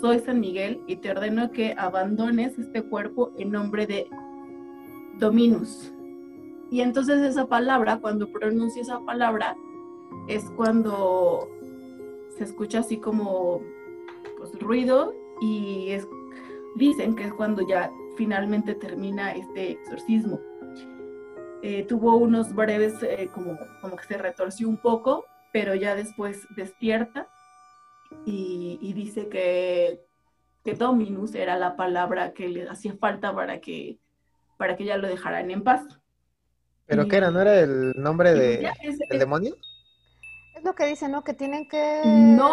soy 0.03 0.19
San 0.19 0.41
Miguel 0.41 0.83
y 0.89 0.97
te 0.97 1.13
ordeno 1.13 1.53
que 1.53 1.77
abandones 1.79 2.59
este 2.59 2.83
cuerpo 2.83 3.31
en 3.39 3.53
nombre 3.53 3.87
de 3.87 4.09
Dominus. 5.21 5.93
Y 6.73 6.81
entonces 6.81 7.23
esa 7.23 7.47
palabra, 7.47 7.99
cuando 7.99 8.27
pronuncia 8.33 8.83
esa 8.83 8.99
palabra, 8.99 9.55
es 10.27 10.43
cuando 10.57 11.49
se 12.37 12.43
escucha 12.43 12.81
así 12.81 12.97
como 12.97 13.61
pues, 14.39 14.59
ruido 14.59 15.15
y 15.41 15.93
dicen 16.75 17.15
que 17.15 17.27
es 17.27 17.33
cuando 17.35 17.65
ya 17.65 17.93
finalmente 18.17 18.75
termina 18.75 19.31
este 19.37 19.71
exorcismo. 19.71 20.41
Eh, 21.63 21.85
tuvo 21.85 22.17
unos 22.17 22.53
breves, 22.53 23.01
eh, 23.05 23.31
como, 23.33 23.57
como 23.81 23.95
que 23.95 24.05
se 24.05 24.19
retorció 24.19 24.69
un 24.69 24.79
poco, 24.79 25.27
pero 25.53 25.77
ya 25.77 25.95
después 25.95 26.45
despierta 26.57 27.29
y, 28.25 28.79
y 28.81 28.93
dice 28.93 29.29
que, 29.29 30.01
que, 30.65 30.75
Dominus 30.75 31.35
era 31.35 31.57
la 31.57 31.77
palabra 31.77 32.33
que 32.33 32.49
le 32.49 32.69
hacía 32.69 32.95
falta 32.97 33.35
para 33.35 33.61
que, 33.61 33.99
para 34.59 34.77
que 34.77 34.85
ya 34.85 34.97
lo 34.97 35.09
dejaran 35.09 35.51
en 35.51 35.63
paz. 35.63 35.83
¿Pero 36.87 37.09
qué 37.09 37.17
era? 37.17 37.31
¿No 37.31 37.41
era 37.41 37.61
el 37.61 37.93
nombre 37.97 38.35
de, 38.35 38.71
del 39.09 39.19
demonio? 39.19 39.55
Es 40.55 40.65
lo 40.65 40.75
que 40.75 40.87
dice, 40.87 41.09
¿no? 41.09 41.25
Que 41.25 41.35
tienen 41.35 41.69
que 41.69 42.03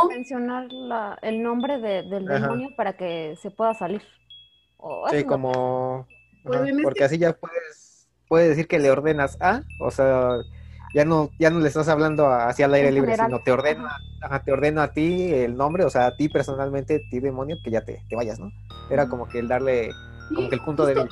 mencionar 0.09 0.71
la, 0.71 1.19
el 1.21 1.43
nombre 1.43 1.79
de, 1.79 2.03
del 2.03 2.25
demonio 2.25 2.69
para 2.77 2.93
que 2.93 3.35
se 3.41 3.51
pueda 3.51 3.73
salir. 3.73 4.01
sí, 5.11 5.23
como... 5.23 6.07
Pues 6.43 6.71
porque 6.83 7.03
así 7.03 7.17
ya 7.17 7.33
puedes, 7.33 8.07
puedes 8.29 8.49
decir 8.49 8.67
que 8.67 8.79
le 8.79 8.89
ordenas 8.89 9.37
a, 9.41 9.63
o 9.81 9.91
sea, 9.91 10.37
ya 10.93 11.05
no, 11.05 11.29
ya 11.39 11.49
no 11.49 11.59
le 11.59 11.67
estás 11.67 11.87
hablando 11.87 12.27
hacia 12.31 12.65
el 12.65 12.73
aire 12.73 12.91
libre, 12.91 13.15
sino 13.15 13.39
te 13.39 13.51
ordeno, 13.51 13.87
a, 14.21 14.39
te 14.41 14.51
ordeno 14.51 14.81
a 14.81 14.91
ti 14.91 15.33
el 15.33 15.55
nombre, 15.55 15.85
o 15.85 15.89
sea, 15.89 16.07
a 16.07 16.15
ti 16.15 16.29
personalmente, 16.29 16.99
ti 17.09 17.19
demonio, 17.19 17.57
que 17.63 17.71
ya 17.71 17.81
te, 17.81 18.03
te 18.09 18.15
vayas, 18.15 18.39
¿no? 18.39 18.51
Era 18.89 19.07
como 19.07 19.27
que 19.27 19.39
el 19.39 19.47
darle, 19.47 19.91
como 20.33 20.49
que 20.49 20.55
el 20.55 20.61
punto 20.61 20.85
de 20.85 20.95
débil. 20.95 21.11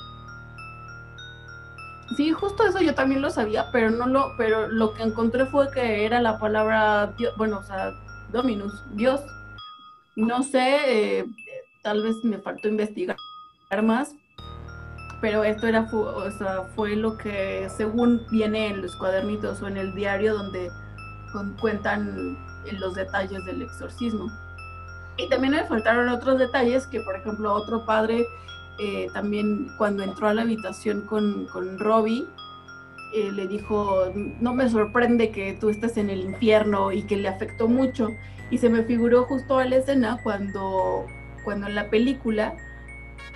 Sí, 2.15 2.31
justo 2.31 2.65
eso 2.65 2.79
yo 2.79 2.95
también 2.95 3.21
lo 3.21 3.29
sabía, 3.29 3.69
pero 3.71 3.91
no 3.91 4.07
lo, 4.07 4.33
pero 4.37 4.67
lo 4.67 4.93
que 4.93 5.03
encontré 5.03 5.45
fue 5.45 5.69
que 5.71 6.05
era 6.05 6.21
la 6.21 6.39
palabra 6.39 7.13
Dios, 7.17 7.33
bueno, 7.37 7.59
o 7.59 7.63
sea, 7.63 7.91
Dominus, 8.31 8.83
Dios. 8.95 9.21
No 10.15 10.41
sé, 10.41 11.19
eh, 11.19 11.25
tal 11.83 12.01
vez 12.01 12.15
me 12.23 12.39
faltó 12.39 12.67
investigar 12.69 13.17
más, 13.83 14.15
pero 15.21 15.43
esto 15.43 15.67
era, 15.67 15.87
o 15.91 16.31
sea, 16.31 16.63
fue 16.75 16.95
lo 16.95 17.17
que 17.17 17.67
según 17.75 18.21
viene 18.29 18.67
en 18.67 18.81
los 18.81 18.95
cuadernitos 18.95 19.61
o 19.61 19.67
en 19.67 19.77
el 19.77 19.93
diario 19.95 20.35
donde 20.35 20.71
cuentan 21.59 22.37
los 22.79 22.95
detalles 22.95 23.43
del 23.45 23.61
exorcismo. 23.61 24.31
Y 25.17 25.27
también 25.29 25.53
me 25.53 25.63
faltaron 25.65 26.09
otros 26.09 26.37
detalles 26.37 26.85
que, 26.87 27.01
por 27.01 27.15
ejemplo, 27.15 27.53
otro 27.53 27.85
padre 27.85 28.25
eh, 28.79 29.09
también 29.11 29.69
cuando 29.77 30.03
entró 30.03 30.27
a 30.27 30.33
la 30.33 30.43
habitación 30.43 31.01
con, 31.07 31.47
con 31.47 31.79
Robbie, 31.79 32.27
eh, 33.13 33.31
le 33.31 33.47
dijo, 33.47 34.11
no 34.39 34.53
me 34.53 34.69
sorprende 34.69 35.31
que 35.31 35.53
tú 35.53 35.69
estés 35.69 35.97
en 35.97 36.09
el 36.09 36.21
infierno 36.21 36.91
y 36.91 37.03
que 37.03 37.17
le 37.17 37.27
afectó 37.27 37.67
mucho. 37.67 38.09
Y 38.51 38.59
se 38.59 38.69
me 38.69 38.83
figuró 38.83 39.23
justo 39.23 39.57
a 39.57 39.65
la 39.65 39.77
escena 39.77 40.19
cuando, 40.23 41.05
cuando 41.43 41.67
en 41.67 41.75
la 41.75 41.89
película 41.89 42.55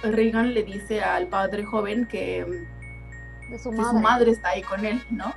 Reagan 0.04 0.54
le 0.54 0.64
dice 0.64 1.02
al 1.02 1.28
padre 1.28 1.64
joven 1.64 2.08
que, 2.08 2.66
su, 3.62 3.72
madre. 3.72 4.32
está 4.32 4.50
ahí 4.50 4.62
con 4.62 4.86
él, 4.86 5.02
¿no? 5.10 5.34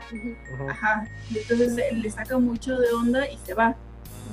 Ajá. 0.68 1.06
Y 1.30 1.38
entonces 1.38 1.92
le 1.92 2.10
saca 2.10 2.38
mucho 2.38 2.78
de 2.78 2.92
onda 2.92 3.28
y 3.28 3.38
se 3.44 3.54
va. 3.54 3.74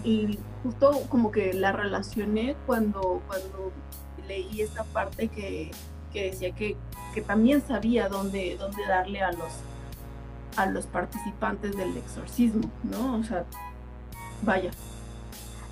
Y 0.03 0.39
justo 0.63 1.03
como 1.09 1.31
que 1.31 1.53
la 1.53 1.71
relacioné 1.71 2.55
cuando, 2.65 3.21
cuando 3.27 3.71
leí 4.27 4.61
esta 4.61 4.83
parte 4.83 5.27
que, 5.27 5.71
decía 6.13 6.51
que, 6.51 6.77
también 7.27 7.61
sabía 7.61 8.07
dónde, 8.07 8.55
dónde 8.57 8.85
darle 8.87 9.21
a 9.21 9.31
los, 9.31 9.51
a 10.55 10.65
los 10.65 10.85
participantes 10.85 11.75
del 11.75 11.97
exorcismo, 11.97 12.69
¿no? 12.83 13.15
O 13.15 13.23
sea, 13.23 13.45
vaya. 14.43 14.71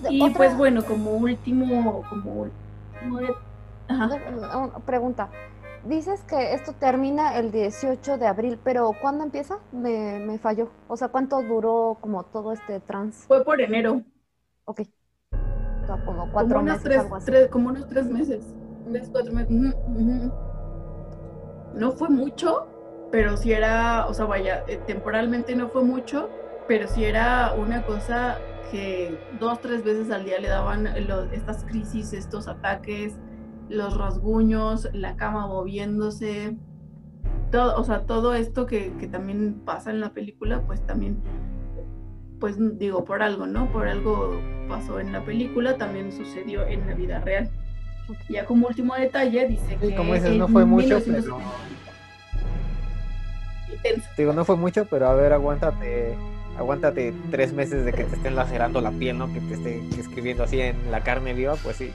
Y 0.10 0.30
pues 0.32 0.56
bueno, 0.58 0.84
como 0.84 1.12
último, 1.12 2.04
como 2.10 2.48
Pregunta. 4.86 5.30
Dices 5.86 6.24
que 6.24 6.54
esto 6.54 6.74
termina 6.74 7.38
el 7.38 7.52
18 7.52 8.18
de 8.18 8.28
abril, 8.28 8.60
pero 8.64 8.92
¿cuándo 9.02 9.24
empieza? 9.24 9.60
Me, 9.72 10.20
me 10.20 10.38
falló. 10.38 10.70
O 10.88 10.98
sea, 10.98 11.08
¿cuánto 11.08 11.42
duró 11.42 11.98
como 12.02 12.24
todo 12.24 12.52
este 12.52 12.80
trans? 12.82 13.26
Fue 13.28 13.44
por 13.44 13.62
enero. 13.62 14.02
Ok 14.66 14.82
como 16.06 16.32
cuatro 16.32 16.62
meses. 16.62 17.50
como 17.50 17.70
unos 17.70 17.88
tres 17.88 18.06
meses. 18.06 18.44
cuatro 19.12 19.34
meses. 19.34 19.76
No 21.74 21.92
fue 21.92 22.10
mucho, 22.10 22.68
pero 23.12 23.38
si 23.38 23.54
era, 23.54 24.08
o 24.08 24.14
sea, 24.14 24.26
vaya, 24.26 24.64
eh, 24.68 24.80
temporalmente 24.86 25.56
no 25.56 25.70
fue 25.70 25.84
mucho, 25.84 26.30
pero 26.68 26.88
si 26.88 27.06
era 27.06 27.54
una 27.54 27.84
cosa 27.86 28.38
que 28.72 29.18
dos, 29.40 29.62
tres 29.62 29.84
veces 29.84 30.12
al 30.12 30.26
día 30.26 30.40
le 30.40 30.50
daban 30.50 30.88
estas 31.32 31.64
crisis, 31.64 32.14
estos 32.14 32.48
ataques, 32.48 33.16
los 33.70 33.98
rasguños, 33.98 34.90
la 34.94 35.16
cama 35.16 35.48
moviéndose, 35.48 36.58
todo, 37.52 37.80
o 37.80 37.84
sea, 37.84 38.06
todo 38.06 38.34
esto 38.34 38.66
que, 38.66 38.94
que 39.00 39.08
también 39.08 39.62
pasa 39.66 39.92
en 39.92 40.02
la 40.02 40.14
película, 40.14 40.62
pues 40.66 40.86
también 40.86 41.22
pues 42.40 42.56
digo, 42.80 43.04
por 43.06 43.22
algo, 43.22 43.46
¿no? 43.46 43.72
Por 43.72 43.88
algo 43.88 44.40
pasó 44.68 45.00
en 45.00 45.12
la 45.12 45.24
película, 45.24 45.78
también 45.78 46.12
sucedió 46.12 46.66
en 46.66 46.88
la 46.88 46.94
vida 46.94 47.20
real. 47.20 47.50
Ya 48.30 48.46
como 48.46 48.68
último 48.68 48.96
detalle, 48.96 49.48
dice 49.48 49.76
que... 49.76 49.96
Como 49.96 50.14
dices, 50.14 50.36
no 50.36 50.48
fue 50.48 50.66
mucho, 50.66 51.00
pero... 51.06 51.40
Digo, 54.18 54.34
no 54.34 54.46
fue 54.46 54.56
mucho, 54.56 54.86
pero 54.86 55.08
a 55.08 55.14
ver, 55.14 55.32
aguántate, 55.32 56.16
aguántate 56.58 57.14
tres 57.30 57.54
meses 57.54 57.86
de 57.86 57.94
que 57.94 58.04
te 58.04 58.16
estén 58.16 58.36
lacerando 58.36 58.82
la 58.82 58.92
piel, 58.92 59.18
¿no? 59.18 59.32
Que 59.32 59.40
te 59.42 59.54
estén 59.54 59.90
escribiendo 60.00 60.44
así 60.44 60.60
en 60.60 60.92
la 60.92 61.02
carne 61.02 61.34
viva, 61.34 61.56
pues 61.56 61.78
sí, 61.78 61.92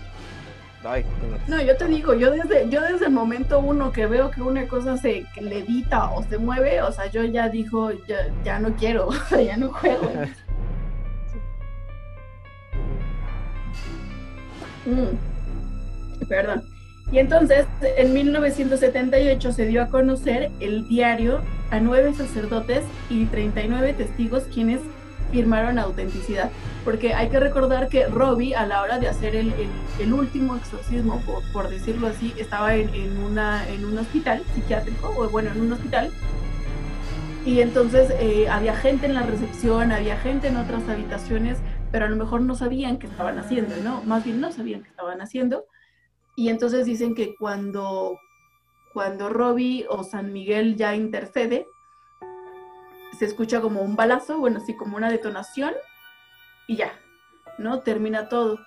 no, 1.49 1.63
yo 1.63 1.77
te 1.77 1.87
digo, 1.87 2.13
yo 2.13 2.31
desde, 2.31 2.69
yo 2.69 2.83
desde 2.83 3.07
el 3.07 3.13
momento 3.13 3.59
uno 3.59 3.91
que 3.91 4.07
veo 4.07 4.31
que 4.31 4.43
una 4.43 4.69
cosa 4.69 4.99
se 4.99 5.25
levita 5.41 6.11
o 6.11 6.23
se 6.25 6.37
mueve, 6.37 6.83
o 6.83 6.93
sea, 6.93 7.07
yo 7.07 7.25
ya 7.25 7.49
dijo, 7.49 7.91
ya, 8.07 8.29
ya 8.45 8.59
no 8.59 8.75
quiero, 8.75 9.09
ya 9.31 9.57
no 9.57 9.71
juego. 9.71 10.11
mm, 14.85 16.27
perdón. 16.29 16.63
Y 17.13 17.19
entonces, 17.19 17.67
en 17.81 18.13
1978 18.13 19.53
se 19.53 19.67
dio 19.67 19.83
a 19.83 19.89
conocer 19.89 20.51
el 20.61 20.87
diario 20.89 21.41
a 21.71 21.81
nueve 21.81 22.13
sacerdotes 22.13 22.83
y 23.09 23.25
39 23.27 23.95
testigos 23.95 24.45
quienes 24.53 24.81
firmaron 25.35 25.79
autenticidad. 25.81 26.51
Porque 26.85 27.13
hay 27.13 27.29
que 27.29 27.41
recordar 27.41 27.89
que 27.89 28.07
Robbie, 28.07 28.55
a 28.55 28.67
la 28.67 28.83
hora 28.83 28.99
de 29.01 29.09
hacer 29.09 29.35
el, 29.35 29.49
el- 29.55 29.69
el 30.05 30.13
último 30.13 30.55
exorcismo, 30.57 31.21
por, 31.27 31.43
por 31.53 31.69
decirlo 31.69 32.07
así, 32.07 32.33
estaba 32.37 32.77
en, 32.77 32.89
en 32.95 33.19
una, 33.19 33.69
en 33.69 33.85
un 33.85 33.99
hospital 33.99 34.43
psiquiátrico, 34.55 35.13
o 35.17 35.29
bueno, 35.29 35.51
en 35.51 35.61
un 35.61 35.73
hospital. 35.73 36.11
Y 37.45 37.61
entonces 37.61 38.11
eh, 38.21 38.49
había 38.49 38.77
gente 38.77 39.07
en 39.07 39.15
la 39.15 39.23
recepción, 39.23 39.91
había 39.93 40.17
gente 40.19 40.49
en 40.49 40.57
otras 40.57 40.89
habitaciones, 40.89 41.59
pero 41.91 42.05
a 42.07 42.09
lo 42.09 42.17
mejor 42.17 42.41
no 42.41 42.55
sabían 42.55 42.99
qué 42.99 43.07
estaban 43.09 43.39
haciendo, 43.39 43.75
¿no? 43.83 44.03
Más 44.05 44.25
bien 44.25 44.41
no 44.41 44.53
sabían 44.53 44.83
qué 44.83 44.89
estaban 44.91 45.21
haciendo. 45.21 45.67
Y 46.37 46.49
entonces 46.49 46.87
dicen 46.87 47.15
que 47.15 47.35
cuando, 47.39 48.19
cuando 48.93 49.29
Robbie 49.29 49.85
o 49.89 50.05
San 50.05 50.33
Miguel 50.33 50.77
ya 50.77 50.95
intercede, 50.97 51.67
se 53.15 53.25
escucha 53.27 53.61
como 53.61 53.81
un 53.83 53.97
balazo, 53.97 54.39
bueno, 54.39 54.59
así 54.59 54.75
como 54.77 54.97
una 54.97 55.11
detonación, 55.11 55.73
y 56.67 56.77
ya, 56.77 56.93
¿no? 57.59 57.81
Termina 57.81 58.29
todo. 58.29 58.59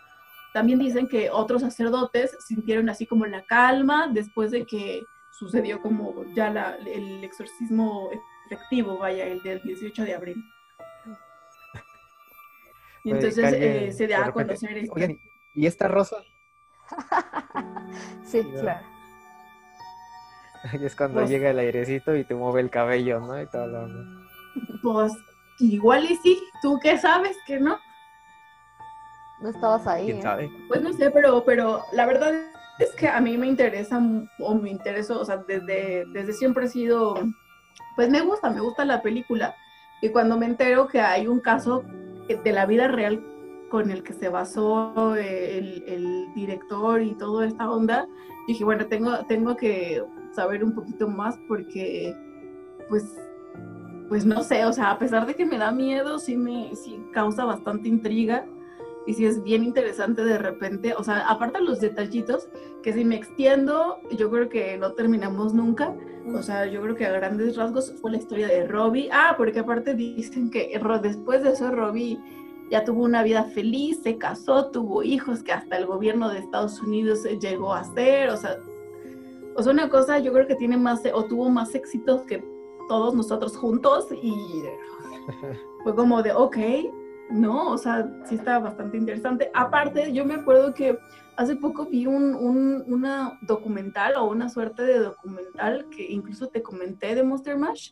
También 0.53 0.79
dicen 0.79 1.07
que 1.07 1.29
otros 1.29 1.61
sacerdotes 1.61 2.35
sintieron 2.45 2.89
así 2.89 3.05
como 3.05 3.25
la 3.25 3.43
calma 3.45 4.07
después 4.07 4.51
de 4.51 4.65
que 4.65 5.03
sucedió 5.31 5.81
como 5.81 6.23
ya 6.33 6.49
la- 6.49 6.75
el 6.77 7.23
exorcismo 7.23 8.09
efectivo, 8.47 8.97
vaya, 8.97 9.25
el 9.25 9.41
del 9.43 9.61
18 9.61 10.03
de 10.03 10.15
abril. 10.15 10.43
Y 13.03 13.11
entonces 13.11 13.43
calle, 13.43 13.87
eh, 13.87 13.91
se 13.93 14.07
da 14.07 14.25
a 14.25 14.31
conocer 14.31 14.77
esto. 14.79 14.93
Oigan, 14.95 15.17
¿y 15.53 15.65
esta 15.67 15.87
rosa? 15.87 16.17
Sí, 18.25 18.43
claro. 18.59 18.85
Y 20.81 20.85
es 20.85 20.95
cuando 20.95 21.19
Pues- 21.19 21.29
llega 21.29 21.51
el 21.51 21.59
airecito 21.59 22.15
y 22.15 22.25
te 22.25 22.35
mueve 22.35 22.59
el 22.61 22.69
cabello, 22.69 23.19
¿no? 23.21 23.41
Y 23.41 23.45
todo 23.47 23.67
lo 23.67 24.26
Pues 24.81 25.13
igual 25.59 26.05
y 26.05 26.15
sí, 26.17 26.39
¿tú 26.61 26.79
qué 26.81 26.97
sabes 26.97 27.37
que 27.45 27.59
no? 27.59 27.77
No 29.41 29.49
estabas 29.49 29.85
ahí. 29.87 30.05
¿Quién 30.05 30.17
¿eh? 30.19 30.21
sabe? 30.21 30.51
Pues 30.67 30.81
no 30.81 30.93
sé, 30.93 31.11
pero, 31.11 31.43
pero 31.45 31.81
la 31.93 32.05
verdad 32.05 32.33
es 32.79 32.91
que 32.95 33.07
a 33.07 33.19
mí 33.19 33.37
me 33.37 33.47
interesa, 33.47 34.01
o 34.39 34.55
me 34.55 34.69
interesó, 34.69 35.19
o 35.19 35.25
sea, 35.25 35.37
desde, 35.47 36.05
desde 36.13 36.33
siempre 36.33 36.65
he 36.65 36.69
sido, 36.69 37.15
pues 37.95 38.09
me 38.09 38.21
gusta, 38.21 38.49
me 38.49 38.61
gusta 38.61 38.85
la 38.85 39.01
película. 39.01 39.55
Y 40.01 40.09
cuando 40.09 40.37
me 40.37 40.45
entero 40.45 40.87
que 40.87 41.01
hay 41.01 41.27
un 41.27 41.39
caso 41.39 41.83
de 42.27 42.51
la 42.51 42.65
vida 42.65 42.87
real 42.87 43.23
con 43.69 43.89
el 43.89 44.03
que 44.03 44.13
se 44.13 44.29
basó 44.29 45.15
el, 45.15 45.83
el 45.87 46.33
director 46.35 47.01
y 47.01 47.15
toda 47.15 47.47
esta 47.47 47.69
onda, 47.69 48.07
dije, 48.47 48.63
bueno, 48.63 48.85
tengo, 48.87 49.25
tengo 49.25 49.55
que 49.55 50.03
saber 50.33 50.63
un 50.63 50.73
poquito 50.73 51.07
más 51.07 51.37
porque, 51.47 52.15
pues, 52.89 53.03
pues 54.09 54.25
no 54.25 54.43
sé, 54.43 54.65
o 54.65 54.73
sea, 54.73 54.91
a 54.91 54.99
pesar 54.99 55.25
de 55.25 55.35
que 55.35 55.45
me 55.45 55.57
da 55.57 55.71
miedo, 55.71 56.19
sí 56.19 56.37
me 56.37 56.75
sí 56.75 57.01
causa 57.11 57.45
bastante 57.45 57.89
intriga 57.89 58.45
y 59.05 59.13
sí 59.13 59.25
es 59.25 59.41
bien 59.43 59.63
interesante 59.63 60.23
de 60.23 60.37
repente, 60.37 60.93
o 60.93 61.03
sea, 61.03 61.27
aparte 61.27 61.61
los 61.61 61.79
detallitos, 61.79 62.49
que 62.83 62.93
si 62.93 63.05
me 63.05 63.15
extiendo, 63.15 63.99
yo 64.11 64.29
creo 64.29 64.49
que 64.49 64.77
no 64.77 64.93
terminamos 64.93 65.53
nunca, 65.53 65.95
o 66.33 66.41
sea, 66.41 66.65
yo 66.65 66.81
creo 66.81 66.95
que 66.95 67.05
a 67.05 67.11
grandes 67.11 67.55
rasgos 67.55 67.93
fue 68.01 68.11
la 68.11 68.17
historia 68.17 68.47
de 68.47 68.67
Robbie, 68.67 69.09
ah, 69.11 69.35
porque 69.37 69.59
aparte 69.59 69.93
dicen 69.93 70.49
que 70.49 70.77
después 71.01 71.43
de 71.43 71.51
eso 71.51 71.71
Robbie 71.71 72.19
ya 72.69 72.83
tuvo 72.83 73.03
una 73.03 73.23
vida 73.23 73.45
feliz, 73.45 74.01
se 74.03 74.17
casó, 74.17 74.71
tuvo 74.71 75.03
hijos 75.03 75.41
que 75.41 75.53
hasta 75.53 75.77
el 75.77 75.85
gobierno 75.85 76.29
de 76.29 76.39
Estados 76.39 76.81
Unidos 76.81 77.23
llegó 77.41 77.73
a 77.73 77.79
hacer, 77.79 78.29
o 78.29 78.35
sea, 78.35 78.57
o 79.55 79.63
sea, 79.63 79.71
una 79.71 79.89
cosa 79.89 80.19
yo 80.19 80.33
creo 80.33 80.47
que 80.47 80.55
tiene 80.55 80.77
más, 80.77 81.01
o 81.13 81.23
tuvo 81.25 81.49
más 81.49 81.73
éxitos 81.75 82.21
que 82.23 82.43
todos 82.87 83.13
nosotros 83.13 83.55
juntos 83.57 84.07
y 84.11 84.33
fue 85.83 85.95
como 85.95 86.21
de, 86.23 86.31
ok, 86.33 86.57
no, 87.29 87.71
o 87.71 87.77
sea, 87.77 88.09
sí 88.25 88.35
está 88.35 88.59
bastante 88.59 88.97
interesante. 88.97 89.51
Aparte, 89.53 90.13
yo 90.13 90.25
me 90.25 90.35
acuerdo 90.35 90.73
que 90.73 90.97
hace 91.35 91.55
poco 91.55 91.85
vi 91.85 92.05
un, 92.07 92.33
un 92.35 92.83
una 92.87 93.37
documental 93.41 94.15
o 94.15 94.25
una 94.25 94.49
suerte 94.49 94.83
de 94.83 94.99
documental 94.99 95.87
que 95.89 96.05
incluso 96.09 96.47
te 96.47 96.61
comenté 96.63 97.15
de 97.15 97.23
Monster 97.23 97.57
Mash 97.57 97.91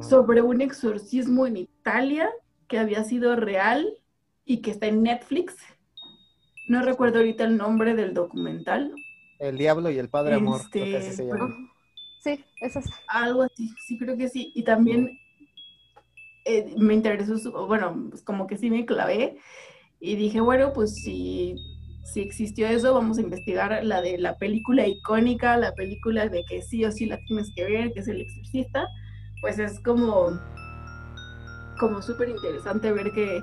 sobre 0.00 0.42
un 0.42 0.60
exorcismo 0.60 1.46
en 1.46 1.56
Italia 1.56 2.30
que 2.66 2.78
había 2.78 3.04
sido 3.04 3.36
real 3.36 3.88
y 4.44 4.60
que 4.60 4.70
está 4.72 4.86
en 4.86 5.02
Netflix. 5.02 5.56
No 6.68 6.82
recuerdo 6.82 7.18
ahorita 7.18 7.44
el 7.44 7.56
nombre 7.56 7.94
del 7.94 8.12
documental, 8.12 8.92
El 9.38 9.56
diablo 9.56 9.88
y 9.90 9.98
el 9.98 10.08
padre 10.10 10.34
amor, 10.34 10.60
creo 10.70 10.84
que 10.84 10.96
así 10.96 11.10
Este, 11.10 11.24
se 11.24 11.30
Ajá. 11.32 11.46
llama. 11.46 11.70
Sí, 12.20 12.44
eso 12.60 12.78
es. 12.80 12.86
algo 13.06 13.42
así, 13.42 13.68
sí 13.86 13.96
creo 13.96 14.16
que 14.16 14.28
sí. 14.28 14.52
Y 14.54 14.62
también 14.64 15.18
eh, 16.44 16.74
me 16.78 16.94
interesó, 16.94 17.38
su- 17.38 17.52
bueno, 17.52 18.06
pues 18.10 18.22
como 18.22 18.46
que 18.46 18.56
sí 18.56 18.70
me 18.70 18.86
clavé 18.86 19.38
y 20.00 20.16
dije, 20.16 20.40
bueno, 20.40 20.72
pues 20.72 20.94
si, 21.02 21.56
si 22.04 22.20
existió 22.20 22.66
eso, 22.68 22.94
vamos 22.94 23.18
a 23.18 23.22
investigar 23.22 23.84
la 23.84 24.00
de 24.00 24.18
la 24.18 24.36
película 24.38 24.86
icónica, 24.86 25.56
la 25.56 25.74
película 25.74 26.28
de 26.28 26.44
que 26.44 26.62
sí 26.62 26.84
o 26.84 26.92
sí 26.92 27.06
la 27.06 27.18
tienes 27.24 27.52
que 27.54 27.64
ver, 27.64 27.92
que 27.92 28.00
es 28.00 28.08
El 28.08 28.20
Exorcista, 28.20 28.88
pues 29.40 29.58
es 29.58 29.80
como, 29.80 30.38
como 31.78 32.00
súper 32.02 32.28
interesante 32.30 32.92
ver 32.92 33.12
que, 33.12 33.42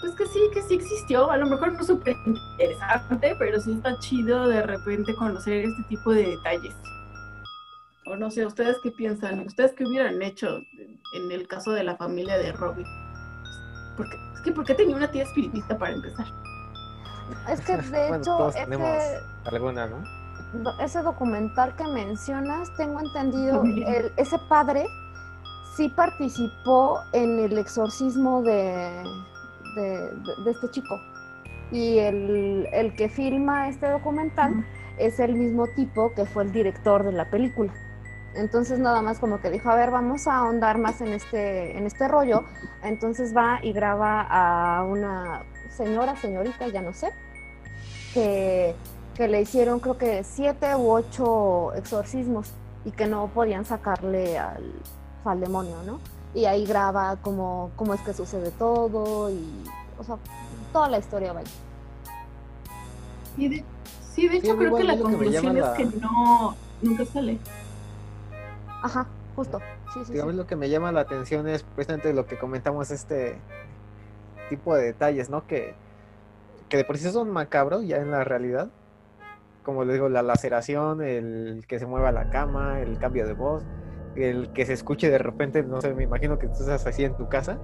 pues 0.00 0.14
que 0.14 0.26
sí, 0.26 0.40
que 0.52 0.62
sí 0.62 0.74
existió, 0.74 1.30
a 1.30 1.36
lo 1.36 1.46
mejor 1.46 1.72
no 1.72 1.82
súper 1.82 2.16
interesante, 2.26 3.34
pero 3.38 3.60
sí 3.60 3.72
está 3.72 3.98
chido 4.00 4.48
de 4.48 4.62
repente 4.62 5.14
conocer 5.14 5.64
este 5.64 5.82
tipo 5.88 6.12
de 6.12 6.26
detalles. 6.28 6.74
O 8.06 8.16
no 8.16 8.30
sé, 8.30 8.46
¿ustedes 8.46 8.76
qué 8.82 8.90
piensan? 8.92 9.40
¿Ustedes 9.40 9.72
qué 9.74 9.84
hubieran 9.84 10.22
hecho 10.22 10.58
en- 11.12 11.32
el 11.32 11.48
caso 11.48 11.72
de 11.72 11.82
la 11.82 11.96
familia 11.96 12.38
de 12.38 12.52
Robbie? 12.52 12.84
Porque, 13.96 14.16
es 14.34 14.40
que, 14.42 14.52
¿por 14.52 14.64
qué 14.64 14.74
tenía 14.74 14.94
una 14.96 15.10
tía 15.10 15.22
espiritista 15.24 15.76
para 15.78 15.92
empezar? 15.94 16.26
Es 17.50 17.60
que 17.62 17.76
de 17.76 18.08
Bueno, 18.08 18.16
hecho, 18.16 18.36
todos 18.36 18.54
ese, 18.54 18.64
tenemos 18.64 19.02
alguna, 19.44 19.86
¿no? 19.86 20.02
ese 20.80 21.02
documental 21.02 21.74
que 21.76 21.84
mencionas, 21.88 22.68
tengo 22.76 23.00
entendido, 23.00 23.62
el- 23.64 24.12
ese 24.16 24.38
padre 24.48 24.86
sí 25.76 25.88
participó 25.88 27.00
en 27.12 27.40
el 27.40 27.58
exorcismo 27.58 28.42
de, 28.42 29.02
de, 29.74 29.82
de- 29.82 30.44
de 30.44 30.50
este 30.50 30.70
chico. 30.70 31.00
Y 31.72 31.98
el, 31.98 32.68
el 32.72 32.94
que 32.94 33.08
filma 33.08 33.68
este 33.68 33.90
documental 33.90 34.64
es 34.98 35.18
el 35.18 35.34
mismo 35.34 35.66
tipo 35.74 36.12
que 36.14 36.24
fue 36.24 36.44
el 36.44 36.52
director 36.52 37.02
de 37.02 37.12
la 37.12 37.28
película. 37.30 37.72
Entonces 38.36 38.78
nada 38.78 39.02
más 39.02 39.18
como 39.18 39.40
que 39.40 39.50
dijo, 39.50 39.70
a 39.70 39.74
ver, 39.74 39.90
vamos 39.90 40.26
a 40.26 40.36
ahondar 40.38 40.78
más 40.78 41.00
en 41.00 41.08
este, 41.08 41.76
en 41.76 41.86
este 41.86 42.06
rollo. 42.08 42.44
Entonces 42.82 43.34
va 43.36 43.58
y 43.62 43.72
graba 43.72 44.22
a 44.28 44.84
una 44.84 45.42
señora, 45.70 46.16
señorita, 46.16 46.68
ya 46.68 46.82
no 46.82 46.92
sé, 46.94 47.10
que, 48.14 48.74
que 49.14 49.28
le 49.28 49.40
hicieron 49.42 49.80
creo 49.80 49.98
que 49.98 50.24
siete 50.24 50.74
u 50.76 50.90
ocho 50.90 51.74
exorcismos 51.74 52.50
y 52.84 52.90
que 52.92 53.06
no 53.06 53.28
podían 53.28 53.64
sacarle 53.64 54.38
al, 54.38 54.72
al 55.24 55.40
demonio, 55.40 55.76
¿no? 55.84 55.98
Y 56.34 56.44
ahí 56.44 56.66
graba 56.66 57.16
cómo, 57.22 57.70
cómo 57.76 57.94
es 57.94 58.00
que 58.02 58.12
sucede 58.14 58.50
todo 58.52 59.30
y, 59.30 59.64
o 59.98 60.04
sea, 60.04 60.16
toda 60.72 60.88
la 60.88 60.98
historia, 60.98 61.32
vaya. 61.32 61.50
Y 63.36 63.48
de- 63.48 63.64
sí, 64.14 64.28
de 64.28 64.36
hecho 64.38 64.56
creo 64.56 64.74
que 64.76 64.84
la 64.84 64.96
que 64.96 65.02
conclusión 65.02 65.56
es 65.58 65.64
que 65.76 65.84
no, 66.00 66.54
nunca 66.82 67.04
sale. 67.06 67.38
Ajá, 68.82 69.06
justo. 69.34 69.60
Sí, 69.92 70.04
sí, 70.04 70.12
Digamos, 70.12 70.34
sí. 70.34 70.38
lo 70.38 70.46
que 70.46 70.56
me 70.56 70.68
llama 70.68 70.92
la 70.92 71.00
atención 71.00 71.48
es 71.48 71.62
precisamente 71.62 72.12
lo 72.12 72.26
que 72.26 72.38
comentamos, 72.38 72.90
este 72.90 73.38
tipo 74.48 74.74
de 74.74 74.84
detalles, 74.84 75.30
¿no? 75.30 75.46
Que, 75.46 75.74
que 76.68 76.76
de 76.76 76.84
por 76.84 76.98
sí 76.98 77.10
son 77.10 77.30
macabros 77.30 77.86
ya 77.86 77.96
en 77.96 78.10
la 78.10 78.24
realidad. 78.24 78.68
Como 79.62 79.84
les 79.84 79.94
digo, 79.94 80.08
la 80.08 80.22
laceración, 80.22 81.02
el 81.02 81.64
que 81.66 81.78
se 81.78 81.86
mueva 81.86 82.12
la 82.12 82.30
cama, 82.30 82.80
el 82.80 82.98
cambio 82.98 83.26
de 83.26 83.32
voz, 83.32 83.64
el 84.14 84.52
que 84.52 84.64
se 84.64 84.72
escuche 84.72 85.10
de 85.10 85.18
repente, 85.18 85.62
no 85.62 85.80
sé, 85.80 85.92
me 85.94 86.04
imagino 86.04 86.38
que 86.38 86.46
tú 86.46 86.54
estás 86.54 86.86
así 86.86 87.04
en 87.04 87.16
tu 87.16 87.28
casa 87.28 87.58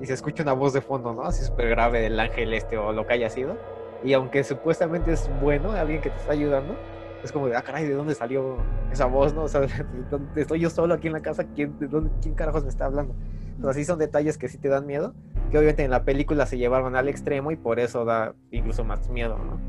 y 0.00 0.06
se 0.06 0.14
escucha 0.14 0.42
una 0.42 0.54
voz 0.54 0.72
de 0.72 0.80
fondo, 0.80 1.12
¿no? 1.12 1.22
Así 1.22 1.44
súper 1.44 1.68
grave 1.68 2.00
del 2.00 2.18
ángel 2.18 2.52
este 2.54 2.78
o 2.78 2.92
lo 2.92 3.06
que 3.06 3.12
haya 3.14 3.28
sido. 3.30 3.56
Y 4.02 4.14
aunque 4.14 4.42
supuestamente 4.42 5.12
es 5.12 5.30
bueno, 5.40 5.72
alguien 5.72 6.00
que 6.00 6.10
te 6.10 6.16
está 6.16 6.32
ayudando, 6.32 6.74
es 7.22 7.32
como 7.32 7.48
de, 7.48 7.56
ah, 7.56 7.62
caray, 7.62 7.86
¿de 7.86 7.94
dónde 7.94 8.14
salió 8.14 8.58
esa 8.90 9.06
voz, 9.06 9.32
no? 9.34 9.44
O 9.44 9.48
sea, 9.48 9.60
¿de 9.60 9.68
dónde- 10.10 10.40
estoy 10.40 10.60
yo 10.60 10.70
solo 10.70 10.94
aquí 10.94 11.06
en 11.06 11.12
la 11.14 11.20
casa, 11.22 11.44
¿quién, 11.54 11.78
de 11.78 11.86
dónde, 11.88 12.10
quién 12.20 12.34
carajos 12.34 12.62
me 12.64 12.68
está 12.70 12.86
hablando? 12.86 13.14
Pero 13.60 13.72
sí 13.74 13.84
son 13.84 13.98
detalles 13.98 14.38
que 14.38 14.48
sí 14.48 14.58
te 14.58 14.68
dan 14.68 14.86
miedo, 14.86 15.14
que 15.50 15.58
obviamente 15.58 15.84
en 15.84 15.90
la 15.90 16.04
película 16.04 16.46
se 16.46 16.58
llevaron 16.58 16.96
al 16.96 17.08
extremo 17.08 17.50
y 17.52 17.56
por 17.56 17.78
eso 17.78 18.04
da 18.04 18.34
incluso 18.50 18.84
más 18.84 19.08
miedo, 19.08 19.38
¿no? 19.38 19.60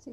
Sí. 0.00 0.10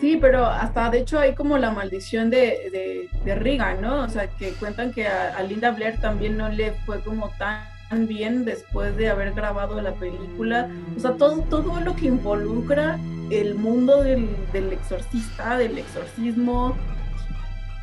Sí, 0.00 0.18
pero 0.20 0.44
hasta 0.46 0.90
de 0.90 0.98
hecho 0.98 1.18
hay 1.18 1.34
como 1.34 1.56
la 1.56 1.70
maldición 1.70 2.28
de, 2.28 2.68
de, 2.72 3.08
de 3.24 3.34
Reagan, 3.36 3.80
¿no? 3.80 4.02
O 4.02 4.08
sea, 4.08 4.26
que 4.28 4.52
cuentan 4.54 4.92
que 4.92 5.06
a, 5.06 5.36
a 5.36 5.42
Linda 5.42 5.70
Blair 5.70 5.98
también 6.00 6.36
no 6.36 6.48
le 6.48 6.72
fue 6.84 7.00
como 7.02 7.30
tan 7.38 7.62
bien 7.90 8.44
después 8.44 8.96
de 8.96 9.08
haber 9.08 9.32
grabado 9.32 9.80
la 9.80 9.92
película. 9.94 10.68
O 10.96 11.00
sea, 11.00 11.12
todo, 11.12 11.42
todo 11.42 11.80
lo 11.80 11.94
que 11.96 12.06
involucra 12.06 12.98
el 13.30 13.54
mundo 13.54 14.02
del, 14.02 14.28
del 14.52 14.72
exorcista, 14.72 15.56
del 15.56 15.78
exorcismo, 15.78 16.76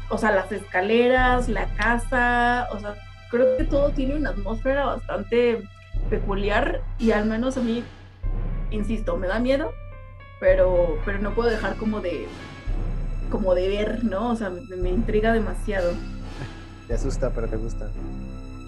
o 0.09 0.17
sea, 0.17 0.31
las 0.31 0.51
escaleras, 0.51 1.49
la 1.49 1.67
casa, 1.75 2.67
o 2.71 2.79
sea, 2.79 2.95
creo 3.29 3.57
que 3.57 3.63
todo 3.63 3.91
tiene 3.91 4.15
una 4.15 4.31
atmósfera 4.31 4.85
bastante 4.85 5.63
peculiar 6.09 6.81
y 6.99 7.11
al 7.11 7.25
menos 7.25 7.57
a 7.57 7.61
mí, 7.61 7.83
insisto, 8.69 9.17
me 9.17 9.27
da 9.27 9.39
miedo, 9.39 9.71
pero, 10.39 10.97
pero 11.05 11.19
no 11.19 11.33
puedo 11.33 11.49
dejar 11.49 11.75
como 11.77 12.01
de, 12.01 12.27
como 13.29 13.55
de 13.55 13.69
ver, 13.69 14.03
¿no? 14.03 14.31
O 14.31 14.35
sea, 14.35 14.49
me, 14.49 14.61
me 14.75 14.89
intriga 14.89 15.31
demasiado. 15.31 15.93
Te 16.87 16.93
asusta, 16.93 17.29
pero 17.29 17.47
te 17.47 17.55
gusta. 17.55 17.89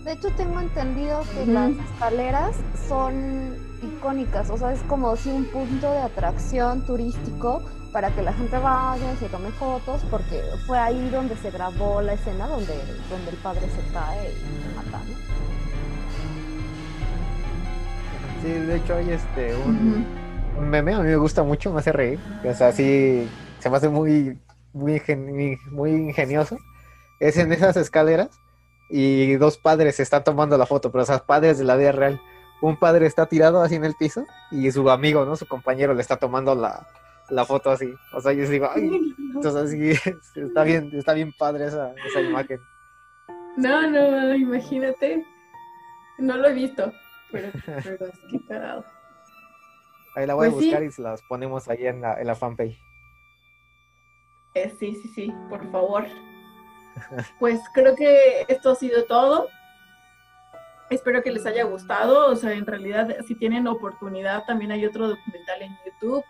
De 0.04 0.12
hecho, 0.14 0.30
tengo 0.36 0.60
entendido 0.60 1.22
que 1.34 1.46
las 1.46 1.72
escaleras 1.72 2.56
son 2.90 3.56
icónicas, 3.82 4.50
o 4.50 4.58
sea, 4.58 4.74
es 4.74 4.82
como 4.84 5.16
si 5.16 5.30
un 5.30 5.46
punto 5.46 5.92
de 5.92 6.00
atracción 6.00 6.86
turístico 6.86 7.62
para 7.94 8.10
que 8.10 8.22
la 8.22 8.34
gente 8.34 8.58
vaya 8.58 9.14
y 9.14 9.18
se 9.18 9.30
tome 9.30 9.50
fotos, 9.52 10.02
porque 10.10 10.42
fue 10.66 10.78
ahí 10.78 11.10
donde 11.10 11.38
se 11.38 11.52
grabó 11.52 12.02
la 12.02 12.14
escena 12.14 12.48
donde, 12.48 12.74
donde 13.10 13.32
el 13.32 13.38
padre 13.38 13.62
se 13.62 13.94
cae 13.94 14.32
y 14.32 14.36
se 14.36 14.76
mata, 14.76 15.00
¿no? 15.00 15.16
Sí, 18.42 18.50
de 18.52 18.76
hecho 18.76 18.96
hay 18.96 19.10
este 19.12 19.56
un, 19.56 20.06
un 20.58 20.70
meme, 20.70 20.96
a 20.96 21.00
mí 21.00 21.08
me 21.08 21.16
gusta 21.16 21.44
mucho, 21.44 21.72
me 21.72 21.80
hace 21.80 21.94
reír. 21.94 22.20
O 22.44 22.54
sea, 22.54 22.74
sí, 22.74 23.30
se 23.60 23.70
me 23.70 23.78
hace 23.78 23.88
muy, 23.88 24.38
muy, 24.74 25.00
ingen- 25.00 25.60
muy 25.72 25.92
ingenioso. 25.92 26.58
Es 27.22 27.38
en 27.38 27.54
esas 27.54 27.78
escaleras 27.78 28.32
y 28.90 29.36
dos 29.36 29.58
padres 29.58 29.96
se 29.96 30.04
están 30.04 30.24
tomando 30.24 30.58
la 30.58 30.66
foto, 30.66 30.92
pero 30.92 31.04
o 31.04 31.06
sea, 31.06 31.20
padres 31.20 31.58
de 31.58 31.64
la 31.64 31.76
vida 31.76 31.92
real. 31.92 32.22
Un 32.62 32.78
padre 32.78 33.08
está 33.08 33.26
tirado 33.26 33.62
así 33.62 33.76
en 33.76 33.84
el 33.84 33.96
piso 33.96 34.26
y 34.52 34.72
su 34.72 34.90
amigo, 34.90 35.26
¿no? 35.26 35.36
Su 35.36 35.46
compañero 35.48 35.94
le 35.94 36.02
está 36.02 36.18
tomando 36.18 36.56
la, 36.56 36.88
la 37.30 37.44
foto 37.46 37.72
así. 37.72 37.94
O 38.14 38.22
sea, 38.22 38.32
yo 38.32 38.48
digo, 38.48 38.70
ay, 38.74 39.14
entonces 39.36 39.72
sí, 40.04 40.12
está 40.36 40.64
bien, 40.64 40.90
está 40.94 41.14
bien 41.14 41.34
padre 41.38 41.66
esa, 41.66 41.94
esa 42.08 42.22
imagen. 42.22 42.60
No, 43.58 43.90
no, 43.90 44.34
imagínate. 44.36 45.26
No 46.20 46.38
lo 46.38 46.48
he 46.48 46.54
visto, 46.54 46.92
pero, 47.32 47.50
pero 47.84 48.06
es 48.06 48.20
que 48.32 48.46
cagado. 48.48 48.86
Ahí 50.16 50.26
la 50.28 50.36
voy 50.36 50.48
a 50.48 50.52
Pues 50.52 50.62
sí. 50.64 50.70
buscar 50.70 50.84
y 50.84 50.92
se 50.92 51.02
las 51.02 51.22
ponemos 51.24 51.68
ahí 51.68 51.88
en 51.88 52.02
la, 52.02 52.20
en 52.22 52.28
la 52.28 52.36
fanpage. 52.36 52.80
Eh, 54.54 54.74
sí, 54.80 54.96
sí, 55.02 55.08
sí, 55.10 55.34
por 55.50 55.70
favor. 55.72 56.06
Pues 57.40 57.62
creo 57.74 57.96
que 57.96 58.46
esto 58.48 58.72
ha 58.72 58.76
sido 58.76 59.06
todo. 59.06 59.48
Espero 60.90 61.24
que 61.24 61.32
les 61.32 61.46
haya 61.46 61.64
gustado. 61.64 62.30
O 62.30 62.36
sea, 62.36 62.54
en 62.54 62.66
realidad, 62.66 63.16
si 63.28 63.36
tienen 63.36 63.68
oportunidad, 63.68 64.46
también 64.46 64.72
hay 64.72 64.86
otro 64.86 65.08
documental 65.08 65.62
en 65.62 65.78
YouTube. 65.86 66.24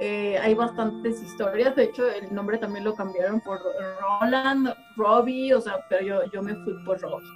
Eh, 0.00 0.38
hay 0.38 0.54
bastantes 0.54 1.22
historias. 1.22 1.76
De 1.76 1.84
hecho, 1.84 2.10
el 2.10 2.34
nombre 2.34 2.58
también 2.58 2.84
lo 2.84 2.94
cambiaron 2.94 3.40
por 3.40 3.60
Roland, 4.00 4.74
Robbie. 4.96 5.54
O 5.54 5.60
sea, 5.60 5.78
pero 5.88 6.04
yo, 6.04 6.30
yo 6.32 6.42
me 6.42 6.54
fui 6.54 6.74
por 6.84 7.00
Robbie. 7.00 7.28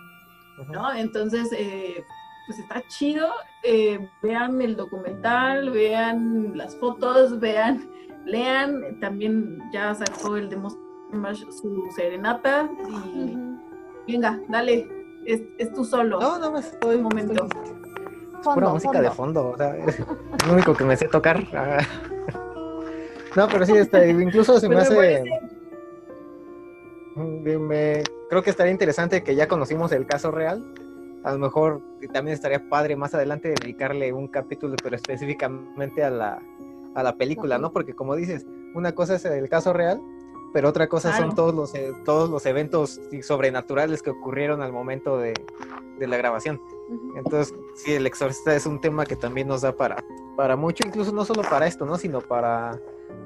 ¿no? 0.72 0.92
Entonces, 0.94 1.50
eh, 1.52 2.02
pues 2.46 2.58
está 2.58 2.82
chido. 2.88 3.30
eh, 3.62 4.08
vean 4.22 4.60
el 4.60 4.76
documental, 4.76 5.70
vean 5.70 6.56
las 6.56 6.76
fotos, 6.76 7.38
vean, 7.38 7.88
lean. 8.24 8.98
También 9.00 9.58
ya 9.72 9.94
sacó 9.94 10.36
el 10.36 10.48
de 10.48 10.56
su 11.50 11.84
serenata 11.94 12.68
y 14.06 14.12
venga, 14.12 14.40
dale, 14.48 14.88
es, 15.24 15.42
es 15.58 15.72
tú 15.72 15.84
solo. 15.84 16.20
No, 16.20 16.38
no 16.38 16.52
más. 16.52 16.78
todo 16.80 16.92
el 16.92 17.02
momento. 17.02 17.46
Pura 17.46 18.42
Fondo, 18.42 18.70
música 18.74 19.00
de 19.00 19.10
fondo. 19.10 19.48
o 19.50 19.56
sea, 19.56 19.76
es 19.76 19.98
lo 20.46 20.52
único 20.52 20.74
que 20.74 20.84
me 20.84 20.96
sé 20.96 21.08
tocar. 21.08 21.42
Ah. 21.54 21.78
No, 23.36 23.48
pero 23.48 23.66
sí, 23.66 23.72
este, 23.76 24.10
incluso 24.10 24.60
se 24.60 24.68
me 24.68 24.76
hace. 24.76 24.94
parece- 24.94 25.24
me- 27.58 28.02
creo 28.28 28.42
que 28.42 28.50
estaría 28.50 28.70
interesante 28.72 29.24
que 29.24 29.34
ya 29.34 29.48
conocimos 29.48 29.90
el 29.92 30.06
caso 30.06 30.30
real. 30.30 30.64
A 31.24 31.32
lo 31.32 31.38
mejor 31.38 31.80
también 32.12 32.34
estaría 32.34 32.68
padre 32.68 32.94
más 32.96 33.12
adelante 33.14 33.48
dedicarle 33.60 34.12
un 34.12 34.28
capítulo, 34.28 34.76
pero 34.82 34.94
específicamente 34.94 36.04
a 36.04 36.10
la, 36.10 36.42
a 36.94 37.02
la 37.02 37.16
película, 37.16 37.58
¿no? 37.58 37.72
Porque 37.72 37.94
como 37.94 38.14
dices, 38.14 38.46
una 38.74 38.92
cosa 38.92 39.16
es 39.16 39.24
el 39.24 39.48
caso 39.48 39.72
real, 39.72 40.00
pero 40.54 40.70
otra 40.70 40.88
cosa 40.88 41.10
son 41.10 41.32
Claro. 41.32 41.34
todos 41.34 41.54
los, 41.54 41.74
eh, 41.74 41.92
todos 42.06 42.30
los 42.30 42.46
eventos 42.46 42.98
sobrenaturales 43.22 44.00
que 44.02 44.10
ocurrieron 44.10 44.62
al 44.62 44.72
momento 44.72 45.18
de, 45.18 45.34
de 45.98 46.06
la 46.06 46.16
grabación. 46.16 46.60
Ujú. 46.88 47.18
Entonces, 47.18 47.54
sí, 47.74 47.92
el 47.92 48.06
exorcista 48.06 48.54
es 48.54 48.64
un 48.64 48.80
tema 48.80 49.04
que 49.04 49.16
también 49.16 49.48
nos 49.48 49.60
da 49.62 49.72
para, 49.76 49.96
para 50.36 50.56
mucho, 50.56 50.86
incluso 50.86 51.12
no 51.12 51.24
solo 51.26 51.42
para 51.42 51.66
esto, 51.66 51.84
¿no? 51.84 51.98
Sino 51.98 52.20
para 52.22 52.78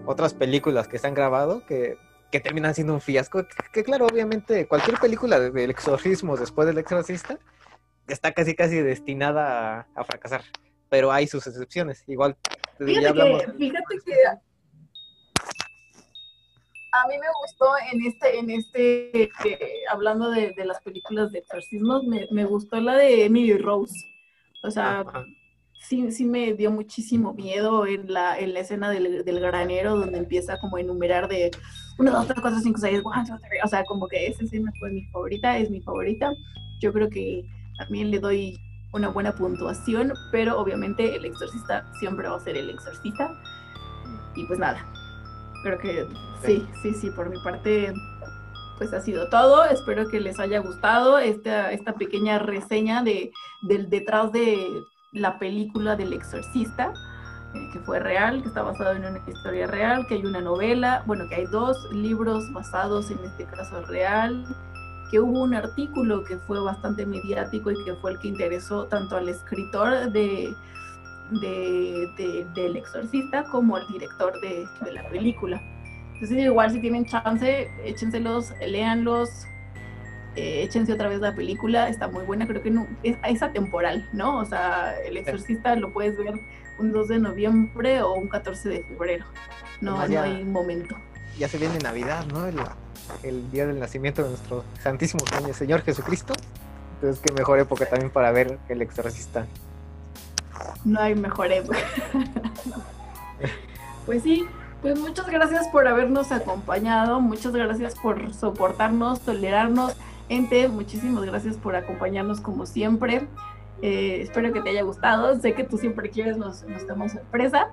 otras 0.07 0.33
películas 0.35 0.89
que 0.89 0.99
se 0.99 1.07
han 1.07 1.15
grabado 1.15 1.65
que, 1.67 1.97
que 2.33 2.41
terminan 2.41 2.75
siendo 2.75 2.95
un 2.95 3.01
fiasco. 3.03 3.43
Que, 3.43 3.55
que 3.73 3.85
claro, 3.85 4.07
obviamente, 4.07 4.67
cualquier 4.67 4.99
película 4.99 5.39
de- 5.39 5.51
del 5.51 5.71
exorcismo 5.71 6.37
después 6.37 6.67
del 6.67 6.79
exorcista 6.79 7.39
está 8.07 8.33
casi 8.33 8.55
casi 8.55 8.81
destinada 8.81 9.81
a, 9.95 10.01
a 10.01 10.05
fracasar. 10.05 10.41
Pero 10.89 11.13
hay 11.13 11.27
sus 11.27 11.47
excepciones. 11.47 12.03
Igual, 12.07 12.39
Fíjate 12.79 13.13
que, 13.13 13.53
fíjate 13.59 13.99
que 14.07 14.13
a 16.93 17.07
mí 17.07 17.15
me 17.19 17.27
gustó 17.43 17.67
en 17.93 18.07
este, 18.07 18.39
en 18.39 18.51
este, 18.51 19.25
eh, 19.25 19.31
hablando 19.91 20.31
de, 20.31 20.53
de 20.53 20.65
las 20.65 20.81
películas 20.81 21.33
de 21.33 21.41
exorcismos, 21.41 22.05
me, 22.05 22.27
me 22.31 22.45
gustó 22.45 22.81
la 22.81 22.97
de 22.97 23.25
Emily 23.25 23.57
Rose. 23.59 24.07
O 24.63 24.71
sea, 24.71 25.01
Ajá. 25.01 25.27
sí, 25.81 26.11
sí 26.11 26.25
me 26.25 26.55
dio 26.55 26.71
muchísimo 26.71 27.35
miedo 27.35 27.87
en 27.87 28.13
la, 28.13 28.39
en 28.39 28.55
la 28.55 28.61
escena 28.61 28.91
del, 28.91 29.25
del 29.25 29.41
granero 29.41 29.97
donde 29.97 30.19
empieza 30.19 30.59
como 30.59 30.77
a 30.77 30.81
enumerar 30.81 31.29
de 31.29 31.51
1, 31.99 32.11
2, 32.11 32.27
3, 32.27 32.41
4, 32.41 32.61
5, 32.61 32.79
6, 32.79 33.03
1, 33.05 33.25
2, 33.29 33.41
3, 33.49 33.61
o 33.65 33.69
sea, 33.69 33.85
como 33.85 34.09
que 34.09 34.27
esa 34.27 34.45
escena 34.45 34.73
fue 34.79 34.91
mi 34.91 35.05
favorita, 35.07 35.59
es 35.59 35.71
mi 35.71 35.81
favorita. 35.83 36.33
Yo 36.81 36.93
creo 36.93 37.09
que 37.09 37.45
también 37.79 38.11
le 38.11 38.19
doy 38.19 38.59
una 38.93 39.09
buena 39.09 39.35
puntuación, 39.35 40.13
pero 40.33 40.59
obviamente 40.59 41.15
el 41.15 41.25
exorcista 41.25 41.85
siempre 41.99 42.29
va 42.29 42.37
a 42.37 42.41
ser 42.41 42.57
el 42.57 42.71
exorcista. 42.71 43.31
Y 44.35 44.45
pues 44.47 44.59
nada, 44.59 44.85
creo 45.63 45.79
que 45.79 46.07
sí, 46.45 46.67
sí, 46.83 46.95
sí, 46.95 47.11
por 47.11 47.31
mi 47.31 47.39
parte 47.43 47.93
pues 48.79 48.93
ha 48.93 49.01
sido 49.01 49.29
todo. 49.29 49.65
Espero 49.65 50.09
que 50.09 50.21
les 50.21 50.39
haya 50.39 50.61
gustado 50.61 51.19
esta, 51.19 51.73
esta 51.73 51.95
pequeña 51.95 52.39
reseña 52.39 53.03
de, 53.03 53.33
del 53.63 53.91
detrás 53.91 54.33
de 54.33 54.69
la 55.13 55.39
película 55.39 55.97
del 55.97 56.13
exorcista, 56.13 56.93
eh, 57.55 57.69
que 57.73 57.81
fue 57.81 57.99
real, 57.99 58.41
que 58.41 58.49
está 58.49 58.63
basado 58.63 58.93
en 58.93 59.05
una 59.05 59.21
historia 59.27 59.67
real, 59.67 60.07
que 60.07 60.15
hay 60.15 60.25
una 60.25 60.41
novela, 60.41 61.03
bueno, 61.07 61.29
que 61.29 61.37
hay 61.37 61.47
dos 61.47 61.77
libros 61.93 62.51
basados 62.53 63.11
en 63.11 63.19
este 63.25 63.45
caso 63.47 63.83
real, 63.87 64.45
que 65.11 65.19
hubo 65.19 65.43
un 65.43 65.55
artículo 65.55 66.23
que 66.25 66.37
fue 66.37 66.61
bastante 66.61 67.07
mediático 67.07 67.71
y 67.71 67.85
que 67.85 67.95
fue 67.95 68.13
el 68.13 68.19
que 68.19 68.29
interesó 68.29 68.87
tanto 68.87 69.17
al 69.17 69.29
escritor 69.29 70.13
de, 70.13 70.55
de- 71.31 72.07
de- 72.17 72.47
del 72.55 72.77
exorcista 72.77 73.45
como 73.45 73.77
al 73.77 73.87
director 73.89 74.33
de, 74.41 74.65
de 74.85 74.93
la 74.93 75.09
película. 75.09 75.61
Entonces 76.15 76.39
igual 76.39 76.71
si 76.73 76.81
tienen 76.81 77.05
chance, 77.07 77.71
échenselos, 77.85 78.53
léanlos, 78.67 79.31
eh, 80.37 80.63
échense 80.63 80.93
otra 80.93 81.09
vez 81.09 81.21
la 81.21 81.35
película, 81.35 81.89
está 81.89 82.09
muy 82.09 82.25
buena, 82.25 82.47
creo 82.47 82.63
que 82.63 82.71
no, 82.71 82.87
es, 83.03 83.17
es 83.27 83.43
atemporal, 83.43 84.09
¿no? 84.13 84.39
O 84.39 84.45
sea, 84.45 84.95
el 85.05 85.17
exorcista 85.17 85.75
lo 85.77 85.93
puedes 85.93 86.17
ver 86.17 86.35
un 86.79 86.93
2 86.93 87.09
de 87.09 87.19
noviembre 87.19 88.03
o 88.03 88.15
un 88.15 88.29
14 88.29 88.69
de 88.69 88.85
febrero, 88.85 89.25
no, 89.81 89.93
Además 89.99 90.09
no 90.09 90.15
ya- 90.15 90.23
hay 90.25 90.45
momento. 90.45 90.97
Ya 91.39 91.49
se 91.49 91.59
viene 91.59 91.79
Navidad, 91.79 92.25
¿no? 92.33 92.47
El, 92.47 92.57
el 93.23 93.51
día 93.53 93.67
del 93.67 93.79
nacimiento 93.79 94.23
de 94.25 94.31
nuestro 94.31 94.65
Santísimo 94.81 95.25
Señor 95.55 95.83
Jesucristo. 95.83 96.35
Entonces, 96.95 97.23
qué 97.25 97.33
mejor 97.33 97.61
época 97.61 97.87
también 97.87 98.11
para 98.11 98.33
ver 98.33 98.59
el 98.69 98.83
exorcista. 98.83 99.47
No 100.85 101.01
hay 101.01 101.15
mejor 101.15 101.53
época. 101.53 101.79
pues 104.07 104.23
sí, 104.23 104.47
pues 104.83 104.99
muchas 104.99 105.27
gracias 105.27 105.69
por 105.69 105.89
habernos 105.89 106.31
acompañado, 106.33 107.21
muchas 107.21 107.53
gracias 107.53 107.95
por 107.97 108.33
soportarnos, 108.33 109.21
tolerarnos. 109.21 109.97
Ente, 110.29 110.69
muchísimas 110.69 111.25
gracias 111.25 111.57
por 111.57 111.75
acompañarnos 111.75 112.41
como 112.41 112.67
siempre. 112.67 113.27
Eh, 113.83 114.21
espero 114.23 114.53
que 114.53 114.61
te 114.61 114.71
haya 114.71 114.83
gustado. 114.83 115.39
Sé 115.41 115.55
que 115.55 115.65
tú 115.65 115.79
siempre 115.79 116.11
quieres 116.11 116.37
nos, 116.37 116.65
nos 116.65 116.87
damos 116.87 117.13
sorpresa. 117.13 117.69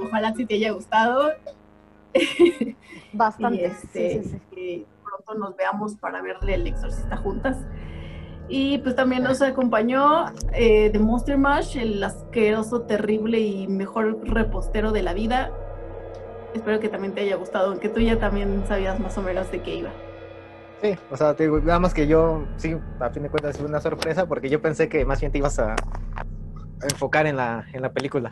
Ojalá 0.00 0.34
sí 0.34 0.46
te 0.46 0.54
haya 0.54 0.72
gustado. 0.72 1.30
Bastante. 3.12 3.60
Y 3.62 3.64
este, 3.64 4.22
sí, 4.22 4.28
sí, 4.28 4.30
sí. 4.30 4.40
que 4.54 4.86
pronto 5.04 5.34
nos 5.34 5.56
veamos 5.56 5.94
para 5.94 6.20
verle 6.22 6.54
el 6.54 6.66
exorcista 6.66 7.16
juntas. 7.16 7.58
Y 8.54 8.76
pues 8.76 8.94
también 8.94 9.22
nos 9.22 9.40
acompañó 9.40 10.26
eh, 10.52 10.90
The 10.90 10.98
Monster 10.98 11.38
Mash, 11.38 11.78
el 11.78 12.04
asqueroso, 12.04 12.82
terrible 12.82 13.40
y 13.40 13.66
mejor 13.66 14.18
repostero 14.28 14.92
de 14.92 15.02
la 15.02 15.14
vida. 15.14 15.50
Espero 16.52 16.78
que 16.78 16.90
también 16.90 17.14
te 17.14 17.22
haya 17.22 17.36
gustado, 17.36 17.70
aunque 17.70 17.88
tú 17.88 18.00
ya 18.00 18.18
también 18.18 18.62
sabías 18.68 19.00
más 19.00 19.16
o 19.16 19.22
menos 19.22 19.50
de 19.50 19.62
qué 19.62 19.76
iba. 19.76 19.90
Sí, 20.82 20.94
o 21.10 21.16
sea, 21.16 21.34
te 21.34 21.44
digo, 21.44 21.60
nada 21.60 21.78
más 21.78 21.94
que 21.94 22.06
yo, 22.06 22.44
sí, 22.58 22.76
a 23.00 23.08
fin 23.08 23.22
de 23.22 23.30
cuentas 23.30 23.56
fue 23.56 23.66
una 23.66 23.80
sorpresa 23.80 24.26
porque 24.26 24.50
yo 24.50 24.60
pensé 24.60 24.86
que 24.90 25.06
más 25.06 25.18
bien 25.18 25.32
te 25.32 25.38
ibas 25.38 25.58
a, 25.58 25.72
a 25.72 26.26
enfocar 26.82 27.26
en 27.26 27.38
la, 27.38 27.64
en 27.72 27.80
la 27.80 27.90
película. 27.94 28.28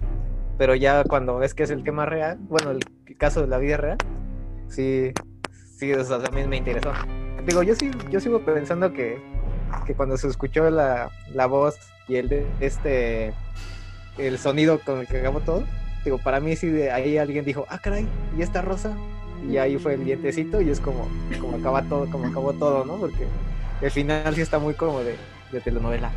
Pero 0.59 0.75
ya 0.75 1.03
cuando 1.05 1.39
ves 1.39 1.55
que 1.55 1.63
es 1.63 1.71
el 1.71 1.83
tema 1.83 2.05
real, 2.05 2.37
bueno, 2.43 2.73
el 2.73 2.81
caso 3.17 3.41
de 3.41 3.47
la 3.47 3.57
vida 3.57 3.79
real, 3.79 3.97
sí, 4.69 5.13
sí, 5.79 5.95
o 5.95 6.05
sea, 6.05 6.19
también 6.19 6.51
me 6.51 6.59
interesó. 6.59 6.93
Digo, 7.47 7.63
yo 7.63 7.75
sí, 7.75 7.91
yo 8.11 8.21
sigo 8.21 8.45
pensando 8.45 8.93
que, 8.93 9.19
que 9.87 9.95
cuando 9.95 10.17
se 10.17 10.29
escuchó 10.29 10.71
la, 10.71 11.11
la 11.33 11.47
voz 11.47 11.79
y 12.09 12.17
el 12.17 12.29
de 12.29 12.47
este 12.61 13.33
el 14.19 14.39
sonido 14.39 14.81
con 14.81 15.01
el 15.01 15.07
que 15.07 15.19
acabó 15.19 15.41
todo, 15.41 15.65
digo, 16.05 16.19
para 16.19 16.41
mí 16.41 16.57
sí 16.57 16.69
de 16.69 16.91
ahí 16.91 17.17
alguien 17.17 17.45
dijo, 17.45 17.67
ah 17.69 17.79
caray, 17.79 18.07
¿y 18.37 18.43
esta 18.43 18.61
rosa? 18.61 18.95
Y 19.49 19.57
ahí 19.57 19.79
fue 19.79 19.95
el 19.95 20.05
dientecito 20.05 20.61
y 20.61 20.71
es 20.71 20.81
como, 20.81 21.09
como 21.41 21.57
acaba 21.57 21.83
todo, 21.83 22.11
como 22.11 22.27
acabó 22.27 22.53
todo, 22.53 22.85
¿no? 22.85 22.97
Porque 22.97 23.27
el 23.81 23.91
final 23.91 24.35
sí 24.35 24.43
está 24.43 24.59
muy 24.59 24.75
como 24.75 25.01
de, 25.01 25.17
de 25.51 25.61
telenovela. 25.61 26.11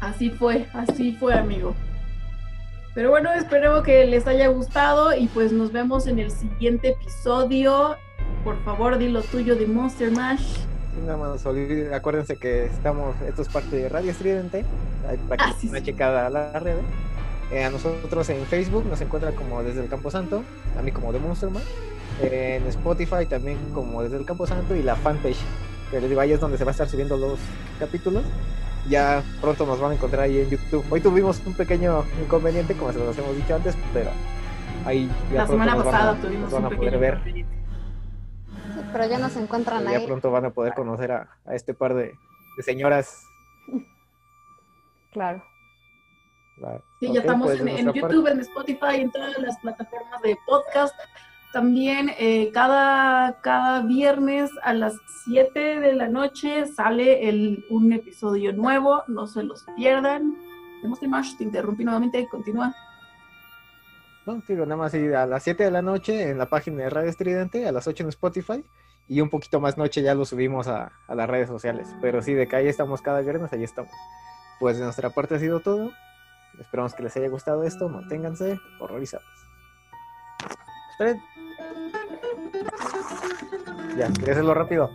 Así 0.00 0.30
fue, 0.30 0.66
así 0.74 1.16
fue, 1.18 1.34
amigo. 1.34 1.74
Pero 2.94 3.10
bueno, 3.10 3.32
espero 3.32 3.82
que 3.82 4.06
les 4.06 4.26
haya 4.26 4.48
gustado 4.48 5.16
y 5.16 5.26
pues 5.28 5.50
nos 5.50 5.72
vemos 5.72 6.06
en 6.06 6.20
el 6.20 6.30
siguiente 6.30 6.90
episodio. 6.90 7.96
Por 8.44 8.62
favor, 8.64 8.98
di 8.98 9.08
lo 9.08 9.22
tuyo 9.22 9.56
de 9.56 9.66
Monster 9.66 10.10
Mash. 10.12 10.40
Sí, 10.58 11.00
nada 11.06 11.16
más 11.16 11.44
olviden- 11.46 11.92
acuérdense 11.94 12.36
que 12.36 12.66
estamos, 12.66 13.14
esto 13.26 13.42
es 13.42 13.48
parte 13.48 13.74
de 13.76 13.88
Radio 13.88 14.10
Estridente, 14.10 14.64
para 15.28 15.44
que 15.44 15.50
Ah, 15.50 15.56
sí, 15.58 15.68
una 15.68 15.78
sí. 15.78 15.86
checada 15.86 16.26
a 16.26 16.30
la 16.30 16.58
red. 16.60 16.76
Eh, 17.50 17.64
a 17.64 17.70
nosotros 17.70 18.28
en 18.30 18.44
Facebook 18.46 18.84
nos 18.88 19.00
encuentran 19.00 19.34
como 19.34 19.62
desde 19.62 19.82
el 19.82 19.88
Campo 19.88 20.10
Santo, 20.10 20.42
a 20.78 20.82
mí 20.82 20.92
como 20.92 21.12
de 21.12 21.18
Monsterman. 21.20 21.62
En 22.22 22.64
Spotify 22.68 23.26
también 23.28 23.58
como 23.74 24.02
desde 24.02 24.18
el 24.18 24.24
Campo 24.24 24.46
Santo 24.46 24.76
y 24.76 24.82
la 24.82 24.94
fanpage, 24.94 25.38
que 25.90 26.00
les 26.00 26.08
digo, 26.08 26.20
ahí 26.20 26.32
es 26.32 26.40
donde 26.40 26.58
se 26.58 26.64
va 26.64 26.70
a 26.70 26.72
estar 26.72 26.88
subiendo 26.88 27.16
los 27.16 27.38
capítulos. 27.80 28.22
Ya 28.88 29.22
pronto 29.40 29.64
nos 29.66 29.80
van 29.80 29.92
a 29.92 29.94
encontrar 29.94 30.22
ahí 30.24 30.38
en 30.40 30.50
YouTube. 30.50 30.84
Hoy 30.90 31.00
tuvimos 31.00 31.40
un 31.46 31.54
pequeño 31.54 32.04
inconveniente, 32.22 32.74
como 32.74 32.92
se 32.92 32.98
los 32.98 33.16
hemos 33.18 33.34
dicho 33.36 33.54
antes, 33.54 33.74
pero 33.94 34.10
ahí 34.84 35.10
ya 35.32 35.38
La 35.40 35.46
semana 35.46 35.76
pasada 35.76 36.12
nos 36.12 36.20
tuvimos 36.22 36.50
van 36.52 36.60
un 36.60 36.66
a 36.66 36.68
pequeño 36.68 36.90
poder 36.92 37.00
ver. 37.00 37.14
inconveniente. 37.14 37.63
Pero 38.92 39.06
ya 39.06 39.18
nos 39.18 39.36
encuentran 39.36 39.84
Ya 39.84 39.98
ahí. 39.98 40.06
pronto 40.06 40.30
van 40.30 40.44
a 40.46 40.50
poder 40.50 40.74
conocer 40.74 41.12
a, 41.12 41.28
a 41.44 41.54
este 41.54 41.74
par 41.74 41.94
de, 41.94 42.14
de 42.56 42.62
señoras. 42.62 43.24
Claro. 45.12 45.42
La- 46.58 46.80
Sí, 47.00 47.12
ya 47.12 47.20
estamos 47.20 47.48
pues, 47.48 47.60
en, 47.60 47.92
YouTube, 47.92 48.26
en 48.28 48.40
Spotify, 48.40 49.00
en 49.00 49.10
todas 49.10 49.36
las 49.38 49.58
plataformas 49.58 50.22
de 50.22 50.38
podcast. 50.46 50.94
También 51.52 52.10
eh, 52.18 52.50
cada, 52.52 53.40
cada 53.42 53.82
viernes 53.82 54.50
a 54.62 54.72
las 54.72 54.94
7 55.24 55.80
de 55.80 55.92
la 55.92 56.08
noche 56.08 56.66
sale 56.66 57.28
el, 57.28 57.64
un 57.70 57.92
episodio 57.92 58.52
nuevo, 58.52 59.02
no 59.06 59.26
se 59.26 59.42
los 59.42 59.64
pierdan. 59.76 60.34
Te 61.38 61.44
interrumpí 61.44 61.84
nuevamente, 61.84 62.26
continúa. 62.28 62.74
No, 64.26 64.42
digo, 64.48 64.64
nada 64.64 64.76
más 64.76 64.92
sí, 64.92 65.12
a 65.12 65.26
las 65.26 65.42
7 65.42 65.64
de 65.64 65.70
la 65.70 65.82
noche 65.82 66.30
en 66.30 66.38
la 66.38 66.48
página 66.48 66.84
de 66.84 66.90
Radio 66.90 67.10
Estridente, 67.10 67.68
a 67.68 67.72
las 67.72 67.86
8 67.86 68.04
en 68.04 68.08
Spotify 68.08 68.64
y 69.06 69.20
un 69.20 69.28
poquito 69.28 69.60
más 69.60 69.76
noche 69.76 70.02
ya 70.02 70.14
lo 70.14 70.24
subimos 70.24 70.66
a, 70.66 70.92
las 71.08 71.28
redes 71.28 71.48
sociales. 71.48 71.94
Pero 72.00 72.22
sí, 72.22 72.32
de 72.32 72.48
que 72.48 72.56
ahí 72.56 72.68
estamos 72.68 73.02
cada 73.02 73.20
viernes, 73.20 73.52
ahí 73.52 73.64
estamos. 73.64 73.92
Pues 74.60 74.78
de 74.78 74.84
nuestra 74.84 75.10
parte 75.10 75.34
ha 75.34 75.38
sido 75.38 75.60
todo. 75.60 75.90
Esperamos 76.58 76.94
que 76.94 77.02
les 77.02 77.16
haya 77.16 77.28
gustado 77.28 77.64
esto. 77.64 77.88
Manténganse 77.88 78.58
horrorizados. 78.80 79.26
Esperen. 80.92 81.22
Ya, 83.98 84.06
hacerlo 84.06 84.54
rápido. 84.54 84.90